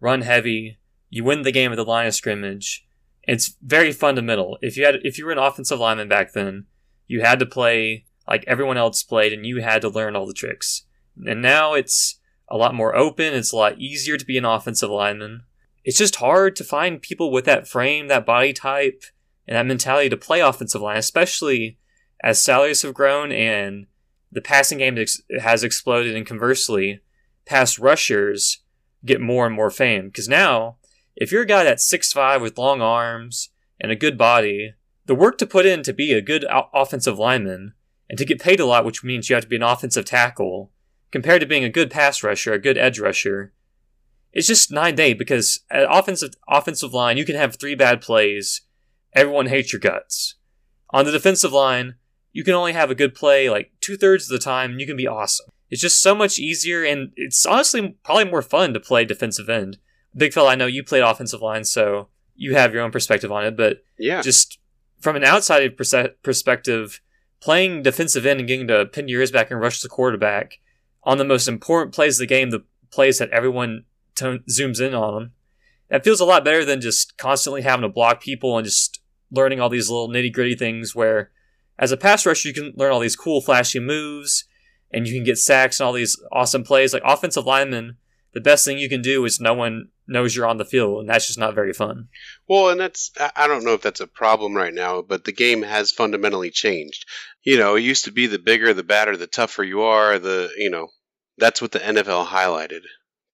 run 0.00 0.22
heavy. 0.22 0.78
You 1.10 1.22
win 1.22 1.42
the 1.42 1.52
game 1.52 1.70
at 1.70 1.76
the 1.76 1.84
line 1.84 2.06
of 2.06 2.14
scrimmage. 2.14 2.86
It's 3.24 3.56
very 3.62 3.92
fundamental. 3.92 4.56
If 4.62 4.78
you 4.78 4.86
had, 4.86 4.96
if 5.02 5.18
you 5.18 5.26
were 5.26 5.32
an 5.32 5.38
offensive 5.38 5.78
lineman 5.78 6.08
back 6.08 6.32
then, 6.32 6.64
you 7.08 7.20
had 7.20 7.38
to 7.40 7.46
play 7.46 8.06
like 8.26 8.42
everyone 8.46 8.78
else 8.78 9.02
played, 9.02 9.34
and 9.34 9.44
you 9.44 9.60
had 9.60 9.82
to 9.82 9.90
learn 9.90 10.16
all 10.16 10.26
the 10.26 10.32
tricks. 10.32 10.84
And 11.26 11.42
now 11.42 11.74
it's 11.74 12.20
a 12.48 12.56
lot 12.56 12.74
more 12.74 12.96
open. 12.96 13.34
It's 13.34 13.52
a 13.52 13.56
lot 13.56 13.78
easier 13.78 14.16
to 14.16 14.24
be 14.24 14.38
an 14.38 14.46
offensive 14.46 14.88
lineman. 14.88 15.42
It's 15.84 15.98
just 15.98 16.16
hard 16.16 16.56
to 16.56 16.64
find 16.64 17.02
people 17.02 17.30
with 17.30 17.44
that 17.44 17.68
frame, 17.68 18.08
that 18.08 18.24
body 18.24 18.54
type, 18.54 19.02
and 19.46 19.56
that 19.56 19.66
mentality 19.66 20.08
to 20.08 20.16
play 20.16 20.40
offensive 20.40 20.80
line, 20.80 20.96
especially 20.96 21.76
as 22.22 22.40
salaries 22.40 22.82
have 22.82 22.94
grown 22.94 23.32
and 23.32 23.86
the 24.32 24.40
passing 24.40 24.78
game 24.78 24.98
has 25.40 25.64
exploded. 25.64 26.16
And 26.16 26.26
conversely, 26.26 27.00
pass 27.46 27.78
rushers 27.78 28.62
get 29.04 29.20
more 29.20 29.46
and 29.46 29.54
more 29.54 29.70
fame. 29.70 30.06
Because 30.06 30.28
now, 30.28 30.76
if 31.16 31.32
you're 31.32 31.42
a 31.42 31.46
guy 31.46 31.64
that's 31.64 31.90
6'5 31.90 32.40
with 32.40 32.58
long 32.58 32.80
arms 32.80 33.50
and 33.80 33.90
a 33.90 33.96
good 33.96 34.16
body, 34.16 34.74
the 35.06 35.14
work 35.14 35.38
to 35.38 35.46
put 35.46 35.66
in 35.66 35.82
to 35.82 35.92
be 35.92 36.12
a 36.12 36.22
good 36.22 36.44
offensive 36.50 37.18
lineman 37.18 37.74
and 38.08 38.18
to 38.18 38.24
get 38.24 38.40
paid 38.40 38.60
a 38.60 38.66
lot, 38.66 38.84
which 38.84 39.04
means 39.04 39.28
you 39.28 39.34
have 39.34 39.44
to 39.44 39.48
be 39.48 39.56
an 39.56 39.62
offensive 39.62 40.04
tackle, 40.04 40.70
compared 41.10 41.40
to 41.40 41.46
being 41.46 41.64
a 41.64 41.70
good 41.70 41.90
pass 41.90 42.22
rusher, 42.22 42.52
a 42.52 42.58
good 42.58 42.78
edge 42.78 43.00
rusher, 43.00 43.52
it's 44.32 44.46
just 44.46 44.70
nine 44.70 44.94
day 44.94 45.12
because 45.12 45.60
at 45.70 45.86
offensive 45.90 46.34
offensive 46.48 46.94
line 46.94 47.16
you 47.16 47.24
can 47.24 47.36
have 47.36 47.56
three 47.56 47.74
bad 47.74 48.00
plays, 48.00 48.62
everyone 49.12 49.46
hates 49.46 49.72
your 49.72 49.80
guts. 49.80 50.36
On 50.90 51.04
the 51.04 51.12
defensive 51.12 51.52
line, 51.52 51.96
you 52.32 52.44
can 52.44 52.54
only 52.54 52.72
have 52.72 52.90
a 52.90 52.94
good 52.94 53.14
play 53.14 53.50
like 53.50 53.72
two 53.80 53.96
thirds 53.96 54.24
of 54.30 54.38
the 54.38 54.44
time, 54.44 54.72
and 54.72 54.80
you 54.80 54.86
can 54.86 54.96
be 54.96 55.06
awesome. 55.06 55.46
It's 55.70 55.80
just 55.82 56.02
so 56.02 56.14
much 56.14 56.38
easier, 56.38 56.84
and 56.84 57.12
it's 57.16 57.44
honestly 57.46 57.96
probably 58.04 58.24
more 58.24 58.42
fun 58.42 58.74
to 58.74 58.80
play 58.80 59.04
defensive 59.04 59.48
end. 59.48 59.78
Big 60.16 60.32
fella, 60.32 60.50
I 60.50 60.54
know 60.56 60.66
you 60.66 60.82
played 60.82 61.02
offensive 61.02 61.40
line, 61.42 61.64
so 61.64 62.08
you 62.34 62.54
have 62.54 62.72
your 62.74 62.82
own 62.82 62.90
perspective 62.90 63.30
on 63.30 63.44
it, 63.44 63.56
but 63.56 63.84
Yeah. 63.98 64.22
just 64.22 64.58
from 65.00 65.14
an 65.16 65.24
outside 65.24 65.76
perspective, 66.22 67.00
playing 67.40 67.82
defensive 67.82 68.26
end 68.26 68.40
and 68.40 68.48
getting 68.48 68.68
to 68.68 68.86
pin 68.86 69.08
your 69.08 69.20
ears 69.20 69.30
back 69.30 69.50
and 69.50 69.60
rush 69.60 69.80
the 69.80 69.88
quarterback 69.88 70.58
on 71.04 71.18
the 71.18 71.24
most 71.24 71.48
important 71.48 71.94
plays 71.94 72.16
of 72.16 72.20
the 72.20 72.26
game, 72.26 72.50
the 72.50 72.64
plays 72.90 73.18
that 73.18 73.30
everyone 73.30 73.84
to- 74.16 74.40
zooms 74.50 74.80
in 74.80 74.94
on 74.94 75.14
them. 75.14 75.32
That 75.88 76.04
feels 76.04 76.20
a 76.20 76.24
lot 76.24 76.44
better 76.44 76.64
than 76.64 76.80
just 76.80 77.16
constantly 77.16 77.62
having 77.62 77.82
to 77.82 77.88
block 77.88 78.20
people 78.22 78.58
and 78.58 78.64
just 78.64 79.00
learning 79.30 79.60
all 79.60 79.68
these 79.68 79.88
little 79.88 80.08
nitty 80.08 80.32
gritty 80.32 80.54
things 80.54 80.94
where 80.94 81.30
as 81.80 81.90
a 81.90 81.96
pass 81.96 82.24
rusher 82.24 82.46
you 82.46 82.54
can 82.54 82.72
learn 82.76 82.92
all 82.92 83.00
these 83.00 83.16
cool 83.16 83.40
flashy 83.40 83.80
moves 83.80 84.44
and 84.92 85.06
you 85.06 85.14
can 85.14 85.24
get 85.24 85.38
sacks 85.38 85.80
and 85.80 85.86
all 85.86 85.92
these 85.92 86.20
awesome 86.30 86.62
plays. 86.62 86.92
Like 86.92 87.02
offensive 87.04 87.46
linemen, 87.46 87.96
the 88.32 88.40
best 88.40 88.64
thing 88.64 88.78
you 88.78 88.88
can 88.88 89.02
do 89.02 89.24
is 89.24 89.40
no 89.40 89.54
one 89.54 89.88
knows 90.06 90.34
you're 90.34 90.46
on 90.46 90.58
the 90.58 90.64
field, 90.64 91.00
and 91.00 91.08
that's 91.08 91.26
just 91.26 91.38
not 91.38 91.54
very 91.54 91.72
fun. 91.72 92.08
Well, 92.48 92.70
and 92.70 92.80
that's 92.80 93.10
I 93.36 93.46
don't 93.46 93.64
know 93.64 93.74
if 93.74 93.82
that's 93.82 94.00
a 94.00 94.06
problem 94.06 94.54
right 94.54 94.74
now, 94.74 95.02
but 95.02 95.24
the 95.24 95.32
game 95.32 95.62
has 95.62 95.92
fundamentally 95.92 96.50
changed. 96.50 97.06
You 97.42 97.56
know, 97.56 97.76
it 97.76 97.82
used 97.82 98.04
to 98.04 98.12
be 98.12 98.26
the 98.26 98.38
bigger, 98.38 98.74
the 98.74 98.82
badder, 98.82 99.16
the 99.16 99.26
tougher 99.26 99.64
you 99.64 99.82
are, 99.82 100.18
the 100.18 100.50
you 100.56 100.70
know, 100.70 100.88
that's 101.38 101.62
what 101.62 101.72
the 101.72 101.78
NFL 101.78 102.26
highlighted. 102.26 102.82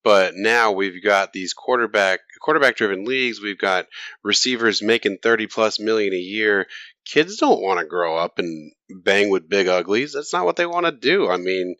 But 0.04 0.34
now 0.36 0.70
we've 0.70 1.02
got 1.02 1.32
these 1.32 1.52
quarterback 1.52 2.20
quarterback 2.40 2.76
driven 2.76 3.04
leagues. 3.04 3.40
We've 3.40 3.58
got 3.58 3.86
receivers 4.22 4.82
making 4.82 5.18
30 5.22 5.46
plus 5.46 5.78
million 5.78 6.12
a 6.12 6.18
year. 6.18 6.66
Kids 7.04 7.36
don't 7.36 7.62
want 7.62 7.80
to 7.80 7.86
grow 7.86 8.16
up 8.16 8.38
and 8.38 8.72
bang 8.90 9.30
with 9.30 9.48
big 9.48 9.68
uglies. 9.68 10.12
That's 10.12 10.32
not 10.32 10.44
what 10.44 10.56
they 10.56 10.66
want 10.66 10.86
to 10.86 10.92
do. 10.92 11.28
I 11.28 11.36
mean, 11.36 11.76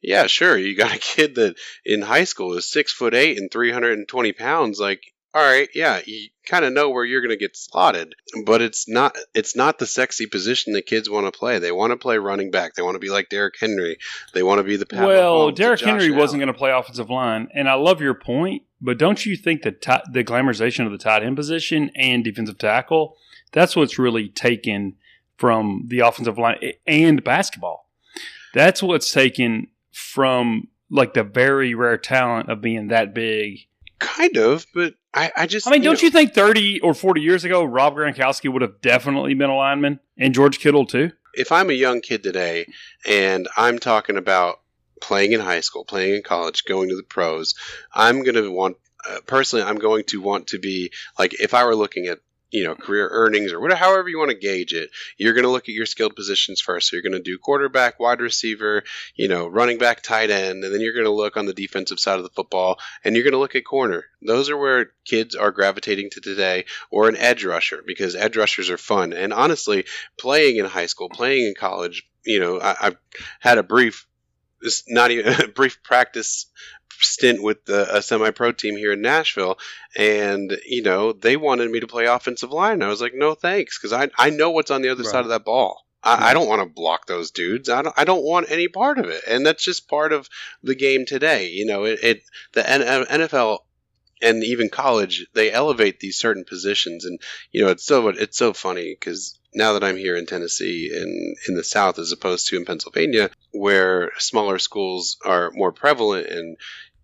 yeah, 0.00 0.26
sure. 0.26 0.56
You 0.56 0.76
got 0.76 0.94
a 0.94 0.98
kid 0.98 1.34
that 1.36 1.56
in 1.84 2.02
high 2.02 2.24
school 2.24 2.56
is 2.56 2.70
six 2.70 2.92
foot 2.92 3.14
eight 3.14 3.38
and 3.38 3.50
320 3.50 4.32
pounds. 4.32 4.78
Like, 4.78 5.02
all 5.34 5.42
right, 5.42 5.68
yeah, 5.74 6.00
you 6.06 6.28
kind 6.46 6.64
of 6.64 6.72
know 6.72 6.90
where 6.90 7.04
you're 7.04 7.20
going 7.20 7.30
to 7.30 7.36
get 7.36 7.56
slotted, 7.56 8.14
but 8.44 8.62
it's 8.62 8.88
not 8.88 9.16
it's 9.34 9.54
not 9.54 9.78
the 9.78 9.86
sexy 9.86 10.26
position 10.26 10.72
that 10.72 10.86
kids 10.86 11.08
want 11.08 11.32
to 11.32 11.38
play. 11.38 11.58
They 11.58 11.72
want 11.72 11.92
to 11.92 11.96
play 11.96 12.18
running 12.18 12.50
back. 12.50 12.74
They 12.74 12.82
want 12.82 12.94
to 12.94 13.00
be 13.00 13.10
like 13.10 13.28
Derrick 13.28 13.54
Henry. 13.60 13.98
They 14.34 14.42
want 14.42 14.58
to 14.58 14.64
be 14.64 14.76
the 14.76 14.86
Pat 14.86 15.06
well, 15.06 15.50
Derrick 15.50 15.80
Henry 15.80 16.10
wasn't 16.10 16.40
going 16.40 16.52
to 16.52 16.58
play 16.58 16.70
offensive 16.70 17.10
line, 17.10 17.48
and 17.54 17.68
I 17.68 17.74
love 17.74 18.00
your 18.00 18.14
point, 18.14 18.62
but 18.80 18.98
don't 18.98 19.24
you 19.26 19.36
think 19.36 19.62
the 19.62 19.72
ti 19.72 19.98
the 20.12 20.24
glamorization 20.24 20.86
of 20.86 20.92
the 20.92 20.98
tight 20.98 21.22
end 21.22 21.36
position 21.36 21.90
and 21.94 22.24
defensive 22.24 22.58
tackle 22.58 23.16
that's 23.52 23.76
what's 23.76 23.98
really 23.98 24.28
taken 24.28 24.96
from 25.36 25.84
the 25.86 26.00
offensive 26.00 26.38
line 26.38 26.58
and 26.86 27.22
basketball. 27.22 27.88
That's 28.54 28.82
what's 28.82 29.12
taken 29.12 29.68
from 29.92 30.68
like 30.90 31.14
the 31.14 31.22
very 31.22 31.74
rare 31.74 31.98
talent 31.98 32.50
of 32.50 32.60
being 32.60 32.88
that 32.88 33.14
big. 33.14 33.60
kind 33.98 34.36
of, 34.36 34.66
but 34.74 34.94
I, 35.18 35.32
I 35.36 35.46
just 35.46 35.66
I 35.66 35.70
mean, 35.70 35.82
don't 35.82 35.94
know, 35.94 36.00
you 36.00 36.10
think 36.10 36.34
30 36.34 36.80
or 36.80 36.94
40 36.94 37.20
years 37.20 37.44
ago, 37.44 37.64
Rob 37.64 37.94
Gronkowski 37.96 38.52
would 38.52 38.62
have 38.62 38.80
definitely 38.80 39.34
been 39.34 39.50
a 39.50 39.56
lineman 39.56 40.00
and 40.16 40.34
George 40.34 40.58
Kittle 40.58 40.86
too? 40.86 41.10
if 41.38 41.52
I'm 41.52 41.70
a 41.70 41.74
young 41.74 42.00
kid 42.00 42.22
today 42.22 42.66
and 43.06 43.48
I'm 43.56 43.78
talking 43.78 44.16
about 44.16 44.60
playing 45.00 45.32
in 45.32 45.40
high 45.40 45.60
school, 45.60 45.84
playing 45.84 46.16
in 46.16 46.22
college, 46.22 46.64
going 46.64 46.88
to 46.88 46.96
the 46.96 47.04
pros, 47.04 47.54
I'm 47.94 48.24
going 48.24 48.34
to 48.34 48.50
want, 48.50 48.76
uh, 49.08 49.18
personally, 49.24 49.64
I'm 49.64 49.76
going 49.76 50.04
to 50.06 50.20
want 50.20 50.48
to 50.48 50.58
be 50.58 50.90
like, 51.18 51.40
if 51.40 51.54
I 51.54 51.64
were 51.64 51.76
looking 51.76 52.06
at, 52.06 52.18
you 52.50 52.64
know, 52.64 52.74
career 52.74 53.08
earnings 53.10 53.52
or 53.52 53.60
whatever, 53.60 53.78
however 53.78 54.08
you 54.08 54.18
want 54.18 54.30
to 54.30 54.36
gauge 54.36 54.72
it, 54.72 54.90
you're 55.18 55.34
going 55.34 55.44
to 55.44 55.50
look 55.50 55.68
at 55.68 55.74
your 55.74 55.86
skilled 55.86 56.16
positions 56.16 56.60
first. 56.60 56.88
So 56.88 56.96
you're 56.96 57.02
going 57.02 57.12
to 57.12 57.20
do 57.20 57.38
quarterback, 57.38 58.00
wide 58.00 58.20
receiver, 58.20 58.84
you 59.14 59.28
know, 59.28 59.46
running 59.46 59.78
back, 59.78 60.02
tight 60.02 60.30
end, 60.30 60.64
and 60.64 60.72
then 60.72 60.80
you're 60.80 60.94
going 60.94 61.04
to 61.04 61.10
look 61.10 61.36
on 61.36 61.46
the 61.46 61.52
defensive 61.52 62.00
side 62.00 62.18
of 62.18 62.22
the 62.22 62.30
football 62.30 62.78
and 63.04 63.14
you're 63.14 63.24
going 63.24 63.32
to 63.32 63.38
look 63.38 63.54
at 63.54 63.64
corner. 63.64 64.04
Those 64.22 64.48
are 64.48 64.56
where 64.56 64.92
kids 65.04 65.34
are 65.34 65.50
gravitating 65.50 66.10
to 66.10 66.20
today 66.20 66.64
or 66.90 67.08
an 67.08 67.16
edge 67.16 67.44
rusher 67.44 67.82
because 67.86 68.14
edge 68.14 68.36
rushers 68.36 68.70
are 68.70 68.78
fun. 68.78 69.12
And 69.12 69.32
honestly, 69.32 69.84
playing 70.18 70.56
in 70.56 70.64
high 70.64 70.86
school, 70.86 71.10
playing 71.10 71.46
in 71.46 71.54
college, 71.54 72.08
you 72.24 72.40
know, 72.40 72.60
I, 72.60 72.76
I've 72.80 72.96
had 73.40 73.58
a 73.58 73.62
brief, 73.62 74.06
it's 74.62 74.84
not 74.88 75.10
even 75.10 75.32
a 75.42 75.48
brief 75.48 75.82
practice 75.82 76.46
stint 77.00 77.42
with 77.42 77.64
the, 77.64 77.96
a 77.96 78.02
semi-pro 78.02 78.52
team 78.52 78.76
here 78.76 78.92
in 78.92 79.00
Nashville, 79.02 79.58
and 79.96 80.56
you 80.66 80.82
know 80.82 81.12
they 81.12 81.36
wanted 81.36 81.70
me 81.70 81.80
to 81.80 81.86
play 81.86 82.06
offensive 82.06 82.52
line. 82.52 82.82
I 82.82 82.88
was 82.88 83.00
like, 83.00 83.14
no 83.14 83.34
thanks, 83.34 83.78
because 83.78 83.92
I 83.92 84.08
I 84.18 84.30
know 84.30 84.50
what's 84.50 84.70
on 84.70 84.82
the 84.82 84.88
other 84.90 85.02
Right. 85.02 85.10
side 85.10 85.22
of 85.24 85.28
that 85.30 85.44
ball. 85.44 85.84
I, 86.02 86.30
I 86.30 86.34
don't 86.34 86.48
want 86.48 86.62
to 86.62 86.66
block 86.72 87.06
those 87.06 87.30
dudes. 87.32 87.68
I 87.68 87.82
don't. 87.82 87.94
I 87.98 88.04
don't 88.04 88.22
want 88.24 88.50
any 88.50 88.68
part 88.68 88.98
of 88.98 89.06
it, 89.06 89.22
and 89.26 89.44
that's 89.44 89.64
just 89.64 89.88
part 89.88 90.12
of 90.12 90.28
the 90.62 90.74
game 90.76 91.06
today. 91.06 91.48
You 91.48 91.66
know, 91.66 91.84
it, 91.84 91.98
it 92.02 92.22
the 92.52 92.68
N- 92.68 92.82
uh, 92.82 93.04
NFL 93.08 93.58
and 94.20 94.42
even 94.42 94.68
college 94.68 95.26
they 95.32 95.50
elevate 95.52 96.00
these 96.00 96.16
certain 96.18 96.44
positions, 96.44 97.04
and 97.04 97.20
you 97.52 97.64
know 97.64 97.70
it's 97.70 97.84
so 97.84 98.08
it's 98.08 98.36
so 98.38 98.52
funny 98.52 98.94
because 98.98 99.38
now 99.54 99.72
that 99.72 99.82
I'm 99.82 99.96
here 99.96 100.16
in 100.16 100.26
Tennessee 100.26 100.90
in 100.94 101.34
in 101.48 101.54
the 101.56 101.64
South 101.64 101.98
as 101.98 102.12
opposed 102.12 102.46
to 102.48 102.56
in 102.56 102.64
Pennsylvania, 102.64 103.30
where 103.50 104.12
smaller 104.18 104.58
schools 104.60 105.16
are 105.24 105.50
more 105.52 105.72
prevalent 105.72 106.26
and 106.28 106.56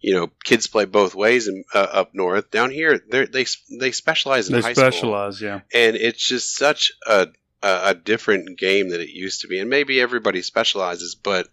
you 0.06 0.14
know 0.14 0.26
kids 0.44 0.66
play 0.66 0.84
both 0.84 1.14
ways 1.14 1.48
and 1.48 1.64
uh, 1.74 1.78
up 2.00 2.10
north. 2.14 2.50
Down 2.50 2.70
here 2.70 3.00
they 3.10 3.46
they 3.80 3.92
specialize 3.92 4.48
in 4.48 4.54
They 4.56 4.60
high 4.62 4.72
school. 4.74 4.90
specialize, 4.90 5.40
yeah. 5.40 5.60
and 5.72 5.96
it's 5.96 6.26
just 6.34 6.54
such 6.56 6.92
a, 7.06 7.28
a 7.62 7.94
different 7.94 8.58
game 8.58 8.90
that 8.90 9.00
it 9.00 9.08
used 9.10 9.40
to 9.42 9.48
be. 9.48 9.58
And 9.60 9.70
maybe 9.70 10.00
everybody 10.00 10.42
specializes 10.42 11.14
but 11.14 11.48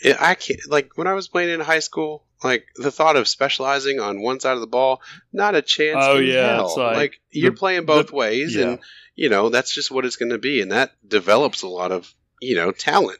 it, 0.00 0.16
i 0.20 0.34
can't 0.34 0.60
like 0.68 0.90
when 0.98 1.06
i 1.06 1.12
was 1.14 1.28
playing 1.28 1.50
in 1.54 1.60
high 1.60 1.78
school 1.78 2.24
like 2.42 2.64
the 2.76 2.90
thought 2.90 3.16
of 3.16 3.28
specializing 3.28 4.00
on 4.00 4.20
one 4.20 4.40
side 4.40 4.54
of 4.54 4.60
the 4.60 4.66
ball 4.78 5.00
not 5.32 5.54
a 5.54 5.62
chance 5.62 5.96
Oh, 6.00 6.18
in 6.18 6.26
yeah, 6.26 6.60
like 6.60 6.96
like 6.96 7.14
you're 7.30 7.52
the- 7.52 7.56
playing 7.56 7.86
both 7.86 8.08
the- 8.08 8.16
ways 8.16 8.54
yeah. 8.56 8.64
and 8.64 8.78
you 9.14 9.28
know 9.30 9.48
that's 9.50 9.72
just 9.72 9.90
what 9.92 10.04
it's 10.04 10.16
going 10.16 10.32
to 10.32 10.38
be. 10.50 10.60
And 10.60 10.72
that 10.72 10.90
develops 11.06 11.62
a 11.62 11.68
lot 11.68 11.92
of 11.92 12.12
you 12.40 12.56
know 12.56 12.72
talent 12.72 13.18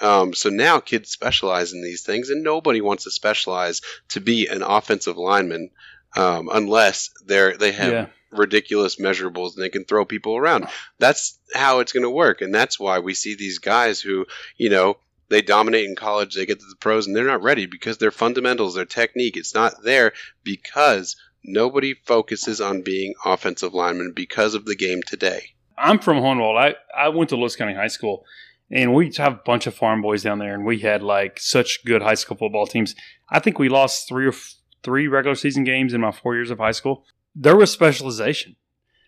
um, 0.00 0.34
so 0.34 0.50
now 0.50 0.80
kids 0.80 1.10
specialize 1.10 1.72
in 1.72 1.82
these 1.82 2.02
things 2.02 2.30
and 2.30 2.42
nobody 2.42 2.80
wants 2.80 3.04
to 3.04 3.10
specialize 3.10 3.80
to 4.10 4.20
be 4.20 4.46
an 4.48 4.62
offensive 4.62 5.16
lineman 5.16 5.70
um, 6.16 6.48
unless 6.52 7.10
they're 7.26 7.56
they 7.56 7.72
have 7.72 7.92
Yeah. 7.92 8.06
ridiculous 8.30 8.96
measurables 8.96 9.54
and 9.54 9.62
they 9.62 9.68
can 9.70 9.84
throw 9.84 10.04
people 10.04 10.36
around. 10.36 10.66
That's 10.98 11.38
how 11.54 11.80
it's 11.80 11.92
going 11.92 12.02
to 12.04 12.10
work, 12.10 12.40
and 12.40 12.54
that's 12.54 12.78
why 12.78 12.98
we 12.98 13.14
see 13.14 13.34
these 13.34 13.58
guys 13.58 14.00
who, 14.00 14.26
you 14.56 14.68
know, 14.70 14.98
they 15.28 15.42
dominate 15.42 15.86
in 15.88 15.96
college, 15.96 16.34
they 16.34 16.46
get 16.46 16.60
to 16.60 16.66
the 16.68 16.76
pros, 16.76 17.06
and 17.06 17.16
they're 17.16 17.24
not 17.26 17.42
ready 17.42 17.66
because 17.66 17.98
their 17.98 18.10
fundamentals, 18.12 18.74
their 18.74 18.84
technique, 18.84 19.36
it's 19.36 19.54
not 19.54 19.82
there 19.82 20.12
because 20.44 21.16
nobody 21.42 21.94
focuses 21.94 22.60
on 22.60 22.82
being 22.82 23.14
offensive 23.24 23.74
linemen 23.74 24.12
because 24.14 24.54
of 24.54 24.64
the 24.64 24.76
game 24.76 25.02
today. 25.02 25.50
I'm 25.78 25.98
from 25.98 26.18
Hohenwald. 26.18 26.56
I, 26.56 26.74
I 26.96 27.08
went 27.10 27.30
to 27.30 27.36
Lewis 27.36 27.56
County 27.56 27.74
High 27.74 27.88
School, 27.88 28.24
and 28.70 28.94
we 28.94 29.12
have 29.16 29.32
a 29.34 29.40
bunch 29.44 29.66
of 29.66 29.74
farm 29.74 30.02
boys 30.02 30.22
down 30.22 30.38
there, 30.38 30.54
and 30.54 30.64
we 30.64 30.80
had 30.80 31.02
like 31.02 31.38
such 31.40 31.84
good 31.84 32.02
high 32.02 32.14
school 32.14 32.36
football 32.36 32.66
teams. 32.66 32.94
I 33.30 33.38
think 33.38 33.58
we 33.58 33.68
lost 33.68 34.08
three 34.08 34.26
or 34.26 34.30
f- 34.30 34.54
three 34.82 35.08
regular 35.08 35.34
season 35.34 35.64
games 35.64 35.92
in 35.94 36.00
my 36.00 36.12
four 36.12 36.34
years 36.34 36.50
of 36.50 36.58
high 36.58 36.72
school. 36.72 37.04
There 37.34 37.56
was 37.56 37.70
specialization. 37.70 38.56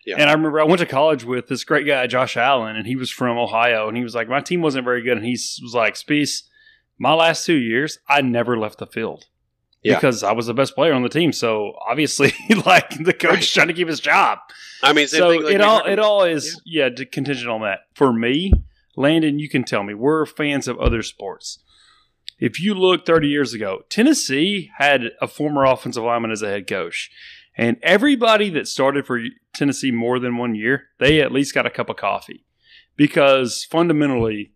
Yeah. 0.05 0.15
And 0.17 0.29
I 0.29 0.33
remember 0.33 0.59
I 0.61 0.63
went 0.63 0.79
to 0.79 0.85
college 0.85 1.23
with 1.23 1.47
this 1.47 1.63
great 1.63 1.85
guy, 1.85 2.07
Josh 2.07 2.37
Allen, 2.37 2.75
and 2.75 2.87
he 2.87 2.95
was 2.95 3.11
from 3.11 3.37
Ohio, 3.37 3.87
and 3.87 3.97
he 3.97 4.03
was 4.03 4.15
like, 4.15 4.29
my 4.29 4.39
team 4.39 4.61
wasn't 4.61 4.85
very 4.85 5.01
good, 5.03 5.17
and 5.17 5.25
he 5.25 5.33
was 5.33 5.73
like, 5.73 5.95
Speece, 5.95 6.43
my 6.97 7.13
last 7.13 7.45
two 7.45 7.55
years, 7.57 7.99
I 8.07 8.21
never 8.21 8.57
left 8.57 8.79
the 8.79 8.87
field. 8.87 9.25
Yeah. 9.83 9.95
Because 9.95 10.23
I 10.23 10.31
was 10.33 10.47
the 10.47 10.53
best 10.53 10.75
player 10.75 10.93
on 10.93 11.03
the 11.03 11.09
team, 11.09 11.31
so 11.31 11.73
obviously, 11.87 12.33
like 12.65 13.03
the 13.03 13.13
coach 13.13 13.31
Right. 13.31 13.43
trying 13.43 13.67
to 13.67 13.73
keep 13.73 13.87
his 13.87 13.99
job 13.99 14.39
I 14.83 14.93
mean, 14.93 15.07
same 15.07 15.19
so 15.19 15.31
thing 15.31 15.43
like 15.43 15.55
it 15.55 15.61
all 15.61 15.85
it 15.85 15.99
all 15.99 16.23
is 16.23 16.59
yeah. 16.65 16.89
d 16.89 17.05
contingent 17.05 17.49
on 17.49 17.61
that. 17.61 17.79
For 17.95 18.11
me, 18.11 18.51
Landon, 18.99 19.39
you 19.39 19.47
can 19.47 19.63
tell 19.63 19.83
me 19.83 19.93
we're 19.93 20.25
fans 20.25 20.67
of 20.67 20.77
other 20.77 21.01
sports. 21.01 21.59
If 22.37 22.59
you 22.59 22.75
look 22.75 23.05
30 23.05 23.27
years 23.27 23.53
ago, 23.53 23.83
Tennessee 23.89 24.69
had 24.77 25.11
a 25.21 25.27
former 25.27 25.63
offensive 25.63 26.03
lineman 26.03 26.31
as 26.31 26.41
a 26.41 26.49
head 26.49 26.67
coach, 26.67 27.09
and 27.57 27.77
everybody 27.81 28.49
that 28.51 28.67
started 28.67 29.05
for 29.05 29.21
Tennessee 29.53 29.91
more 29.91 30.19
than 30.19 30.37
one 30.37 30.53
year, 30.53 30.87
they 30.99 31.21
at 31.21 31.31
least 31.31 31.53
got 31.53 31.65
a 31.65 31.69
cup 31.69 31.89
of 31.89 31.95
coffee 31.95 32.45
because 32.95 33.63
fundamentally 33.63 34.51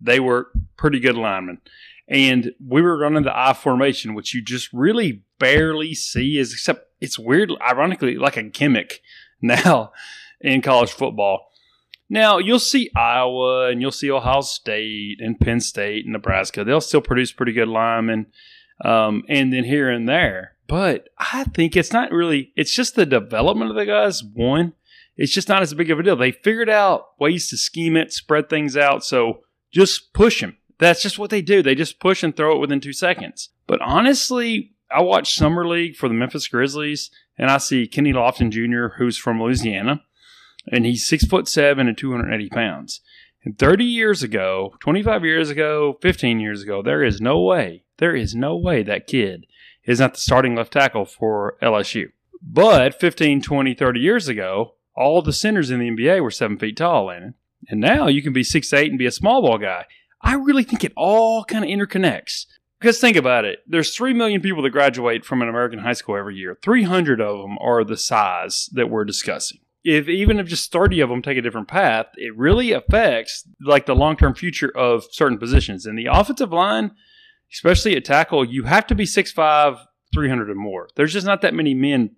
they 0.00 0.18
were 0.20 0.48
pretty 0.76 0.98
good 0.98 1.16
linemen. 1.16 1.60
And 2.08 2.52
we 2.64 2.82
were 2.82 2.98
running 2.98 3.22
the 3.22 3.36
I 3.36 3.54
formation, 3.54 4.14
which 4.14 4.34
you 4.34 4.42
just 4.42 4.72
really 4.72 5.22
barely 5.38 5.94
see, 5.94 6.36
is 6.38 6.52
except 6.52 6.88
it's 7.00 7.18
weird, 7.18 7.52
ironically, 7.60 8.16
like 8.16 8.36
a 8.36 8.42
gimmick 8.42 9.00
now 9.40 9.92
in 10.40 10.62
college 10.62 10.92
football. 10.92 11.48
Now 12.08 12.38
you'll 12.38 12.58
see 12.58 12.90
Iowa 12.94 13.68
and 13.68 13.80
you'll 13.80 13.90
see 13.90 14.10
Ohio 14.10 14.42
State 14.42 15.18
and 15.20 15.38
Penn 15.40 15.60
State 15.60 16.04
and 16.04 16.12
Nebraska. 16.12 16.64
They'll 16.64 16.80
still 16.80 17.00
produce 17.00 17.32
pretty 17.32 17.52
good 17.52 17.68
linemen, 17.68 18.26
um, 18.84 19.22
and 19.28 19.52
then 19.52 19.64
here 19.64 19.90
and 19.90 20.08
there. 20.08 20.52
But 20.66 21.08
I 21.18 21.44
think 21.44 21.76
it's 21.76 21.92
not 21.92 22.12
really. 22.12 22.52
It's 22.56 22.74
just 22.74 22.96
the 22.96 23.06
development 23.06 23.70
of 23.70 23.76
the 23.76 23.86
guys. 23.86 24.22
One, 24.22 24.74
it's 25.16 25.32
just 25.32 25.48
not 25.48 25.62
as 25.62 25.74
big 25.74 25.90
of 25.90 25.98
a 25.98 26.02
deal. 26.02 26.16
They 26.16 26.32
figured 26.32 26.70
out 26.70 27.18
ways 27.20 27.48
to 27.50 27.56
scheme 27.56 27.96
it, 27.96 28.12
spread 28.12 28.48
things 28.48 28.76
out. 28.76 29.04
So 29.04 29.40
just 29.72 30.12
push 30.12 30.40
them. 30.40 30.56
That's 30.78 31.02
just 31.02 31.18
what 31.18 31.30
they 31.30 31.42
do. 31.42 31.62
They 31.62 31.74
just 31.74 32.00
push 32.00 32.22
and 32.22 32.36
throw 32.36 32.56
it 32.56 32.60
within 32.60 32.80
two 32.80 32.92
seconds. 32.92 33.50
But 33.66 33.80
honestly, 33.80 34.72
I 34.90 35.02
watch 35.02 35.34
Summer 35.34 35.66
League 35.66 35.96
for 35.96 36.08
the 36.08 36.14
Memphis 36.14 36.48
Grizzlies, 36.48 37.10
and 37.38 37.50
I 37.50 37.58
see 37.58 37.86
Kenny 37.86 38.12
Lofton 38.12 38.50
Jr., 38.50 38.96
who's 38.96 39.16
from 39.16 39.40
Louisiana, 39.40 40.02
and 40.70 40.86
he's 40.86 41.06
six 41.06 41.24
foot 41.24 41.48
seven 41.48 41.88
and 41.88 41.96
280 41.96 42.48
pounds. 42.48 43.00
And 43.44 43.58
30 43.58 43.84
years 43.84 44.22
ago, 44.22 44.74
25 44.80 45.24
years 45.24 45.50
ago, 45.50 45.98
15 46.00 46.40
years 46.40 46.62
ago, 46.62 46.82
there 46.82 47.04
is 47.04 47.20
no 47.20 47.40
way, 47.40 47.84
there 47.98 48.16
is 48.16 48.34
no 48.34 48.56
way 48.56 48.82
that 48.82 49.06
kid 49.06 49.46
is 49.84 50.00
not 50.00 50.14
the 50.14 50.20
starting 50.20 50.54
left 50.54 50.72
tackle 50.72 51.04
for 51.04 51.56
LSU. 51.62 52.06
But 52.40 52.98
15, 52.98 53.42
20, 53.42 53.74
30 53.74 54.00
years 54.00 54.28
ago, 54.28 54.74
all 54.96 55.22
the 55.22 55.32
centers 55.32 55.70
in 55.70 55.80
the 55.80 55.90
NBA 55.90 56.22
were 56.22 56.30
seven 56.30 56.58
feet 56.58 56.76
tall, 56.76 57.06
Landon. 57.06 57.34
And 57.68 57.80
now 57.80 58.06
you 58.06 58.22
can 58.22 58.32
be 58.32 58.44
six 58.44 58.72
eight 58.72 58.90
and 58.90 58.98
be 58.98 59.06
a 59.06 59.10
small 59.10 59.42
ball 59.42 59.58
guy. 59.58 59.86
I 60.20 60.34
really 60.34 60.64
think 60.64 60.84
it 60.84 60.92
all 60.96 61.44
kind 61.44 61.64
of 61.64 61.70
interconnects. 61.70 62.46
Because 62.80 62.98
think 62.98 63.16
about 63.16 63.46
it. 63.46 63.60
There's 63.66 63.96
3 63.96 64.12
million 64.12 64.42
people 64.42 64.62
that 64.62 64.70
graduate 64.70 65.24
from 65.24 65.40
an 65.40 65.48
American 65.48 65.78
high 65.78 65.94
school 65.94 66.16
every 66.16 66.36
year. 66.36 66.58
300 66.62 67.20
of 67.20 67.40
them 67.40 67.56
are 67.58 67.82
the 67.82 67.96
size 67.96 68.68
that 68.72 68.90
we're 68.90 69.06
discussing. 69.06 69.60
If 69.84 70.08
even 70.08 70.40
if 70.40 70.46
just 70.46 70.72
30 70.72 71.00
of 71.00 71.10
them 71.10 71.20
take 71.20 71.36
a 71.36 71.42
different 71.42 71.68
path, 71.68 72.06
it 72.16 72.34
really 72.36 72.72
affects 72.72 73.46
like 73.60 73.84
the 73.84 73.94
long-term 73.94 74.34
future 74.34 74.74
of 74.74 75.04
certain 75.10 75.38
positions. 75.38 75.84
And 75.84 75.98
the 75.98 76.06
offensive 76.06 76.52
line, 76.52 76.92
especially 77.52 77.94
at 77.94 78.04
tackle, 78.04 78.44
you 78.44 78.62
have 78.64 78.86
to 78.86 78.94
be 78.94 79.04
6'5", 79.04 79.78
300 80.14 80.50
or 80.50 80.54
more. 80.54 80.88
There's 80.96 81.12
just 81.12 81.26
not 81.26 81.42
that 81.42 81.54
many 81.54 81.74
men 81.74 82.16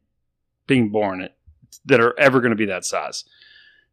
being 0.67 0.91
born 0.91 1.21
it 1.21 1.37
that 1.85 2.01
are 2.01 2.19
ever 2.19 2.41
going 2.41 2.51
to 2.51 2.57
be 2.57 2.67
that 2.67 2.85
size. 2.85 3.25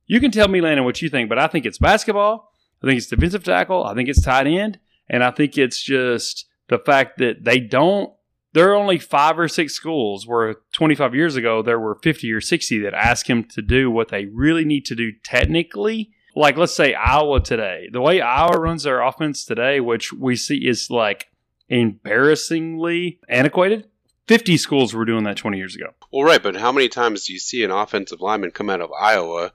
You 0.06 0.20
can 0.20 0.32
tell 0.32 0.48
me, 0.48 0.62
Landon, 0.62 0.86
what 0.86 1.02
you 1.02 1.10
think, 1.10 1.30
but 1.30 1.40
I 1.40 1.48
think 1.48 1.66
it's 1.66 1.78
basketball. 1.78 2.52
I 2.84 2.88
think 2.88 2.98
it's 2.98 3.08
defensive 3.08 3.44
tackle. 3.44 3.86
I 3.86 3.94
think 3.96 4.10
it's 4.10 4.22
tight 4.22 4.46
end. 4.48 4.80
And 5.10 5.24
I 5.24 5.32
think 5.32 5.58
it's 5.58 5.82
just 5.82 6.46
the 6.68 6.78
fact 6.78 7.18
that 7.20 7.44
they 7.44 7.60
don't, 7.60 8.14
there 8.54 8.72
are 8.72 8.76
only 8.76 9.00
five 9.00 9.38
or 9.38 9.48
six 9.48 9.74
schools 9.74 10.26
where 10.28 10.56
25 10.74 11.14
years 11.16 11.36
ago 11.36 11.62
there 11.62 11.80
were 11.80 11.96
50 11.96 12.32
or 12.32 12.42
60 12.42 12.80
that 12.80 12.94
ask 12.94 13.30
him 13.30 13.44
to 13.46 13.62
do 13.62 13.92
what 13.92 14.10
they 14.10 14.26
really 14.26 14.64
need 14.64 14.86
to 14.86 14.96
do 14.96 15.12
technically. 15.24 16.12
Like, 16.36 16.58
let's 16.58 16.76
say 16.76 16.94
Iowa 16.94 17.42
today. 17.42 17.90
The 17.92 18.02
way 18.02 18.22
Iowa 18.22 18.60
runs 18.60 18.84
their 18.84 19.02
offense 19.02 19.46
today, 19.46 19.80
which 19.80 20.14
we 20.14 20.36
see 20.36 20.68
is 20.68 20.90
like 20.90 21.28
embarrassingly 21.70 23.20
antiquated, 23.30 23.88
50 24.28 24.58
schools 24.58 24.94
were 24.94 25.06
doing 25.06 25.26
that 25.26 25.38
20 25.38 25.58
years 25.58 25.76
ago. 25.76 25.88
Well, 26.12 26.24
right, 26.24 26.42
but 26.42 26.56
how 26.56 26.72
many 26.72 26.90
times 26.90 27.26
do 27.26 27.34
you 27.34 27.40
see 27.40 27.64
an 27.64 27.72
offensive 27.72 28.22
lineman 28.22 28.52
come 28.52 28.70
out 28.70 28.82
of 28.82 28.92
Iowa 28.92 29.52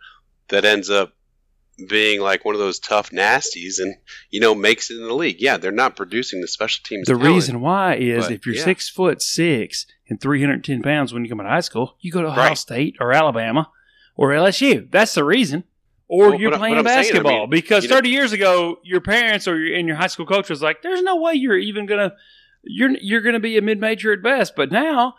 that 0.49 0.65
ends 0.65 0.91
up 0.91 1.15
being 1.87 2.21
like 2.21 2.45
one 2.45 2.55
of 2.55 2.61
those 2.61 2.79
tough 2.79 3.11
nasties 3.11 3.79
and 3.79 3.95
you 4.31 4.41
know 4.41 4.55
makes 4.55 4.91
it 4.91 4.97
in 4.97 5.07
the 5.07 5.15
league. 5.15 5.41
Yeah, 5.41 5.57
they're 5.57 5.71
not 5.71 5.97
producing 5.97 6.41
the 6.41 6.49
special 6.49 6.83
teams. 6.85 7.07
The 7.07 7.15
talent, 7.15 7.35
reason 7.35 7.61
why 7.61 7.95
is 7.97 8.25
but, 8.27 8.33
if 8.33 8.47
you're 8.47 8.57
yeah. 8.57 8.65
six 8.65 8.89
foot 8.89 9.23
six 9.23 9.87
and 10.09 10.21
310 10.21 10.83
pounds 10.83 11.13
when 11.13 11.25
you 11.25 11.31
come 11.31 11.41
out 11.41 11.47
of 11.47 11.53
high 11.53 11.61
school, 11.61 11.97
you 12.01 12.11
go 12.11 12.23
to 12.23 12.29
Ohio 12.29 12.49
Right. 12.49 12.59
State 12.59 12.97
or 13.01 13.13
Alabama 13.13 13.71
or 14.17 14.31
LSU. 14.31 14.91
That's 14.91 15.15
the 15.15 15.25
reason. 15.25 15.65
Or 16.09 16.31
Well, 16.31 16.41
you're 16.41 16.51
but 16.51 16.59
playing 16.59 16.75
but 16.77 16.81
I'm 16.81 16.87
saying, 16.87 16.99
I 16.99 17.03
basketball 17.03 17.41
mean, 17.41 17.51
because 17.51 17.85
you 17.85 17.91
know- 17.91 17.97
30 17.97 18.09
years 18.09 18.33
ago, 18.33 18.79
your 18.83 19.01
parents 19.03 19.47
or 19.47 19.59
your, 19.59 19.77
and 19.77 19.87
your 19.87 19.97
high 19.99 20.07
school 20.07 20.27
coach 20.27 20.49
was 20.49 20.63
like, 20.63 20.83
"There's 20.83 21.03
no 21.03 21.17
way 21.17 21.35
you're 21.35 21.59
even 21.59 21.85
gonna 21.87 22.15
you're 22.63 22.91
you're 23.01 23.21
gonna 23.21 23.41
be 23.41 23.59
a 23.59 23.63
mid 23.63 23.79
major 23.79 24.13
at 24.13 24.23
best." 24.23 24.57
But 24.57 24.73
now 24.73 25.15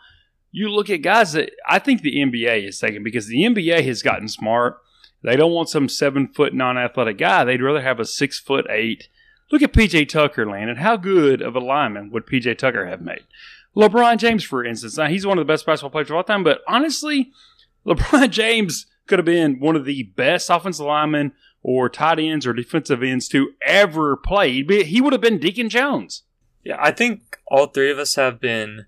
you 0.52 0.70
look 0.70 0.90
at 0.90 1.04
guys 1.04 1.34
that 1.34 1.52
I 1.68 1.78
think 1.80 2.02
the 2.02 2.18
NBA 2.18 2.68
is 2.68 2.80
taking 2.80 3.04
because 3.04 3.28
the 3.28 3.44
NBA 3.44 3.86
has 3.86 4.02
gotten 4.02 4.28
smart. 4.28 4.78
They 5.22 5.36
don't 5.36 5.52
want 5.52 5.70
some 5.70 5.90
seven 5.90 6.28
foot 6.28 6.54
non 6.54 6.78
athletic 6.78 7.18
guy. 7.18 7.44
They'd 7.44 7.62
rather 7.62 7.82
have 7.82 8.00
a 8.00 8.06
six 8.06 8.40
foot 8.40 8.66
eight. 8.70 9.10
Look 9.52 9.62
at 9.62 9.74
PJ 9.74 10.10
Tucker, 10.10 10.50
Landon. 10.50 10.78
How 10.78 10.96
good 10.96 11.42
of 11.42 11.56
a 11.56 11.60
lineman 11.60 12.12
would 12.12 12.26
PJ 12.26 12.58
Tucker 12.58 12.86
have 12.86 13.02
made? 13.02 13.24
LeBron 13.76 14.18
James, 14.18 14.44
for 14.44 14.64
instance. 14.64 14.98
Now, 14.98 15.08
he's 15.08 15.26
one 15.26 15.38
of 15.38 15.46
the 15.46 15.52
best 15.52 15.66
basketball 15.66 15.90
players 15.92 16.10
of 16.10 16.16
all 16.16 16.24
time, 16.24 16.44
but 16.44 16.62
honestly, 16.68 17.32
LeBron 17.86 18.30
James 18.32 18.86
could 19.08 19.20
have 19.20 19.26
been 19.26 19.60
one 19.60 19.76
of 19.76 19.86
the 19.86 20.04
best 20.04 20.50
offensive 20.50 20.86
linemen 20.86 21.34
or 21.62 21.90
tight 21.90 22.20
ends 22.20 22.46
or 22.46 22.54
defensive 22.54 23.04
ends 23.04 23.28
to 23.30 23.52
ever 23.62 24.16
play. 24.16 24.64
He 24.84 25.02
would 25.02 25.14
have 25.14 25.22
been 25.22 25.40
Deacon 25.40 25.70
Jones. 25.70 26.24
Yeah, 26.64 26.78
I 26.80 26.92
think 26.92 27.40
all 27.48 27.68
three 27.68 27.92
of 27.92 28.00
us 28.00 28.16
have 28.16 28.40
been 28.40 28.86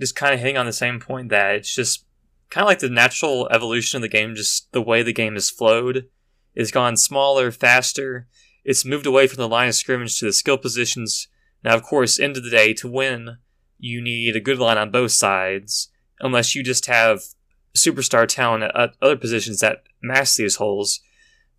just 0.00 0.16
kind 0.16 0.34
of 0.34 0.40
hitting 0.40 0.56
on 0.56 0.66
the 0.66 0.72
same 0.72 1.00
point 1.00 1.28
that 1.28 1.54
it's 1.56 1.74
just 1.74 2.04
kind 2.50 2.62
of 2.62 2.68
like 2.68 2.78
the 2.78 2.88
natural 2.88 3.48
evolution 3.50 3.98
of 3.98 4.02
the 4.02 4.08
game, 4.08 4.34
just 4.34 4.72
the 4.72 4.82
way 4.82 5.02
the 5.02 5.12
game 5.12 5.34
has 5.34 5.50
flowed. 5.50 6.08
It's 6.54 6.70
gone 6.70 6.96
smaller, 6.96 7.50
faster. 7.50 8.26
It's 8.64 8.84
moved 8.84 9.06
away 9.06 9.26
from 9.26 9.36
the 9.36 9.48
line 9.48 9.68
of 9.68 9.74
scrimmage 9.74 10.18
to 10.18 10.26
the 10.26 10.32
skill 10.32 10.58
positions. 10.58 11.28
Now, 11.62 11.74
of 11.74 11.82
course, 11.82 12.18
end 12.18 12.36
of 12.36 12.44
the 12.44 12.50
day, 12.50 12.72
to 12.74 12.88
win, 12.88 13.38
you 13.78 14.00
need 14.00 14.34
a 14.34 14.40
good 14.40 14.58
line 14.58 14.78
on 14.78 14.90
both 14.90 15.12
sides, 15.12 15.90
unless 16.20 16.54
you 16.54 16.62
just 16.62 16.86
have 16.86 17.22
superstar 17.76 18.26
talent 18.26 18.64
at- 18.74 18.94
other 19.00 19.16
positions 19.16 19.60
that 19.60 19.84
mask 20.02 20.36
these 20.36 20.56
holes. 20.56 21.00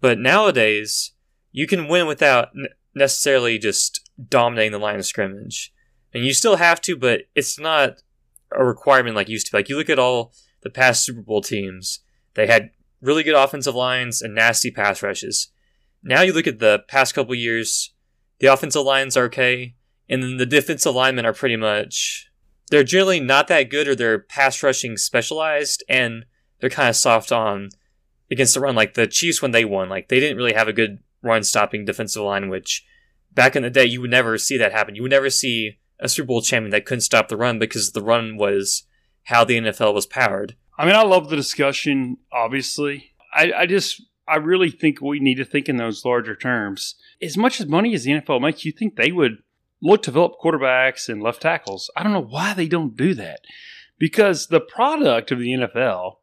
But 0.01 0.19
nowadays, 0.19 1.13
you 1.51 1.67
can 1.67 1.87
win 1.87 2.07
without 2.07 2.49
necessarily 2.93 3.57
just 3.57 4.09
dominating 4.27 4.71
the 4.71 4.79
line 4.79 4.99
of 4.99 5.05
scrimmage. 5.05 5.73
And 6.13 6.25
you 6.25 6.33
still 6.33 6.55
have 6.57 6.81
to, 6.81 6.95
but 6.95 7.21
it's 7.35 7.59
not 7.59 8.01
a 8.51 8.65
requirement 8.65 9.15
like 9.15 9.29
used 9.29 9.47
to 9.47 9.51
be. 9.51 9.57
Like 9.57 9.69
you 9.69 9.77
look 9.77 9.89
at 9.89 9.99
all 9.99 10.33
the 10.61 10.69
past 10.69 11.05
Super 11.05 11.21
Bowl 11.21 11.41
teams, 11.41 11.99
they 12.33 12.47
had 12.47 12.71
really 13.01 13.23
good 13.23 13.35
offensive 13.35 13.75
lines 13.75 14.21
and 14.21 14.35
nasty 14.35 14.71
pass 14.71 15.01
rushes. 15.01 15.51
Now 16.03 16.21
you 16.21 16.33
look 16.33 16.47
at 16.47 16.59
the 16.59 16.83
past 16.87 17.13
couple 17.13 17.35
years, 17.35 17.93
the 18.39 18.47
offensive 18.47 18.83
lines 18.83 19.17
are 19.17 19.25
okay, 19.25 19.75
and 20.07 20.23
then 20.23 20.37
the 20.37 20.45
defensive 20.45 20.95
linemen 20.95 21.25
are 21.25 21.33
pretty 21.33 21.55
much 21.55 22.29
they're 22.69 22.83
generally 22.83 23.19
not 23.19 23.47
that 23.47 23.69
good 23.69 23.87
or 23.87 23.95
they're 23.95 24.19
pass 24.19 24.61
rushing 24.61 24.95
specialized 24.95 25.83
and 25.89 26.25
they're 26.59 26.69
kind 26.69 26.89
of 26.89 26.95
soft 26.95 27.31
on 27.31 27.69
against 28.31 28.53
the 28.53 28.59
run. 28.59 28.75
Like 28.75 28.93
the 28.93 29.07
Chiefs 29.07 29.41
when 29.41 29.51
they 29.51 29.65
won, 29.65 29.89
like 29.89 30.07
they 30.07 30.19
didn't 30.19 30.37
really 30.37 30.53
have 30.53 30.67
a 30.67 30.73
good 30.73 30.99
run 31.21 31.43
stopping 31.43 31.85
defensive 31.85 32.21
line, 32.21 32.49
which 32.49 32.85
back 33.31 33.55
in 33.55 33.63
the 33.63 33.69
day 33.69 33.85
you 33.85 34.01
would 34.01 34.11
never 34.11 34.37
see 34.37 34.57
that 34.57 34.71
happen. 34.71 34.95
You 34.95 35.01
would 35.01 35.11
never 35.11 35.29
see 35.29 35.79
a 35.99 36.07
Super 36.07 36.27
Bowl 36.27 36.41
champion 36.41 36.71
that 36.71 36.85
couldn't 36.85 37.01
stop 37.01 37.27
the 37.27 37.37
run 37.37 37.59
because 37.59 37.91
the 37.91 38.03
run 38.03 38.37
was 38.37 38.83
how 39.29 39.43
the 39.43 39.59
NFL 39.59 39.93
was 39.93 40.07
powered. 40.07 40.55
I 40.75 40.85
mean, 40.85 40.95
I 40.95 41.03
love 41.03 41.29
the 41.29 41.35
discussion, 41.35 42.17
obviously. 42.31 43.11
I, 43.31 43.51
I 43.55 43.65
just, 43.67 44.01
I 44.27 44.37
really 44.37 44.71
think 44.71 45.01
we 45.01 45.19
need 45.19 45.35
to 45.35 45.45
think 45.45 45.69
in 45.69 45.77
those 45.77 46.03
larger 46.03 46.35
terms. 46.35 46.95
As 47.21 47.37
much 47.37 47.61
as 47.61 47.67
money 47.67 47.93
as 47.93 48.05
the 48.05 48.11
NFL 48.11 48.41
makes, 48.41 48.65
you 48.65 48.71
think 48.71 48.95
they 48.95 49.11
would 49.11 49.43
look 49.83 50.01
to 50.03 50.11
develop 50.11 50.39
quarterbacks 50.43 51.09
and 51.09 51.21
left 51.21 51.43
tackles. 51.43 51.91
I 51.95 52.01
don't 52.01 52.13
know 52.13 52.23
why 52.23 52.55
they 52.55 52.67
don't 52.67 52.97
do 52.97 53.13
that. 53.13 53.41
Because 53.99 54.47
the 54.47 54.61
product 54.61 55.31
of 55.31 55.37
the 55.37 55.51
NFL 55.51 56.15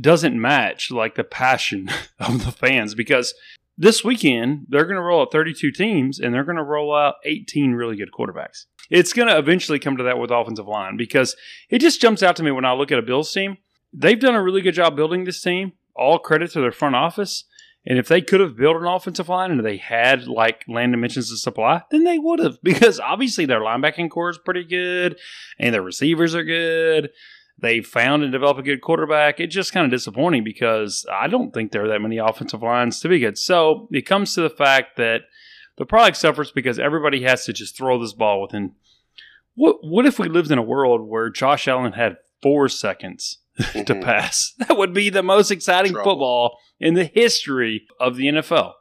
doesn't 0.00 0.40
match 0.40 0.92
like 0.92 1.16
the 1.16 1.24
passion 1.24 1.90
of 2.20 2.44
the 2.44 2.52
fans. 2.52 2.94
Because 2.94 3.34
this 3.76 4.04
weekend, 4.04 4.66
they're 4.68 4.84
going 4.84 4.96
to 4.96 5.02
roll 5.02 5.22
out 5.22 5.32
32 5.32 5.72
teams 5.72 6.20
and 6.20 6.32
they're 6.32 6.44
going 6.44 6.58
to 6.58 6.62
roll 6.62 6.94
out 6.94 7.16
18 7.24 7.72
really 7.72 7.96
good 7.96 8.10
quarterbacks. 8.16 8.66
It's 8.90 9.12
going 9.12 9.28
to 9.28 9.38
eventually 9.38 9.78
come 9.78 9.96
to 9.96 10.02
that 10.04 10.18
with 10.18 10.30
offensive 10.30 10.66
line 10.66 10.96
because 10.96 11.36
it 11.68 11.78
just 11.78 12.00
jumps 12.00 12.22
out 12.22 12.36
to 12.36 12.42
me 12.42 12.50
when 12.50 12.64
I 12.64 12.72
look 12.72 12.92
at 12.92 12.98
a 12.98 13.02
Bills 13.02 13.32
team. 13.32 13.56
They've 13.92 14.20
done 14.20 14.34
a 14.34 14.42
really 14.42 14.60
good 14.60 14.74
job 14.74 14.96
building 14.96 15.24
this 15.24 15.42
team. 15.42 15.72
All 15.94 16.18
credit 16.18 16.50
to 16.52 16.60
their 16.60 16.72
front 16.72 16.96
office. 16.96 17.44
And 17.86 17.98
if 17.98 18.08
they 18.08 18.20
could 18.20 18.40
have 18.40 18.56
built 18.56 18.76
an 18.76 18.86
offensive 18.86 19.28
line 19.28 19.50
and 19.50 19.64
they 19.64 19.78
had, 19.78 20.26
like 20.26 20.64
Landon 20.68 21.00
mentions, 21.00 21.30
the 21.30 21.36
supply, 21.36 21.82
then 21.90 22.04
they 22.04 22.18
would 22.18 22.38
have. 22.38 22.58
Because 22.62 23.00
obviously 23.00 23.46
their 23.46 23.60
linebacking 23.60 24.10
core 24.10 24.30
is 24.30 24.38
pretty 24.38 24.64
good 24.64 25.18
and 25.58 25.74
their 25.74 25.82
receivers 25.82 26.34
are 26.34 26.44
good. 26.44 27.10
They 27.58 27.80
found 27.80 28.22
and 28.22 28.32
developed 28.32 28.60
a 28.60 28.64
good 28.64 28.80
quarterback. 28.80 29.38
It's 29.38 29.54
just 29.54 29.72
kind 29.72 29.84
of 29.84 29.90
disappointing 29.90 30.44
because 30.44 31.06
I 31.12 31.26
don't 31.26 31.52
think 31.52 31.72
there 31.72 31.84
are 31.84 31.88
that 31.88 32.00
many 32.00 32.18
offensive 32.18 32.62
lines 32.62 33.00
to 33.00 33.08
be 33.08 33.18
good. 33.18 33.36
So 33.36 33.88
it 33.92 34.02
comes 34.02 34.34
to 34.34 34.42
the 34.42 34.50
fact 34.50 34.96
that 34.96 35.22
the 35.80 35.86
product 35.86 36.16
suffers 36.18 36.52
because 36.52 36.78
everybody 36.78 37.22
has 37.22 37.44
to 37.46 37.52
just 37.52 37.76
throw 37.76 37.98
this 37.98 38.12
ball 38.12 38.40
within. 38.42 38.74
What, 39.56 39.78
what 39.82 40.06
if 40.06 40.18
we 40.20 40.28
lived 40.28 40.52
in 40.52 40.58
a 40.58 40.62
world 40.62 41.00
where 41.08 41.28
Josh 41.30 41.66
Allen 41.66 41.92
had 41.94 42.18
four 42.40 42.68
seconds 42.68 43.38
to 43.58 43.64
Mhm. 43.94 44.02
pass? 44.04 44.52
That 44.68 44.76
would 44.76 44.94
be 44.94 45.10
the 45.10 45.22
most 45.24 45.50
exciting 45.50 45.92
Trouble. 45.92 46.12
football 46.12 46.58
in 46.78 46.94
the 46.94 47.04
history 47.06 47.86
of 47.98 48.16
the 48.16 48.26
NFL. 48.28 48.74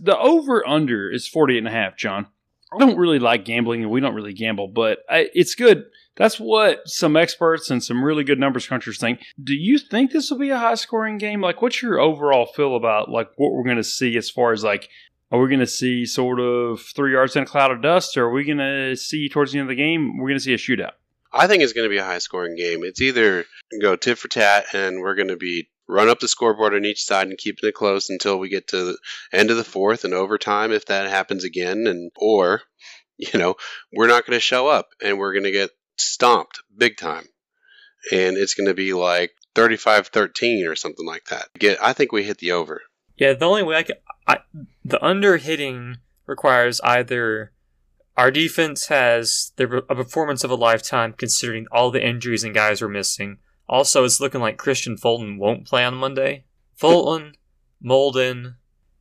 The 0.00 0.18
over 0.18 0.66
under 0.68 1.10
is 1.10 1.26
48 1.26 1.58
and 1.58 1.68
a 1.68 1.70
half, 1.70 1.96
John. 1.96 2.26
I 2.74 2.78
don't 2.78 2.98
really 2.98 3.18
like 3.20 3.44
gambling 3.44 3.82
and 3.82 3.90
we 3.90 4.00
don't 4.00 4.14
really 4.14 4.34
gamble, 4.34 4.68
but 4.68 4.98
I, 5.08 5.30
it's 5.34 5.54
good. 5.54 5.84
That's 6.16 6.40
what 6.40 6.80
some 6.88 7.16
experts 7.16 7.70
and 7.70 7.82
some 7.82 8.02
really 8.02 8.24
good 8.24 8.38
numbers 8.40 8.66
crunchers 8.66 8.98
think. 8.98 9.20
Do 9.42 9.54
you 9.54 9.78
think 9.78 10.10
this 10.10 10.30
will 10.30 10.38
be 10.38 10.50
a 10.50 10.58
high 10.58 10.74
scoring 10.74 11.18
game? 11.18 11.40
Like, 11.40 11.62
what's 11.62 11.80
your 11.82 12.00
overall 12.00 12.46
feel 12.46 12.74
about 12.74 13.10
like 13.10 13.28
what 13.36 13.52
we're 13.52 13.64
going 13.64 13.76
to 13.76 13.84
see 13.84 14.16
as 14.16 14.28
far 14.30 14.52
as 14.52 14.64
like, 14.64 14.88
are 15.30 15.40
we 15.40 15.48
going 15.48 15.60
to 15.60 15.66
see 15.66 16.06
sort 16.06 16.40
of 16.40 16.80
three 16.80 17.12
yards 17.12 17.36
in 17.36 17.42
a 17.42 17.46
cloud 17.46 17.70
of 17.70 17.82
dust, 17.82 18.16
or 18.16 18.24
are 18.24 18.32
we 18.32 18.44
going 18.44 18.58
to 18.58 18.96
see 18.96 19.28
towards 19.28 19.52
the 19.52 19.58
end 19.58 19.70
of 19.70 19.76
the 19.76 19.82
game 19.82 20.18
we're 20.18 20.28
going 20.28 20.38
to 20.38 20.44
see 20.44 20.54
a 20.54 20.58
shootout? 20.58 20.92
I 21.32 21.46
think 21.46 21.62
it's 21.62 21.72
going 21.72 21.84
to 21.84 21.92
be 21.92 21.98
a 21.98 22.04
high 22.04 22.18
scoring 22.18 22.56
game. 22.56 22.84
It's 22.84 23.00
either 23.00 23.44
go 23.80 23.96
tit 23.96 24.18
for 24.18 24.28
tat 24.28 24.66
and 24.72 25.00
we're 25.00 25.16
going 25.16 25.28
to 25.28 25.36
be 25.36 25.68
run 25.88 26.08
up 26.08 26.20
the 26.20 26.28
scoreboard 26.28 26.74
on 26.74 26.84
each 26.84 27.04
side 27.04 27.28
and 27.28 27.38
keeping 27.38 27.68
it 27.68 27.74
close 27.74 28.10
until 28.10 28.38
we 28.38 28.48
get 28.48 28.68
to 28.68 28.84
the 28.84 28.98
end 29.32 29.50
of 29.50 29.56
the 29.56 29.64
fourth 29.64 30.04
and 30.04 30.14
overtime 30.14 30.72
if 30.72 30.86
that 30.86 31.08
happens 31.08 31.44
again 31.44 31.86
and 31.86 32.10
or 32.16 32.62
you 33.16 33.38
know 33.38 33.54
we're 33.92 34.08
not 34.08 34.26
going 34.26 34.36
to 34.36 34.40
show 34.40 34.66
up 34.66 34.88
and 35.02 35.18
we're 35.18 35.32
going 35.32 35.44
to 35.44 35.52
get 35.52 35.70
stomped 35.96 36.60
big 36.76 36.96
time 36.96 37.24
and 38.12 38.36
it's 38.36 38.54
going 38.54 38.66
to 38.66 38.74
be 38.74 38.92
like 38.92 39.32
35-13 39.54 40.68
or 40.68 40.76
something 40.76 41.06
like 41.06 41.24
that. 41.26 41.48
Get 41.58 41.82
I 41.82 41.92
think 41.92 42.12
we 42.12 42.22
hit 42.22 42.38
the 42.38 42.52
over. 42.52 42.82
Yeah, 43.16 43.32
the 43.32 43.46
only 43.46 43.62
way 43.62 43.76
I 43.76 43.82
can, 43.82 43.96
I, 44.26 44.38
the 44.84 45.02
under 45.04 45.38
hitting 45.38 45.96
requires 46.26 46.80
either 46.82 47.52
Our 48.16 48.30
defense 48.30 48.86
has 48.86 49.52
the, 49.56 49.84
a 49.90 49.94
performance 49.94 50.42
of 50.42 50.50
a 50.50 50.54
lifetime 50.54 51.12
considering 51.12 51.66
all 51.70 51.90
the 51.90 52.04
injuries 52.04 52.44
and 52.44 52.54
guys 52.54 52.80
we're 52.80 52.88
missing. 52.88 53.38
Also, 53.68 54.04
it's 54.04 54.20
looking 54.20 54.40
like 54.40 54.56
Kristian 54.56 54.98
Fulton 54.98 55.38
won't 55.38 55.66
play 55.66 55.84
on 55.84 55.94
Monday. 55.96 56.44
Fulton, 56.74 57.34
Molden, 57.84 58.54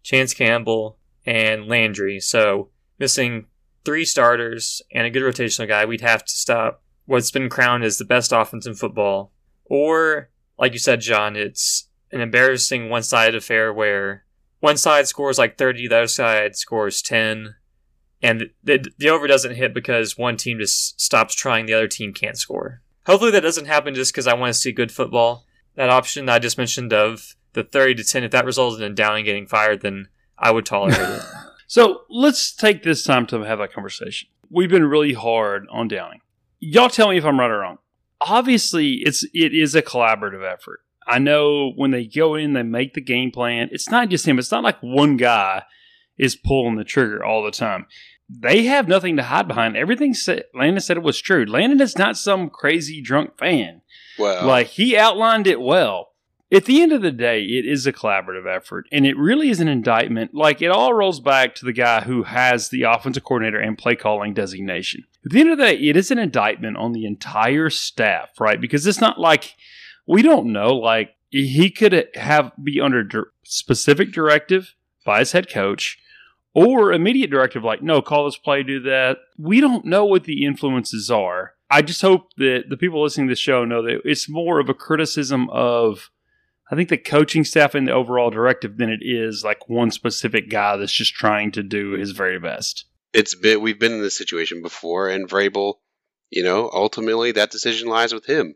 Chance 0.04 0.34
Campbell, 0.34 0.98
and 1.26 1.68
Landry. 1.68 2.20
So, 2.20 2.70
missing 3.00 3.46
three 3.86 4.04
starters 4.04 4.82
and 4.92 5.08
a 5.08 5.10
good 5.10 5.24
rotational 5.24 5.68
guy, 5.68 5.86
we'd 5.86 6.02
have 6.02 6.26
to 6.26 6.34
stop 6.36 6.82
what's 7.06 7.32
been 7.32 7.50
crowned 7.50 7.84
as 7.84 7.98
the 7.98 8.06
best 8.06 8.32
offense 8.34 8.66
in 8.66 8.74
football. 8.76 9.32
Or, 9.66 10.30
like 10.60 10.74
you 10.74 10.80
said, 10.80 11.00
John, 11.00 11.36
it's 11.36 11.88
an 12.16 12.22
embarrassing 12.22 12.90
one 12.90 13.04
sided 13.04 13.36
affair 13.36 13.72
where 13.74 14.24
one 14.62 14.78
side 14.78 15.08
scores 15.08 15.38
like 15.38 15.58
30, 15.58 15.88
the 15.88 15.96
other 15.98 16.08
side 16.08 16.56
scores 16.56 17.02
10. 17.02 17.56
And 18.22 18.50
the, 18.64 18.84
the 18.98 19.10
over 19.10 19.28
doesn't 19.28 19.56
hit 19.56 19.74
because 19.74 20.18
one 20.18 20.38
team 20.38 20.58
just 20.58 21.00
stops 21.00 21.36
trying, 21.36 21.66
the 21.66 21.74
other 21.74 21.88
team 21.88 22.14
can't 22.14 22.38
score. 22.38 22.82
Hopefully 23.06 23.32
that 23.32 23.42
doesn't 23.42 23.66
happen 23.66 23.94
just 23.94 24.14
because 24.14 24.26
I 24.26 24.34
want 24.34 24.54
to 24.54 24.60
see 24.60 24.72
good 24.72 24.92
football. 24.92 25.46
That 25.76 25.90
option 25.90 26.30
I 26.30 26.40
just 26.40 26.58
mentioned 26.58 26.94
of 26.94 27.36
the 27.54 27.64
30 27.64 27.96
to 27.96 28.04
10, 28.04 28.24
if 28.24 28.32
that 28.32 28.46
resulted 28.46 28.82
in 28.82 28.96
Downing 28.96 29.26
getting 29.26 29.46
fired, 29.46 29.82
then 29.82 30.08
I 30.38 30.52
would 30.52 30.66
tolerate 30.66 30.98
it. 30.98 31.22
So 31.68 32.02
let's 32.10 32.54
take 32.54 32.84
this 32.84 33.04
time 33.04 33.26
to 33.28 33.42
have 33.42 33.58
that 33.58 33.74
conversation. 33.74 34.30
We've 34.52 34.70
been 34.70 34.86
really 34.86 35.14
hard 35.14 35.68
on 35.72 35.88
Downing. 35.88 36.22
Y'all 36.60 36.90
tell 36.90 37.10
me 37.10 37.18
if 37.18 37.26
I'm 37.26 37.40
right 37.40 37.50
or 37.50 37.60
wrong. 37.60 37.80
Obviously, 38.22 39.02
it's 39.04 39.24
it 39.34 39.54
is 39.54 39.74
a 39.74 39.82
collaborative 39.82 40.48
effort. 40.48 40.82
I 41.08 41.20
know 41.20 41.72
when 41.76 41.92
they 41.92 42.06
go 42.06 42.36
in, 42.36 42.54
they 42.54 42.64
make 42.64 42.94
the 42.94 43.02
game 43.02 43.32
plan. 43.32 43.70
It's 43.72 43.90
not 43.90 44.10
just 44.10 44.28
him. 44.28 44.40
It's 44.40 44.52
not 44.52 44.64
like 44.64 44.82
one 44.82 45.18
guy 45.18 45.64
is 46.18 46.36
pulling 46.36 46.76
the 46.76 46.84
trigger 46.84 47.24
all 47.24 47.44
the 47.44 47.52
time. 47.52 47.86
They 48.28 48.64
have 48.64 48.88
nothing 48.88 49.18
to 49.18 49.24
hide 49.24 49.48
behind. 49.48 49.78
Everything 49.78 50.14
said, 50.16 50.46
Landon 50.56 50.82
said 50.82 50.98
it 50.98 51.04
was 51.04 51.22
true. 51.22 51.46
Landon 51.46 51.80
is 51.80 51.98
not 51.98 52.18
some 52.18 52.50
crazy 52.50 53.02
drunk 53.02 53.38
fan. 53.38 53.82
Well, 54.18 54.46
Like 54.48 54.68
he 54.68 54.98
outlined 54.98 55.46
it 55.48 55.62
well. 55.62 56.10
At 56.52 56.66
the 56.66 56.82
end 56.82 56.92
of 56.92 57.02
the 57.02 57.12
day, 57.12 57.42
it 57.42 57.66
is 57.66 57.86
a 57.86 57.92
collaborative 57.94 58.48
effort, 58.48 58.88
and 58.92 59.06
it 59.06 59.18
really 59.18 59.50
is 59.50 59.60
an 59.60 59.68
indictment. 59.68 60.34
Like 60.34 60.62
it 60.62 60.70
all 60.70 60.94
rolls 60.94 61.20
back 61.20 61.56
to 61.56 61.66
the 61.66 61.74
guy 61.74 62.02
who 62.02 62.24
has 62.24 62.70
the 62.70 62.84
offensive 62.84 63.24
coordinator 63.24 63.60
and 63.60 63.78
play 63.78 63.96
calling 63.96 64.34
designation. 64.34 65.04
At 65.26 65.32
the 65.32 65.42
end 65.42 65.50
of 65.50 65.58
the 65.58 65.66
day, 65.66 65.76
it 65.76 65.98
is 65.98 66.12
an 66.12 66.20
indictment 66.20 66.78
on 66.78 66.94
the 66.94 67.06
entire 67.06 67.70
staff, 67.72 68.40
right? 68.40 68.62
Because 68.62 68.86
it's 68.86 69.02
not 69.02 69.20
like 69.20 69.56
we 70.08 70.22
don't 70.22 70.52
know. 70.52 70.76
Like 70.76 71.16
he 71.30 71.70
could 71.70 72.08
have 72.16 72.52
be 72.62 72.80
under 72.80 73.04
dir- 73.04 73.32
specific 73.44 74.12
directive 74.12 74.76
by 75.06 75.20
his 75.20 75.34
head 75.34 75.50
coach, 75.50 75.98
or 76.54 76.94
immediate 76.94 77.30
directive, 77.30 77.64
like 77.64 77.82
no, 77.82 78.02
call 78.02 78.26
this 78.26 78.38
play, 78.38 78.64
do 78.64 78.80
that. 78.82 79.18
We 79.38 79.60
don't 79.62 79.86
know 79.86 80.06
what 80.06 80.24
the 80.24 80.46
influences 80.46 81.12
are. 81.12 81.54
I 81.70 81.82
just 81.82 82.02
hope 82.02 82.30
that 82.38 82.66
the 82.70 82.78
people 82.78 83.02
listening 83.02 83.28
to 83.28 83.32
the 83.32 83.36
show 83.36 83.66
know 83.66 83.82
that 83.84 84.02
it's 84.06 84.30
more 84.30 84.60
of 84.60 84.70
a 84.70 84.74
criticism 84.74 85.50
of 85.50 86.10
I 86.72 86.76
think 86.76 86.90
the 86.90 86.98
coaching 86.98 87.44
staff 87.44 87.76
and 87.76 87.88
the 87.88 87.92
overall 87.92 88.30
directive 88.30 88.78
than 88.78 88.90
it 88.90 89.02
is 89.02 89.44
like 89.44 89.70
one 89.70 89.92
specific 89.92 90.50
guy 90.50 90.78
that's 90.78 90.94
just 90.94 91.14
trying 91.14 91.52
to 91.54 91.64
do 91.64 91.92
his 91.92 92.12
very 92.12 92.40
best. 92.40 92.86
it's 93.14 93.36
been 93.36 93.62
we've 93.62 93.80
been 93.80 93.94
in 93.94 94.02
this 94.02 94.18
situation 94.18 94.62
before, 94.62 95.10
and 95.10 95.30
Vrabel, 95.30 95.76
you 96.30 96.44
know, 96.44 96.70
ultimately 96.74 97.32
that 97.34 97.52
decision 97.52 97.88
lies 97.88 98.14
with 98.14 98.26
him. 98.26 98.56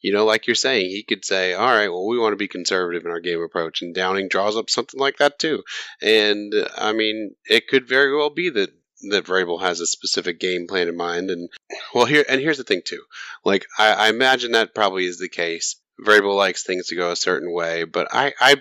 You 0.00 0.12
know, 0.12 0.24
like 0.24 0.46
you're 0.46 0.54
saying, 0.56 0.90
he 0.90 1.02
could 1.02 1.24
say, 1.24 1.52
"All 1.54 1.66
right, 1.66 1.88
well, 1.88 2.06
we 2.06 2.18
want 2.18 2.32
to 2.32 2.36
be 2.36 2.48
conservative 2.48 3.04
in 3.04 3.10
our 3.10 3.20
game 3.20 3.42
approach," 3.42 3.82
and 3.82 3.94
Downing 3.94 4.28
draws 4.28 4.56
up 4.56 4.70
something 4.70 4.98
like 4.98 5.18
that 5.18 5.38
too. 5.38 5.62
And 6.00 6.54
uh, 6.54 6.68
I 6.76 6.92
mean, 6.92 7.34
it 7.48 7.68
could 7.68 7.88
very 7.88 8.16
well 8.16 8.30
be 8.30 8.50
that 8.50 8.70
that 9.10 9.24
Vrabel 9.24 9.60
has 9.60 9.80
a 9.80 9.86
specific 9.86 10.38
game 10.38 10.66
plan 10.66 10.88
in 10.88 10.96
mind. 10.96 11.30
And 11.30 11.48
well, 11.94 12.06
here 12.06 12.24
and 12.28 12.40
here's 12.40 12.58
the 12.58 12.64
thing 12.64 12.82
too. 12.84 13.02
Like 13.44 13.66
I, 13.78 13.92
I 13.92 14.08
imagine 14.08 14.52
that 14.52 14.74
probably 14.74 15.04
is 15.04 15.18
the 15.18 15.28
case. 15.28 15.76
Vrabel 16.04 16.36
likes 16.36 16.64
things 16.64 16.88
to 16.88 16.96
go 16.96 17.10
a 17.10 17.16
certain 17.16 17.52
way, 17.52 17.84
but 17.84 18.08
I 18.12 18.32
I, 18.40 18.56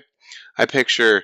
I 0.57 0.65
picture 0.65 1.23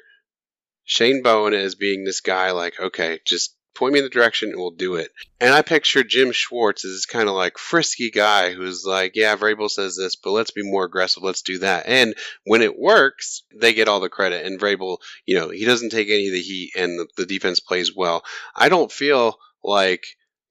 Shane 0.85 1.23
Bowen 1.23 1.53
as 1.53 1.75
being 1.75 2.03
this 2.03 2.21
guy 2.21 2.51
like, 2.51 2.79
okay, 2.79 3.19
just 3.25 3.55
point 3.75 3.93
me 3.93 3.99
in 3.99 4.05
the 4.05 4.09
direction 4.09 4.49
and 4.49 4.57
we'll 4.57 4.71
do 4.71 4.95
it. 4.95 5.11
And 5.39 5.53
I 5.53 5.61
picture 5.61 6.03
Jim 6.03 6.31
Schwartz 6.31 6.85
as 6.85 6.91
this 6.91 7.05
kind 7.05 7.29
of 7.29 7.35
like 7.35 7.57
frisky 7.57 8.09
guy 8.09 8.53
who's 8.53 8.85
like, 8.85 9.11
yeah, 9.15 9.35
Vrabel 9.35 9.69
says 9.69 9.95
this, 9.95 10.15
but 10.15 10.31
let's 10.31 10.51
be 10.51 10.63
more 10.63 10.85
aggressive. 10.85 11.23
Let's 11.23 11.41
do 11.41 11.59
that. 11.59 11.85
And 11.87 12.15
when 12.45 12.61
it 12.61 12.79
works, 12.79 13.43
they 13.53 13.73
get 13.73 13.87
all 13.87 13.99
the 13.99 14.09
credit. 14.09 14.45
And 14.45 14.59
Vrabel, 14.59 14.97
you 15.25 15.37
know, 15.37 15.49
he 15.49 15.65
doesn't 15.65 15.91
take 15.91 16.07
any 16.07 16.27
of 16.27 16.33
the 16.33 16.41
heat 16.41 16.71
and 16.75 16.99
the, 16.99 17.07
the 17.17 17.25
defense 17.25 17.59
plays 17.59 17.95
well. 17.95 18.23
I 18.55 18.69
don't 18.69 18.91
feel 18.91 19.37
like 19.63 20.05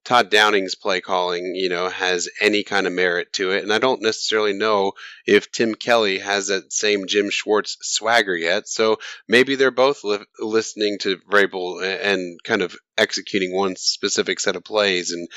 Todd 0.05 0.29
Downing's 0.29 0.75
play 0.75 1.01
calling, 1.01 1.53
you 1.55 1.67
know, 1.67 1.89
has 1.89 2.29
any 2.39 2.63
kind 2.63 2.85
of 2.85 2.93
merit 2.93 3.33
to 3.33 3.51
it. 3.51 3.63
And 3.63 3.73
I 3.73 3.79
don't 3.79 4.03
necessarily 4.03 4.53
know 4.53 4.93
if 5.25 5.51
Tim 5.51 5.73
Kelly 5.73 6.19
has 6.19 6.47
that 6.47 6.71
same 6.71 7.07
Jim 7.07 7.31
Schwartz 7.31 7.77
swagger 7.81 8.35
yet. 8.35 8.67
So 8.67 8.97
maybe 9.27 9.55
they're 9.55 9.71
both 9.71 10.03
li- 10.03 10.19
listening 10.39 10.99
to 10.99 11.17
Vrabel 11.29 11.83
and 11.83 12.39
kind 12.43 12.61
of 12.61 12.75
executing 12.97 13.51
one 13.51 13.75
specific 13.75 14.39
set 14.39 14.55
of 14.55 14.63
plays. 14.63 15.11
And 15.11 15.27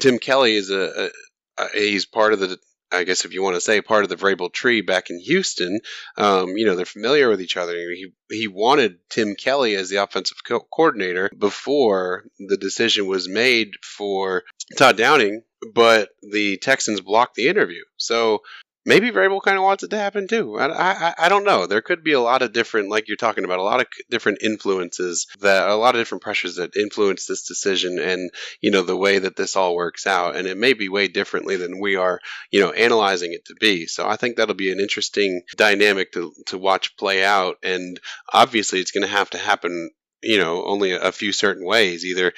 Tim 0.00 0.18
Kelly 0.20 0.54
is 0.54 0.70
a, 0.70 1.10
a, 1.58 1.64
a 1.64 1.68
he's 1.74 2.06
part 2.06 2.32
of 2.32 2.38
the 2.38 2.58
I 2.92 3.04
guess 3.04 3.24
if 3.24 3.32
you 3.32 3.42
want 3.42 3.56
to 3.56 3.60
say 3.60 3.80
part 3.80 4.04
of 4.04 4.10
the 4.10 4.16
Vrabel 4.16 4.52
tree 4.52 4.82
back 4.82 5.10
in 5.10 5.18
Houston, 5.20 5.80
um, 6.16 6.56
you 6.56 6.66
know 6.66 6.76
they're 6.76 6.84
familiar 6.84 7.28
with 7.28 7.40
each 7.40 7.56
other. 7.56 7.74
He 7.74 8.12
he 8.30 8.48
wanted 8.48 8.98
Tim 9.08 9.34
Kelly 9.34 9.74
as 9.74 9.88
the 9.88 9.96
offensive 9.96 10.38
co- 10.44 10.66
coordinator 10.72 11.30
before 11.36 12.24
the 12.38 12.56
decision 12.56 13.06
was 13.06 13.28
made 13.28 13.70
for 13.82 14.44
Todd 14.76 14.96
Downing, 14.96 15.42
but 15.74 16.10
the 16.22 16.58
Texans 16.58 17.00
blocked 17.00 17.34
the 17.34 17.48
interview. 17.48 17.82
So 17.96 18.42
maybe 18.84 19.10
Vrabel 19.10 19.42
kind 19.42 19.56
of 19.56 19.62
wants 19.62 19.82
it 19.82 19.90
to 19.90 19.98
happen 19.98 20.28
too. 20.28 20.58
I, 20.58 20.66
I 20.68 21.14
I 21.18 21.28
don't 21.28 21.44
know. 21.44 21.66
There 21.66 21.82
could 21.82 22.02
be 22.02 22.12
a 22.12 22.20
lot 22.20 22.42
of 22.42 22.52
different, 22.52 22.90
like 22.90 23.08
you're 23.08 23.16
talking 23.16 23.44
about, 23.44 23.58
a 23.58 23.62
lot 23.62 23.80
of 23.80 23.86
different 24.10 24.38
influences 24.42 25.26
that 25.40 25.68
a 25.68 25.74
lot 25.74 25.94
of 25.94 26.00
different 26.00 26.22
pressures 26.22 26.56
that 26.56 26.76
influence 26.76 27.26
this 27.26 27.46
decision 27.46 27.98
and 27.98 28.30
you 28.60 28.70
know 28.70 28.82
the 28.82 28.96
way 28.96 29.18
that 29.18 29.36
this 29.36 29.56
all 29.56 29.74
works 29.74 30.06
out. 30.06 30.36
And 30.36 30.46
it 30.46 30.56
may 30.56 30.72
be 30.72 30.88
way 30.88 31.08
differently 31.08 31.56
than 31.56 31.80
we 31.80 31.96
are 31.96 32.20
you 32.50 32.60
know 32.60 32.72
analyzing 32.72 33.32
it 33.32 33.44
to 33.46 33.54
be. 33.54 33.86
So 33.86 34.06
I 34.06 34.16
think 34.16 34.36
that'll 34.36 34.54
be 34.54 34.72
an 34.72 34.80
interesting 34.80 35.42
dynamic 35.56 36.12
to 36.12 36.32
to 36.46 36.58
watch 36.58 36.96
play 36.96 37.24
out. 37.24 37.56
And 37.62 38.00
obviously, 38.32 38.80
it's 38.80 38.92
going 38.92 39.06
to 39.06 39.08
have 39.08 39.30
to 39.30 39.38
happen. 39.38 39.90
You 40.22 40.38
know, 40.38 40.64
only 40.64 40.92
a 40.92 41.10
few 41.10 41.32
certain 41.32 41.66
ways. 41.66 42.04
Either 42.04 42.32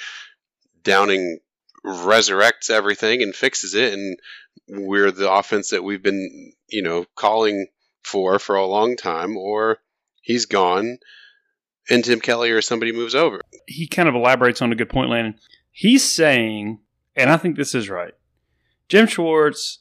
Downing 0.83 1.40
resurrects 1.84 2.70
everything 2.70 3.22
and 3.22 3.34
fixes 3.34 3.74
it, 3.74 3.92
and 3.92 4.18
we're 4.68 5.10
the 5.10 5.30
offense 5.30 5.70
that 5.70 5.84
we've 5.84 6.02
been 6.02 6.52
you 6.68 6.82
know 6.82 7.04
calling 7.14 7.66
for 8.02 8.38
for 8.38 8.56
a 8.56 8.66
long 8.66 8.96
time, 8.96 9.36
or 9.36 9.78
he's 10.20 10.46
gone. 10.46 10.98
And 11.90 12.02
Tim 12.02 12.18
Kelly 12.18 12.50
or 12.50 12.62
somebody 12.62 12.92
moves 12.92 13.14
over. 13.14 13.42
He 13.66 13.86
kind 13.86 14.08
of 14.08 14.14
elaborates 14.14 14.62
on 14.62 14.72
a 14.72 14.74
good 14.74 14.88
point, 14.88 15.10
Landon. 15.10 15.38
He's 15.70 16.02
saying, 16.02 16.78
and 17.14 17.28
I 17.28 17.36
think 17.36 17.56
this 17.56 17.74
is 17.74 17.90
right 17.90 18.14
Jim 18.88 19.06
Schwartz, 19.06 19.80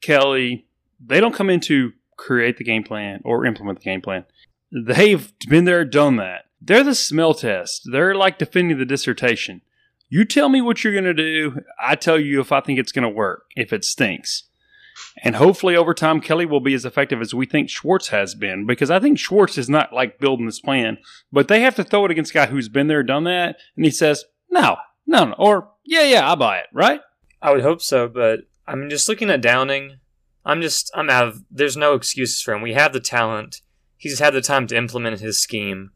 Kelly, 0.00 0.66
they 1.04 1.20
don't 1.20 1.34
come 1.34 1.50
in 1.50 1.60
to 1.60 1.92
create 2.16 2.56
the 2.56 2.64
game 2.64 2.84
plan 2.84 3.20
or 3.24 3.44
implement 3.44 3.78
the 3.80 3.84
game 3.84 4.00
plan. 4.00 4.24
They've 4.72 5.32
been 5.48 5.64
there, 5.64 5.84
done 5.84 6.16
that. 6.16 6.46
They're 6.60 6.84
the 6.84 6.94
smell 6.94 7.34
test. 7.34 7.82
They're 7.90 8.14
like 8.14 8.38
defending 8.38 8.78
the 8.78 8.84
dissertation. 8.84 9.60
You 10.14 10.24
tell 10.24 10.48
me 10.48 10.62
what 10.62 10.84
you're 10.84 10.92
going 10.92 11.02
to 11.06 11.12
do. 11.12 11.62
I 11.76 11.96
tell 11.96 12.20
you 12.20 12.40
if 12.40 12.52
I 12.52 12.60
think 12.60 12.78
it's 12.78 12.92
going 12.92 13.02
to 13.02 13.08
work, 13.08 13.46
if 13.56 13.72
it 13.72 13.84
stinks. 13.84 14.44
And 15.24 15.34
hopefully 15.34 15.74
over 15.74 15.92
time, 15.92 16.20
Kelly 16.20 16.46
will 16.46 16.60
be 16.60 16.72
as 16.72 16.84
effective 16.84 17.20
as 17.20 17.34
we 17.34 17.46
think 17.46 17.68
Schwartz 17.68 18.10
has 18.10 18.36
been 18.36 18.64
because 18.64 18.92
I 18.92 19.00
think 19.00 19.18
Schwartz 19.18 19.58
is 19.58 19.68
not 19.68 19.92
like 19.92 20.20
building 20.20 20.46
this 20.46 20.60
plan, 20.60 20.98
but 21.32 21.48
they 21.48 21.62
have 21.62 21.74
to 21.74 21.82
throw 21.82 22.04
it 22.04 22.12
against 22.12 22.30
a 22.30 22.34
guy 22.34 22.46
who's 22.46 22.68
been 22.68 22.86
there, 22.86 23.02
done 23.02 23.24
that. 23.24 23.56
And 23.74 23.84
he 23.84 23.90
says, 23.90 24.24
no, 24.48 24.76
no, 25.04 25.24
no. 25.24 25.34
Or, 25.36 25.72
yeah, 25.84 26.04
yeah, 26.04 26.28
I'll 26.28 26.36
buy 26.36 26.58
it, 26.58 26.66
right? 26.72 27.00
I 27.42 27.50
would 27.50 27.62
hope 27.62 27.82
so, 27.82 28.06
but 28.06 28.42
I'm 28.68 28.88
just 28.88 29.08
looking 29.08 29.30
at 29.30 29.42
Downing. 29.42 29.98
I'm 30.44 30.62
just, 30.62 30.92
I'm 30.94 31.10
out 31.10 31.26
of, 31.26 31.42
there's 31.50 31.76
no 31.76 31.94
excuses 31.94 32.40
for 32.40 32.54
him. 32.54 32.62
We 32.62 32.74
have 32.74 32.92
the 32.92 33.00
talent. 33.00 33.62
He's 33.96 34.20
had 34.20 34.32
the 34.32 34.40
time 34.40 34.68
to 34.68 34.76
implement 34.76 35.18
his 35.18 35.40
scheme. 35.40 35.90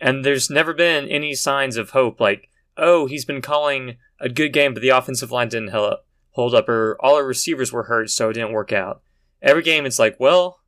And 0.00 0.24
there's 0.24 0.50
never 0.50 0.74
been 0.74 1.06
any 1.06 1.36
signs 1.36 1.76
of 1.76 1.90
hope 1.90 2.18
like, 2.18 2.48
oh, 2.76 3.06
he's 3.06 3.24
been 3.24 3.42
calling 3.42 3.96
a 4.20 4.28
good 4.28 4.52
game, 4.52 4.74
but 4.74 4.80
the 4.80 4.90
offensive 4.90 5.30
line 5.30 5.48
didn't 5.48 5.70
hold 6.32 6.54
up, 6.54 6.68
or 6.68 6.96
all 7.00 7.16
our 7.16 7.26
receivers 7.26 7.72
were 7.72 7.84
hurt, 7.84 8.10
so 8.10 8.30
it 8.30 8.34
didn't 8.34 8.52
work 8.52 8.72
out. 8.72 9.02
Every 9.42 9.62
game, 9.62 9.86
it's 9.86 9.98
like, 9.98 10.16
well, 10.18 10.60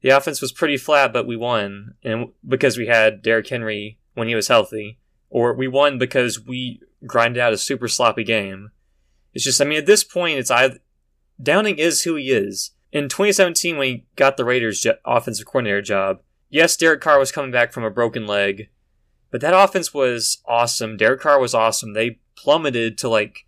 the 0.00 0.10
offense 0.10 0.40
was 0.40 0.52
pretty 0.52 0.76
flat, 0.76 1.12
but 1.12 1.26
we 1.26 1.36
won, 1.36 1.94
and 2.02 2.28
because 2.46 2.76
we 2.76 2.86
had 2.86 3.22
Derrick 3.22 3.48
Henry 3.48 3.98
when 4.14 4.28
he 4.28 4.34
was 4.34 4.48
healthy, 4.48 4.98
or 5.28 5.54
we 5.54 5.68
won 5.68 5.98
because 5.98 6.40
we 6.40 6.80
grinded 7.06 7.40
out 7.40 7.52
a 7.52 7.58
super 7.58 7.88
sloppy 7.88 8.24
game. 8.24 8.70
It's 9.34 9.44
just, 9.44 9.60
I 9.60 9.64
mean, 9.64 9.78
at 9.78 9.86
this 9.86 10.04
point, 10.04 10.38
it's 10.38 10.50
either 10.50 10.78
Downing 11.42 11.78
is 11.78 12.02
who 12.02 12.14
he 12.14 12.30
is. 12.30 12.70
In 12.92 13.08
2017, 13.08 13.76
when 13.76 13.86
he 13.88 14.06
got 14.16 14.36
the 14.36 14.44
Raiders' 14.44 14.86
offensive 15.04 15.44
coordinator 15.44 15.82
job, 15.82 16.20
yes, 16.48 16.76
Derek 16.76 17.02
Carr 17.02 17.18
was 17.18 17.32
coming 17.32 17.50
back 17.50 17.72
from 17.72 17.84
a 17.84 17.90
broken 17.90 18.26
leg, 18.26 18.70
but 19.36 19.42
that 19.42 19.52
offense 19.52 19.92
was 19.92 20.40
awesome. 20.48 20.96
Derek 20.96 21.20
Carr 21.20 21.38
was 21.38 21.52
awesome. 21.52 21.92
They 21.92 22.20
plummeted 22.38 22.96
to 22.96 23.08
like 23.10 23.44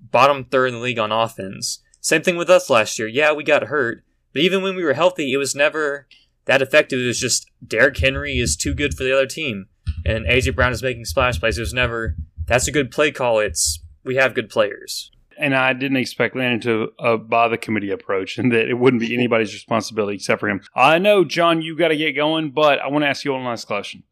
bottom 0.00 0.42
third 0.42 0.70
in 0.70 0.74
the 0.74 0.80
league 0.80 0.98
on 0.98 1.12
offense. 1.12 1.78
Same 2.00 2.22
thing 2.22 2.36
with 2.36 2.50
us 2.50 2.68
last 2.68 2.98
year. 2.98 3.06
Yeah, 3.06 3.32
we 3.32 3.44
got 3.44 3.68
hurt, 3.68 4.02
but 4.32 4.42
even 4.42 4.60
when 4.60 4.74
we 4.74 4.82
were 4.82 4.94
healthy, 4.94 5.32
it 5.32 5.36
was 5.36 5.54
never 5.54 6.08
that 6.46 6.60
effective. 6.60 6.98
It 6.98 7.06
was 7.06 7.20
just 7.20 7.48
Derrick 7.64 7.96
Henry 7.96 8.38
is 8.40 8.56
too 8.56 8.74
good 8.74 8.94
for 8.94 9.04
the 9.04 9.12
other 9.12 9.28
team, 9.28 9.66
and 10.04 10.26
AJ 10.26 10.56
Brown 10.56 10.72
is 10.72 10.82
making 10.82 11.04
splash 11.04 11.38
plays. 11.38 11.58
It 11.58 11.60
was 11.60 11.72
never 11.72 12.16
that's 12.48 12.66
a 12.66 12.72
good 12.72 12.90
play 12.90 13.12
call. 13.12 13.38
It's 13.38 13.78
we 14.02 14.16
have 14.16 14.34
good 14.34 14.50
players. 14.50 15.12
And 15.38 15.54
I 15.54 15.74
didn't 15.74 15.98
expect 15.98 16.34
Landon 16.34 16.60
to 16.62 16.92
uh, 16.98 17.16
buy 17.18 17.46
the 17.46 17.56
committee 17.56 17.92
approach 17.92 18.36
and 18.36 18.50
that 18.50 18.68
it 18.68 18.74
wouldn't 18.74 19.00
be 19.00 19.14
anybody's 19.14 19.54
responsibility 19.54 20.16
except 20.16 20.40
for 20.40 20.48
him. 20.48 20.60
I 20.74 20.98
know, 20.98 21.24
John, 21.24 21.62
you 21.62 21.76
got 21.76 21.88
to 21.88 21.96
get 21.96 22.16
going, 22.16 22.50
but 22.50 22.80
I 22.80 22.88
want 22.88 23.04
to 23.04 23.08
ask 23.08 23.24
you 23.24 23.32
one 23.32 23.44
last 23.44 23.66
question. 23.66 24.02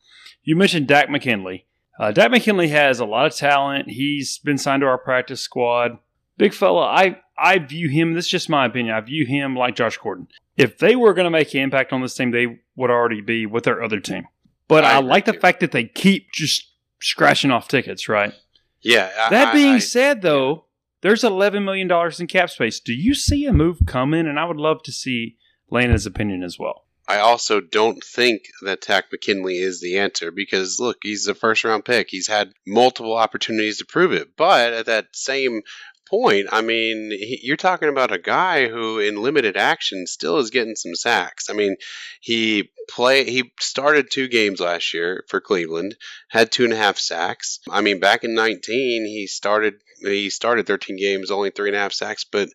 You 0.48 0.56
mentioned 0.56 0.88
Takk 0.88 1.10
McKinley. 1.10 1.66
Uh, 2.00 2.10
Takk 2.10 2.30
McKinley 2.30 2.68
has 2.68 3.00
a 3.00 3.04
lot 3.04 3.26
of 3.26 3.36
talent. 3.36 3.90
He's 3.90 4.38
been 4.38 4.56
signed 4.56 4.80
to 4.80 4.86
our 4.86 4.96
practice 4.96 5.42
squad. 5.42 5.98
Big 6.38 6.54
fella, 6.54 6.86
I, 6.86 7.20
I 7.36 7.58
view 7.58 7.90
him, 7.90 8.14
this 8.14 8.24
is 8.24 8.30
just 8.30 8.48
my 8.48 8.64
opinion, 8.64 8.94
I 8.94 9.00
view 9.02 9.26
him 9.26 9.54
like 9.54 9.76
Josh 9.76 9.98
Gordon. 9.98 10.26
If 10.56 10.78
they 10.78 10.96
were 10.96 11.12
going 11.12 11.26
to 11.26 11.30
make 11.30 11.52
an 11.52 11.60
impact 11.60 11.92
on 11.92 12.00
this 12.00 12.14
team, 12.14 12.30
they 12.30 12.60
would 12.76 12.88
already 12.88 13.20
be 13.20 13.44
with 13.44 13.64
their 13.64 13.82
other 13.82 14.00
team. 14.00 14.26
But 14.68 14.84
I, 14.84 14.94
I 14.94 15.00
like 15.00 15.26
the 15.26 15.34
fact 15.34 15.60
that 15.60 15.72
they 15.72 15.84
keep 15.84 16.32
just 16.32 16.66
scratching 17.02 17.50
off 17.50 17.68
tickets, 17.68 18.08
right? 18.08 18.32
Yeah. 18.80 19.10
I, 19.20 19.28
that 19.28 19.52
being 19.52 19.74
I, 19.74 19.80
said, 19.80 20.22
though, 20.22 20.64
there's 21.02 21.24
$11 21.24 21.62
million 21.62 21.90
in 22.18 22.26
cap 22.26 22.48
space. 22.48 22.80
Do 22.80 22.94
you 22.94 23.12
see 23.12 23.44
a 23.44 23.52
move 23.52 23.80
coming? 23.84 24.26
And 24.26 24.40
I 24.40 24.46
would 24.46 24.56
love 24.56 24.82
to 24.84 24.92
see 24.92 25.36
Landon's 25.68 26.06
opinion 26.06 26.42
as 26.42 26.58
well. 26.58 26.86
I 27.08 27.20
also 27.20 27.60
don't 27.60 28.04
think 28.04 28.42
that 28.62 28.82
Takk 28.82 29.06
McKinley 29.10 29.56
is 29.56 29.80
the 29.80 29.98
answer 29.98 30.30
because 30.30 30.78
look, 30.78 30.98
he's 31.02 31.26
a 31.26 31.34
first 31.34 31.64
round 31.64 31.86
pick. 31.86 32.08
He's 32.10 32.28
had 32.28 32.52
multiple 32.66 33.16
opportunities 33.16 33.78
to 33.78 33.86
prove 33.86 34.12
it. 34.12 34.36
But 34.36 34.74
at 34.74 34.86
that 34.86 35.06
same 35.14 35.62
point, 36.08 36.48
I 36.52 36.60
mean, 36.60 37.10
he, 37.10 37.40
you're 37.42 37.56
talking 37.56 37.88
about 37.88 38.12
a 38.12 38.18
guy 38.18 38.68
who, 38.68 38.98
in 38.98 39.22
limited 39.22 39.56
action, 39.56 40.06
still 40.06 40.38
is 40.38 40.50
getting 40.50 40.76
some 40.76 40.94
sacks. 40.94 41.48
I 41.48 41.54
mean, 41.54 41.76
he 42.20 42.70
play 42.88 43.24
he 43.24 43.52
started 43.60 44.10
two 44.10 44.28
games 44.28 44.60
last 44.60 44.92
year 44.92 45.24
for 45.28 45.40
Cleveland, 45.40 45.96
had 46.28 46.50
two 46.50 46.64
and 46.64 46.72
a 46.72 46.76
half 46.76 46.98
sacks. 46.98 47.60
I 47.70 47.80
mean, 47.80 48.00
back 48.00 48.24
in 48.24 48.34
19, 48.34 49.06
he 49.06 49.26
started 49.26 49.74
he 50.00 50.30
started 50.30 50.66
13 50.66 50.96
games, 50.96 51.30
only 51.30 51.50
three 51.50 51.70
and 51.70 51.76
a 51.76 51.80
half 51.80 51.92
sacks, 51.92 52.24
but 52.24 52.48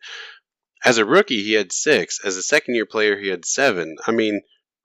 as 0.84 0.98
a 0.98 1.06
rookie, 1.06 1.44
he 1.44 1.54
had 1.54 1.72
six. 1.72 2.20
As 2.24 2.38
a 2.38 2.44
second 2.44 2.76
year 2.76 2.86
player, 2.86 3.18
he 3.18 3.28
had 3.28 3.46
seven. 3.46 3.96
I 4.06 4.12
mean, 4.12 4.42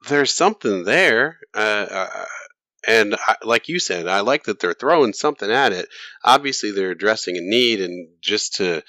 there's 0.07 0.33
something 0.33 0.83
there. 0.83 1.39
Uh, 1.53 1.87
uh, 1.89 2.25
and 2.87 3.15
I, 3.15 3.35
like 3.43 3.67
you 3.67 3.79
said, 3.79 4.07
I 4.07 4.21
like 4.21 4.45
that 4.45 4.59
they're 4.59 4.73
throwing 4.73 5.13
something 5.13 5.51
at 5.51 5.73
it. 5.73 5.89
Obviously, 6.23 6.71
they're 6.71 6.91
addressing 6.91 7.37
a 7.37 7.41
need, 7.41 7.81
and 7.81 8.09
just 8.21 8.55
to 8.55 8.83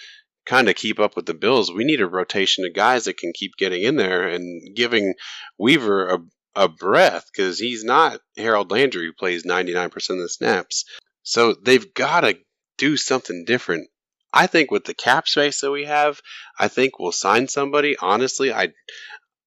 kind 0.46 0.68
of 0.68 0.76
keep 0.76 1.00
up 1.00 1.16
with 1.16 1.26
the 1.26 1.34
Bills, 1.34 1.72
we 1.72 1.84
need 1.84 2.00
a 2.00 2.06
rotation 2.06 2.64
of 2.64 2.74
guys 2.74 3.04
that 3.04 3.18
can 3.18 3.32
keep 3.34 3.52
getting 3.58 3.82
in 3.82 3.96
there 3.96 4.28
and 4.28 4.74
giving 4.76 5.14
Weaver 5.58 6.08
a, 6.08 6.18
a 6.54 6.68
breath 6.68 7.26
because 7.32 7.58
he's 7.58 7.84
not 7.84 8.20
Harold 8.36 8.70
Landry 8.70 9.06
who 9.06 9.12
plays 9.12 9.44
99% 9.44 9.94
of 9.94 10.18
the 10.18 10.28
snaps. 10.28 10.84
So 11.22 11.54
they've 11.54 11.92
got 11.94 12.22
to 12.22 12.38
do 12.78 12.96
something 12.96 13.44
different. 13.44 13.88
I 14.32 14.46
think 14.46 14.70
with 14.70 14.84
the 14.84 14.94
cap 14.94 15.28
space 15.28 15.60
that 15.60 15.70
we 15.70 15.84
have, 15.84 16.20
I 16.58 16.68
think 16.68 16.98
we'll 16.98 17.12
sign 17.12 17.48
somebody. 17.48 17.96
Honestly, 17.98 18.52
I 18.52 18.72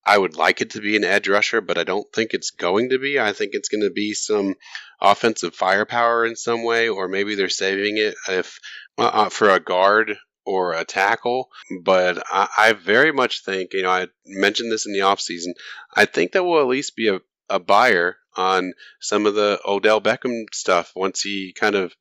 I 0.06 0.18
would 0.18 0.36
like 0.36 0.60
it 0.60 0.72
to 0.72 0.82
be 0.82 0.98
an 0.98 1.06
edge 1.06 1.30
rusher, 1.30 1.62
but 1.62 1.78
I 1.78 1.86
don't 1.86 2.12
think 2.12 2.34
it's 2.34 2.52
going 2.52 2.90
to 2.90 3.00
be. 3.00 3.20
I 3.20 3.32
think 3.32 3.52
it's 3.54 3.70
going 3.70 3.84
to 3.84 3.90
be 3.90 4.14
some 4.14 4.56
offensive 5.00 5.56
firepower 5.56 6.26
in 6.26 6.36
some 6.36 6.64
way, 6.64 6.90
or 6.90 7.08
maybe 7.08 7.36
they're 7.36 7.50
saving 7.50 7.98
it 7.98 8.16
if 8.28 8.60
uh, 8.98 9.04
uh, 9.14 9.30
for 9.30 9.50
a 9.50 9.62
guard 9.62 10.18
or 10.46 10.74
a 10.74 10.84
tackle. 10.84 11.50
But 11.82 12.22
I, 12.30 12.48
I, 12.58 12.74
very 12.74 13.14
much 13.14 13.46
think, 13.46 13.74
you 13.74 13.84
know, 13.84 13.90
I 13.90 14.08
mentioned 14.26 14.72
this 14.72 14.86
in 14.86 14.92
the 14.92 15.00
offseason, 15.00 15.54
I 15.96 16.04
think 16.04 16.34
that 16.34 16.44
we'll 16.44 16.62
at 16.62 16.68
least 16.68 16.98
be 16.98 17.08
a, 17.08 17.22
a 17.50 17.60
buyer 17.60 18.18
on 18.36 18.74
some 19.00 19.26
of 19.26 19.36
the 19.36 19.60
Odell 19.66 20.02
Beckham 20.02 20.46
stuff 20.52 20.92
once 20.96 21.22
he 21.22 21.54
kind 21.54 21.76
of 21.76 21.96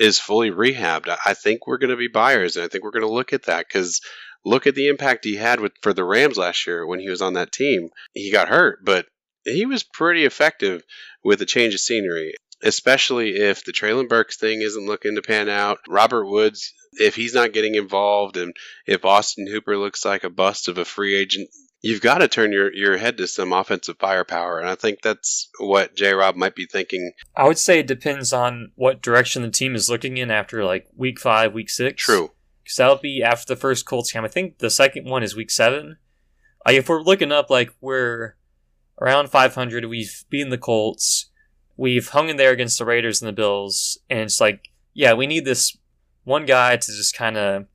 is 0.00 0.18
fully 0.18 0.50
rehabbed. 0.50 1.14
I 1.24 1.34
think 1.34 1.66
we're 1.66 1.78
going 1.78 1.90
to 1.90 1.96
be 1.96 2.08
buyers, 2.08 2.56
and 2.56 2.64
I 2.64 2.68
think 2.68 2.82
we're 2.82 2.90
going 2.90 3.06
to 3.06 3.12
look 3.12 3.34
at 3.34 3.44
that 3.44 3.66
because 3.68 4.00
look 4.46 4.66
at 4.66 4.74
the 4.74 4.88
impact 4.88 5.26
he 5.26 5.36
had 5.36 5.60
with 5.60 5.72
for 5.82 5.92
the 5.92 6.04
Rams 6.04 6.38
last 6.38 6.66
year 6.66 6.86
when 6.86 7.00
he 7.00 7.10
was 7.10 7.20
on 7.20 7.34
that 7.34 7.52
team. 7.52 7.90
He 8.14 8.32
got 8.32 8.48
hurt, 8.48 8.82
but 8.82 9.06
he 9.44 9.66
was 9.66 9.82
pretty 9.82 10.24
effective 10.24 10.82
with 11.22 11.42
a 11.42 11.46
change 11.46 11.74
of 11.74 11.80
scenery, 11.80 12.32
especially 12.62 13.36
if 13.36 13.62
the 13.62 13.72
Treylon 13.72 14.08
Burks 14.08 14.38
thing 14.38 14.62
isn't 14.62 14.86
looking 14.86 15.16
to 15.16 15.22
pan 15.22 15.50
out. 15.50 15.78
Robert 15.86 16.26
Woods, 16.26 16.72
if 16.94 17.14
he's 17.14 17.34
not 17.34 17.52
getting 17.52 17.74
involved, 17.74 18.38
and 18.38 18.56
if 18.86 19.04
Austin 19.04 19.46
Hooper 19.46 19.76
looks 19.76 20.06
like 20.06 20.24
a 20.24 20.30
bust 20.30 20.68
of 20.68 20.78
a 20.78 20.86
free 20.86 21.14
agent, 21.14 21.50
you've 21.80 22.00
got 22.00 22.18
to 22.18 22.28
turn 22.28 22.52
your, 22.52 22.72
your 22.72 22.96
head 22.96 23.16
to 23.18 23.26
some 23.26 23.52
offensive 23.52 23.96
firepower. 23.98 24.58
And 24.58 24.68
I 24.68 24.74
think 24.74 25.02
that's 25.02 25.48
what 25.58 25.94
J 25.94 26.12
Rob 26.12 26.36
might 26.36 26.54
be 26.54 26.66
thinking. 26.66 27.12
I 27.36 27.46
would 27.46 27.58
say 27.58 27.80
it 27.80 27.86
depends 27.86 28.32
on 28.32 28.72
what 28.76 29.02
direction 29.02 29.42
the 29.42 29.50
team 29.50 29.74
is 29.74 29.90
looking 29.90 30.16
in 30.16 30.30
after 30.30 30.64
like 30.64 30.88
week 30.96 31.18
five, 31.18 31.52
week 31.52 31.70
six. 31.70 32.02
True 32.02 32.30
because 32.70 32.76
that'll 32.76 32.96
be 32.98 33.20
after 33.20 33.52
the 33.52 33.60
first 33.60 33.84
Colts 33.84 34.12
game. 34.12 34.24
I 34.24 34.28
think 34.28 34.58
the 34.58 34.70
second 34.70 35.04
one 35.04 35.24
is 35.24 35.34
week 35.34 35.50
seven. 35.50 35.96
Like 36.64 36.76
if 36.76 36.88
we're 36.88 37.02
looking 37.02 37.32
up, 37.32 37.50
like 37.50 37.72
we're 37.80 38.36
around 39.00 39.28
500, 39.28 39.86
we've 39.86 40.24
beaten 40.30 40.50
the 40.50 40.58
Colts, 40.58 41.30
we've 41.76 42.10
hung 42.10 42.28
in 42.28 42.36
there 42.36 42.52
against 42.52 42.78
the 42.78 42.84
Raiders 42.84 43.20
and 43.20 43.28
the 43.28 43.32
Bills, 43.32 43.98
and 44.08 44.20
it's 44.20 44.40
like, 44.40 44.68
yeah, 44.94 45.14
we 45.14 45.26
need 45.26 45.44
this 45.44 45.76
one 46.22 46.46
guy 46.46 46.76
to 46.76 46.86
just 46.92 47.12
kind 47.12 47.36
of 47.36 47.66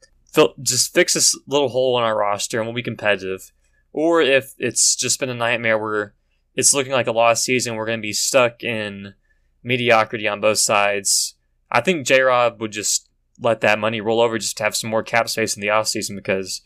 just 0.62 0.94
fix 0.94 1.14
this 1.14 1.38
little 1.46 1.70
hole 1.70 1.98
in 1.98 2.06
our 2.06 2.18
roster 2.18 2.60
and 2.60 2.66
we'll 2.66 2.76
be 2.76 2.82
competitive. 2.82 3.52
Or 3.98 4.22
if 4.22 4.56
it's 4.58 4.94
just 4.94 5.22
been 5.22 5.30
a 5.30 5.34
nightmare 5.34 5.78
where 5.78 6.16
it's 6.54 6.74
looking 6.74 6.92
like 6.92 7.08
a 7.08 7.14
lost 7.14 7.46
season, 7.46 7.76
we're 7.76 7.86
going 7.86 8.00
to 8.00 8.06
be 8.06 8.12
stuck 8.12 8.62
in 8.62 9.14
mediocrity 9.64 10.28
on 10.28 10.42
both 10.42 10.58
sides. 10.58 11.36
I 11.72 11.80
think 11.80 12.06
J 12.06 12.20
Rob 12.20 12.60
would 12.60 12.74
just 12.74 13.08
let 13.40 13.62
that 13.62 13.80
money 13.80 14.02
roll 14.02 14.20
over 14.20 14.38
just 14.38 14.58
to 14.58 14.64
have 14.64 14.76
some 14.76 14.90
more 14.90 15.02
cap 15.02 15.30
space 15.30 15.56
in 15.56 15.62
the 15.62 15.70
off 15.70 15.88
season 15.88 16.18
because 16.18 16.62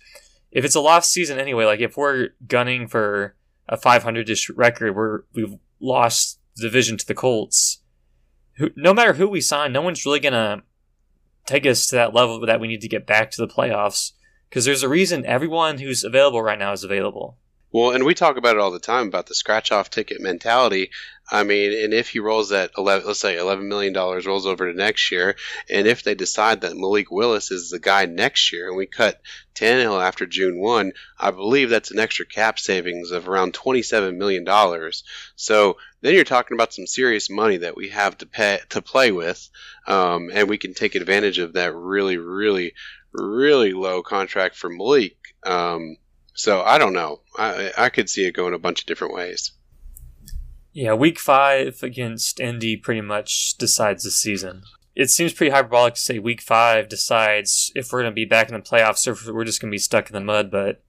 if 0.51 0.65
it's 0.65 0.73
a 0.73 0.79
lost 0.79 1.11
season 1.11 1.37
anyway, 1.37 1.65
like 1.65 1.81
if 1.81 1.95
we're 1.95 2.29
gunning 2.47 2.87
for 2.87 3.35
a 3.67 3.77
500ish 3.77 4.49
record, 4.55 4.95
we're 4.95 5.21
we've 5.31 5.53
lost 5.79 6.39
the 6.55 6.63
division 6.63 6.97
to 6.97 7.05
the 7.05 7.13
Colts. 7.13 7.83
No 8.75 8.91
matter 8.91 9.13
who 9.13 9.27
we 9.27 9.39
sign, 9.39 9.71
no 9.71 9.83
one's 9.83 10.03
really 10.03 10.19
gonna 10.19 10.63
take 11.45 11.67
us 11.67 11.85
to 11.89 11.95
that 11.95 12.15
level 12.15 12.39
that 12.39 12.59
we 12.59 12.67
need 12.67 12.81
to 12.81 12.89
get 12.89 13.05
back 13.05 13.29
to 13.31 13.45
the 13.45 13.53
playoffs 13.53 14.13
because 14.49 14.65
there's 14.65 14.83
a 14.83 14.89
reason 14.89 15.25
everyone 15.25 15.77
who's 15.77 16.03
available 16.03 16.41
right 16.41 16.57
now 16.57 16.71
is 16.71 16.83
available. 16.83 17.37
Well, 17.71 17.91
and 17.91 18.03
we 18.03 18.15
talk 18.15 18.37
about 18.37 18.55
it 18.55 18.59
all 18.59 18.71
the 18.71 18.79
time 18.79 19.07
about 19.07 19.27
the 19.27 19.35
scratch 19.35 19.71
off 19.71 19.91
ticket 19.91 20.21
mentality. 20.21 20.89
I 21.31 21.43
mean, 21.43 21.71
and 21.83 21.93
if 21.93 22.09
he 22.09 22.19
rolls 22.19 22.49
that 22.49 22.71
11, 22.75 23.05
let's 23.05 23.19
say 23.19 23.35
$11 23.35 23.67
million 23.67 23.93
rolls 23.93 24.47
over 24.47 24.71
to 24.71 24.75
next 24.75 25.11
year, 25.11 25.35
and 25.69 25.85
if 25.85 26.01
they 26.01 26.15
decide 26.15 26.61
that 26.61 26.75
Malik 26.75 27.11
Willis 27.11 27.51
is 27.51 27.69
the 27.69 27.77
guy 27.77 28.05
next 28.05 28.51
year 28.51 28.67
and 28.67 28.75
we 28.75 28.87
cut 28.87 29.21
Tannehill 29.53 30.03
after 30.03 30.25
June 30.25 30.59
1, 30.59 30.93
I 31.19 31.29
believe 31.29 31.69
that's 31.69 31.91
an 31.91 31.99
extra 31.99 32.25
cap 32.25 32.57
savings 32.57 33.11
of 33.11 33.29
around 33.29 33.53
$27 33.53 34.17
million. 34.17 34.43
So 35.35 35.77
then 36.01 36.15
you're 36.15 36.23
talking 36.23 36.55
about 36.55 36.73
some 36.73 36.87
serious 36.87 37.29
money 37.29 37.57
that 37.57 37.77
we 37.77 37.89
have 37.89 38.17
to 38.17 38.25
pay 38.25 38.59
to 38.69 38.81
play 38.81 39.11
with, 39.11 39.47
um, 39.85 40.31
and 40.33 40.49
we 40.49 40.57
can 40.57 40.73
take 40.73 40.95
advantage 40.95 41.37
of 41.37 41.53
that 41.53 41.75
really, 41.75 42.17
really, 42.17 42.73
really 43.13 43.73
low 43.73 44.01
contract 44.01 44.55
for 44.55 44.71
Malik. 44.71 45.17
Um, 45.45 45.97
so 46.33 46.61
I 46.61 46.77
don't 46.77 46.93
know. 46.93 47.21
I 47.37 47.71
I 47.77 47.89
could 47.89 48.09
see 48.09 48.25
it 48.25 48.35
going 48.35 48.53
a 48.53 48.59
bunch 48.59 48.81
of 48.81 48.87
different 48.87 49.13
ways. 49.13 49.51
Yeah, 50.71 50.93
week 50.93 51.19
five 51.19 51.81
against 51.81 52.39
Indy 52.39 52.77
pretty 52.77 53.01
much 53.01 53.57
decides 53.57 54.03
the 54.03 54.11
season. 54.11 54.63
It 54.95 55.09
seems 55.09 55.33
pretty 55.33 55.51
hyperbolic 55.51 55.95
to 55.95 55.99
say 55.99 56.19
week 56.19 56.41
five 56.41 56.89
decides 56.89 57.71
if 57.75 57.91
we're 57.91 58.01
going 58.01 58.11
to 58.11 58.15
be 58.15 58.25
back 58.25 58.49
in 58.49 58.53
the 58.53 58.61
playoffs 58.61 59.07
or 59.07 59.11
if 59.11 59.25
we're 59.27 59.45
just 59.45 59.61
going 59.61 59.71
to 59.71 59.75
be 59.75 59.79
stuck 59.79 60.09
in 60.09 60.13
the 60.13 60.19
mud, 60.19 60.51
but 60.51 60.83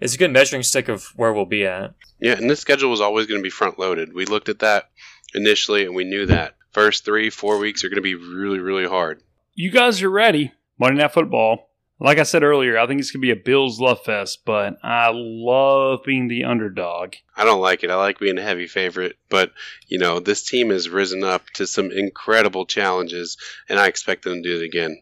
it's 0.00 0.14
a 0.14 0.18
good 0.18 0.32
measuring 0.32 0.62
stick 0.62 0.88
of 0.88 1.06
where 1.16 1.32
we'll 1.32 1.44
be 1.44 1.66
at. 1.66 1.94
Yeah, 2.20 2.34
and 2.34 2.48
this 2.48 2.60
schedule 2.60 2.90
was 2.90 3.00
always 3.00 3.26
going 3.26 3.40
to 3.40 3.42
be 3.42 3.50
front 3.50 3.78
loaded. 3.78 4.14
We 4.14 4.26
looked 4.26 4.48
at 4.48 4.60
that 4.60 4.90
initially 5.34 5.84
and 5.84 5.94
we 5.94 6.04
knew 6.04 6.26
that. 6.26 6.54
First 6.72 7.04
three, 7.04 7.30
four 7.30 7.58
weeks 7.58 7.82
are 7.84 7.88
going 7.88 7.96
to 7.96 8.02
be 8.02 8.14
really, 8.14 8.60
really 8.60 8.86
hard. 8.86 9.22
You 9.54 9.70
guys 9.70 10.02
are 10.02 10.10
ready. 10.10 10.52
Monday 10.78 11.02
Night 11.02 11.12
Football. 11.12 11.67
Like 12.00 12.18
I 12.18 12.22
said 12.22 12.44
earlier, 12.44 12.78
I 12.78 12.86
think 12.86 13.00
it's 13.00 13.10
going 13.10 13.20
to 13.20 13.26
be 13.26 13.32
a 13.32 13.36
Bills 13.36 13.80
love 13.80 14.04
fest, 14.04 14.42
but 14.44 14.78
I 14.84 15.10
love 15.12 16.00
being 16.04 16.28
the 16.28 16.44
underdog. 16.44 17.14
I 17.36 17.44
don't 17.44 17.60
like 17.60 17.82
it. 17.82 17.90
I 17.90 17.96
like 17.96 18.20
being 18.20 18.38
a 18.38 18.42
heavy 18.42 18.68
favorite, 18.68 19.16
but 19.28 19.52
you 19.88 19.98
know, 19.98 20.20
this 20.20 20.44
team 20.44 20.70
has 20.70 20.88
risen 20.88 21.24
up 21.24 21.46
to 21.54 21.66
some 21.66 21.90
incredible 21.90 22.66
challenges 22.66 23.36
and 23.68 23.80
I 23.80 23.88
expect 23.88 24.22
them 24.22 24.42
to 24.42 24.42
do 24.42 24.62
it 24.62 24.64
again. 24.64 25.00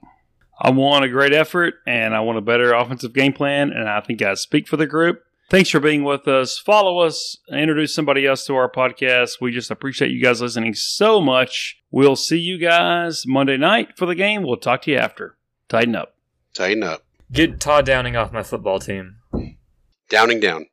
I 0.58 0.70
want 0.70 1.04
a 1.04 1.08
great 1.10 1.34
effort 1.34 1.74
and 1.86 2.14
I 2.14 2.20
want 2.20 2.38
a 2.38 2.42
better 2.42 2.72
offensive 2.72 3.12
game 3.12 3.34
plan 3.34 3.72
and 3.72 3.88
I 3.88 4.00
think 4.00 4.22
I 4.22 4.32
speak 4.34 4.66
for 4.66 4.78
the 4.78 4.86
group. 4.86 5.22
Thanks 5.50 5.70
for 5.70 5.80
being 5.80 6.02
with 6.02 6.26
us. 6.26 6.58
Follow 6.58 7.00
us, 7.00 7.36
introduce 7.52 7.94
somebody 7.94 8.26
else 8.26 8.46
to 8.46 8.56
our 8.56 8.70
podcast. 8.70 9.40
We 9.40 9.52
just 9.52 9.70
appreciate 9.70 10.10
you 10.10 10.20
guys 10.20 10.40
listening 10.40 10.74
so 10.74 11.20
much. 11.20 11.78
We'll 11.90 12.16
see 12.16 12.38
you 12.38 12.58
guys 12.58 13.24
Monday 13.26 13.58
night 13.58 13.96
for 13.96 14.06
the 14.06 14.16
game. 14.16 14.42
We'll 14.42 14.56
talk 14.56 14.82
to 14.82 14.90
you 14.90 14.96
after. 14.96 15.36
Tighten 15.68 15.94
up. 15.94 16.15
Tighten 16.56 16.82
up. 16.82 17.04
Get 17.30 17.60
Todd 17.60 17.84
Downing 17.84 18.16
off 18.16 18.32
my 18.32 18.42
football 18.42 18.78
team. 18.78 19.16
Downing 20.08 20.40
down. 20.40 20.66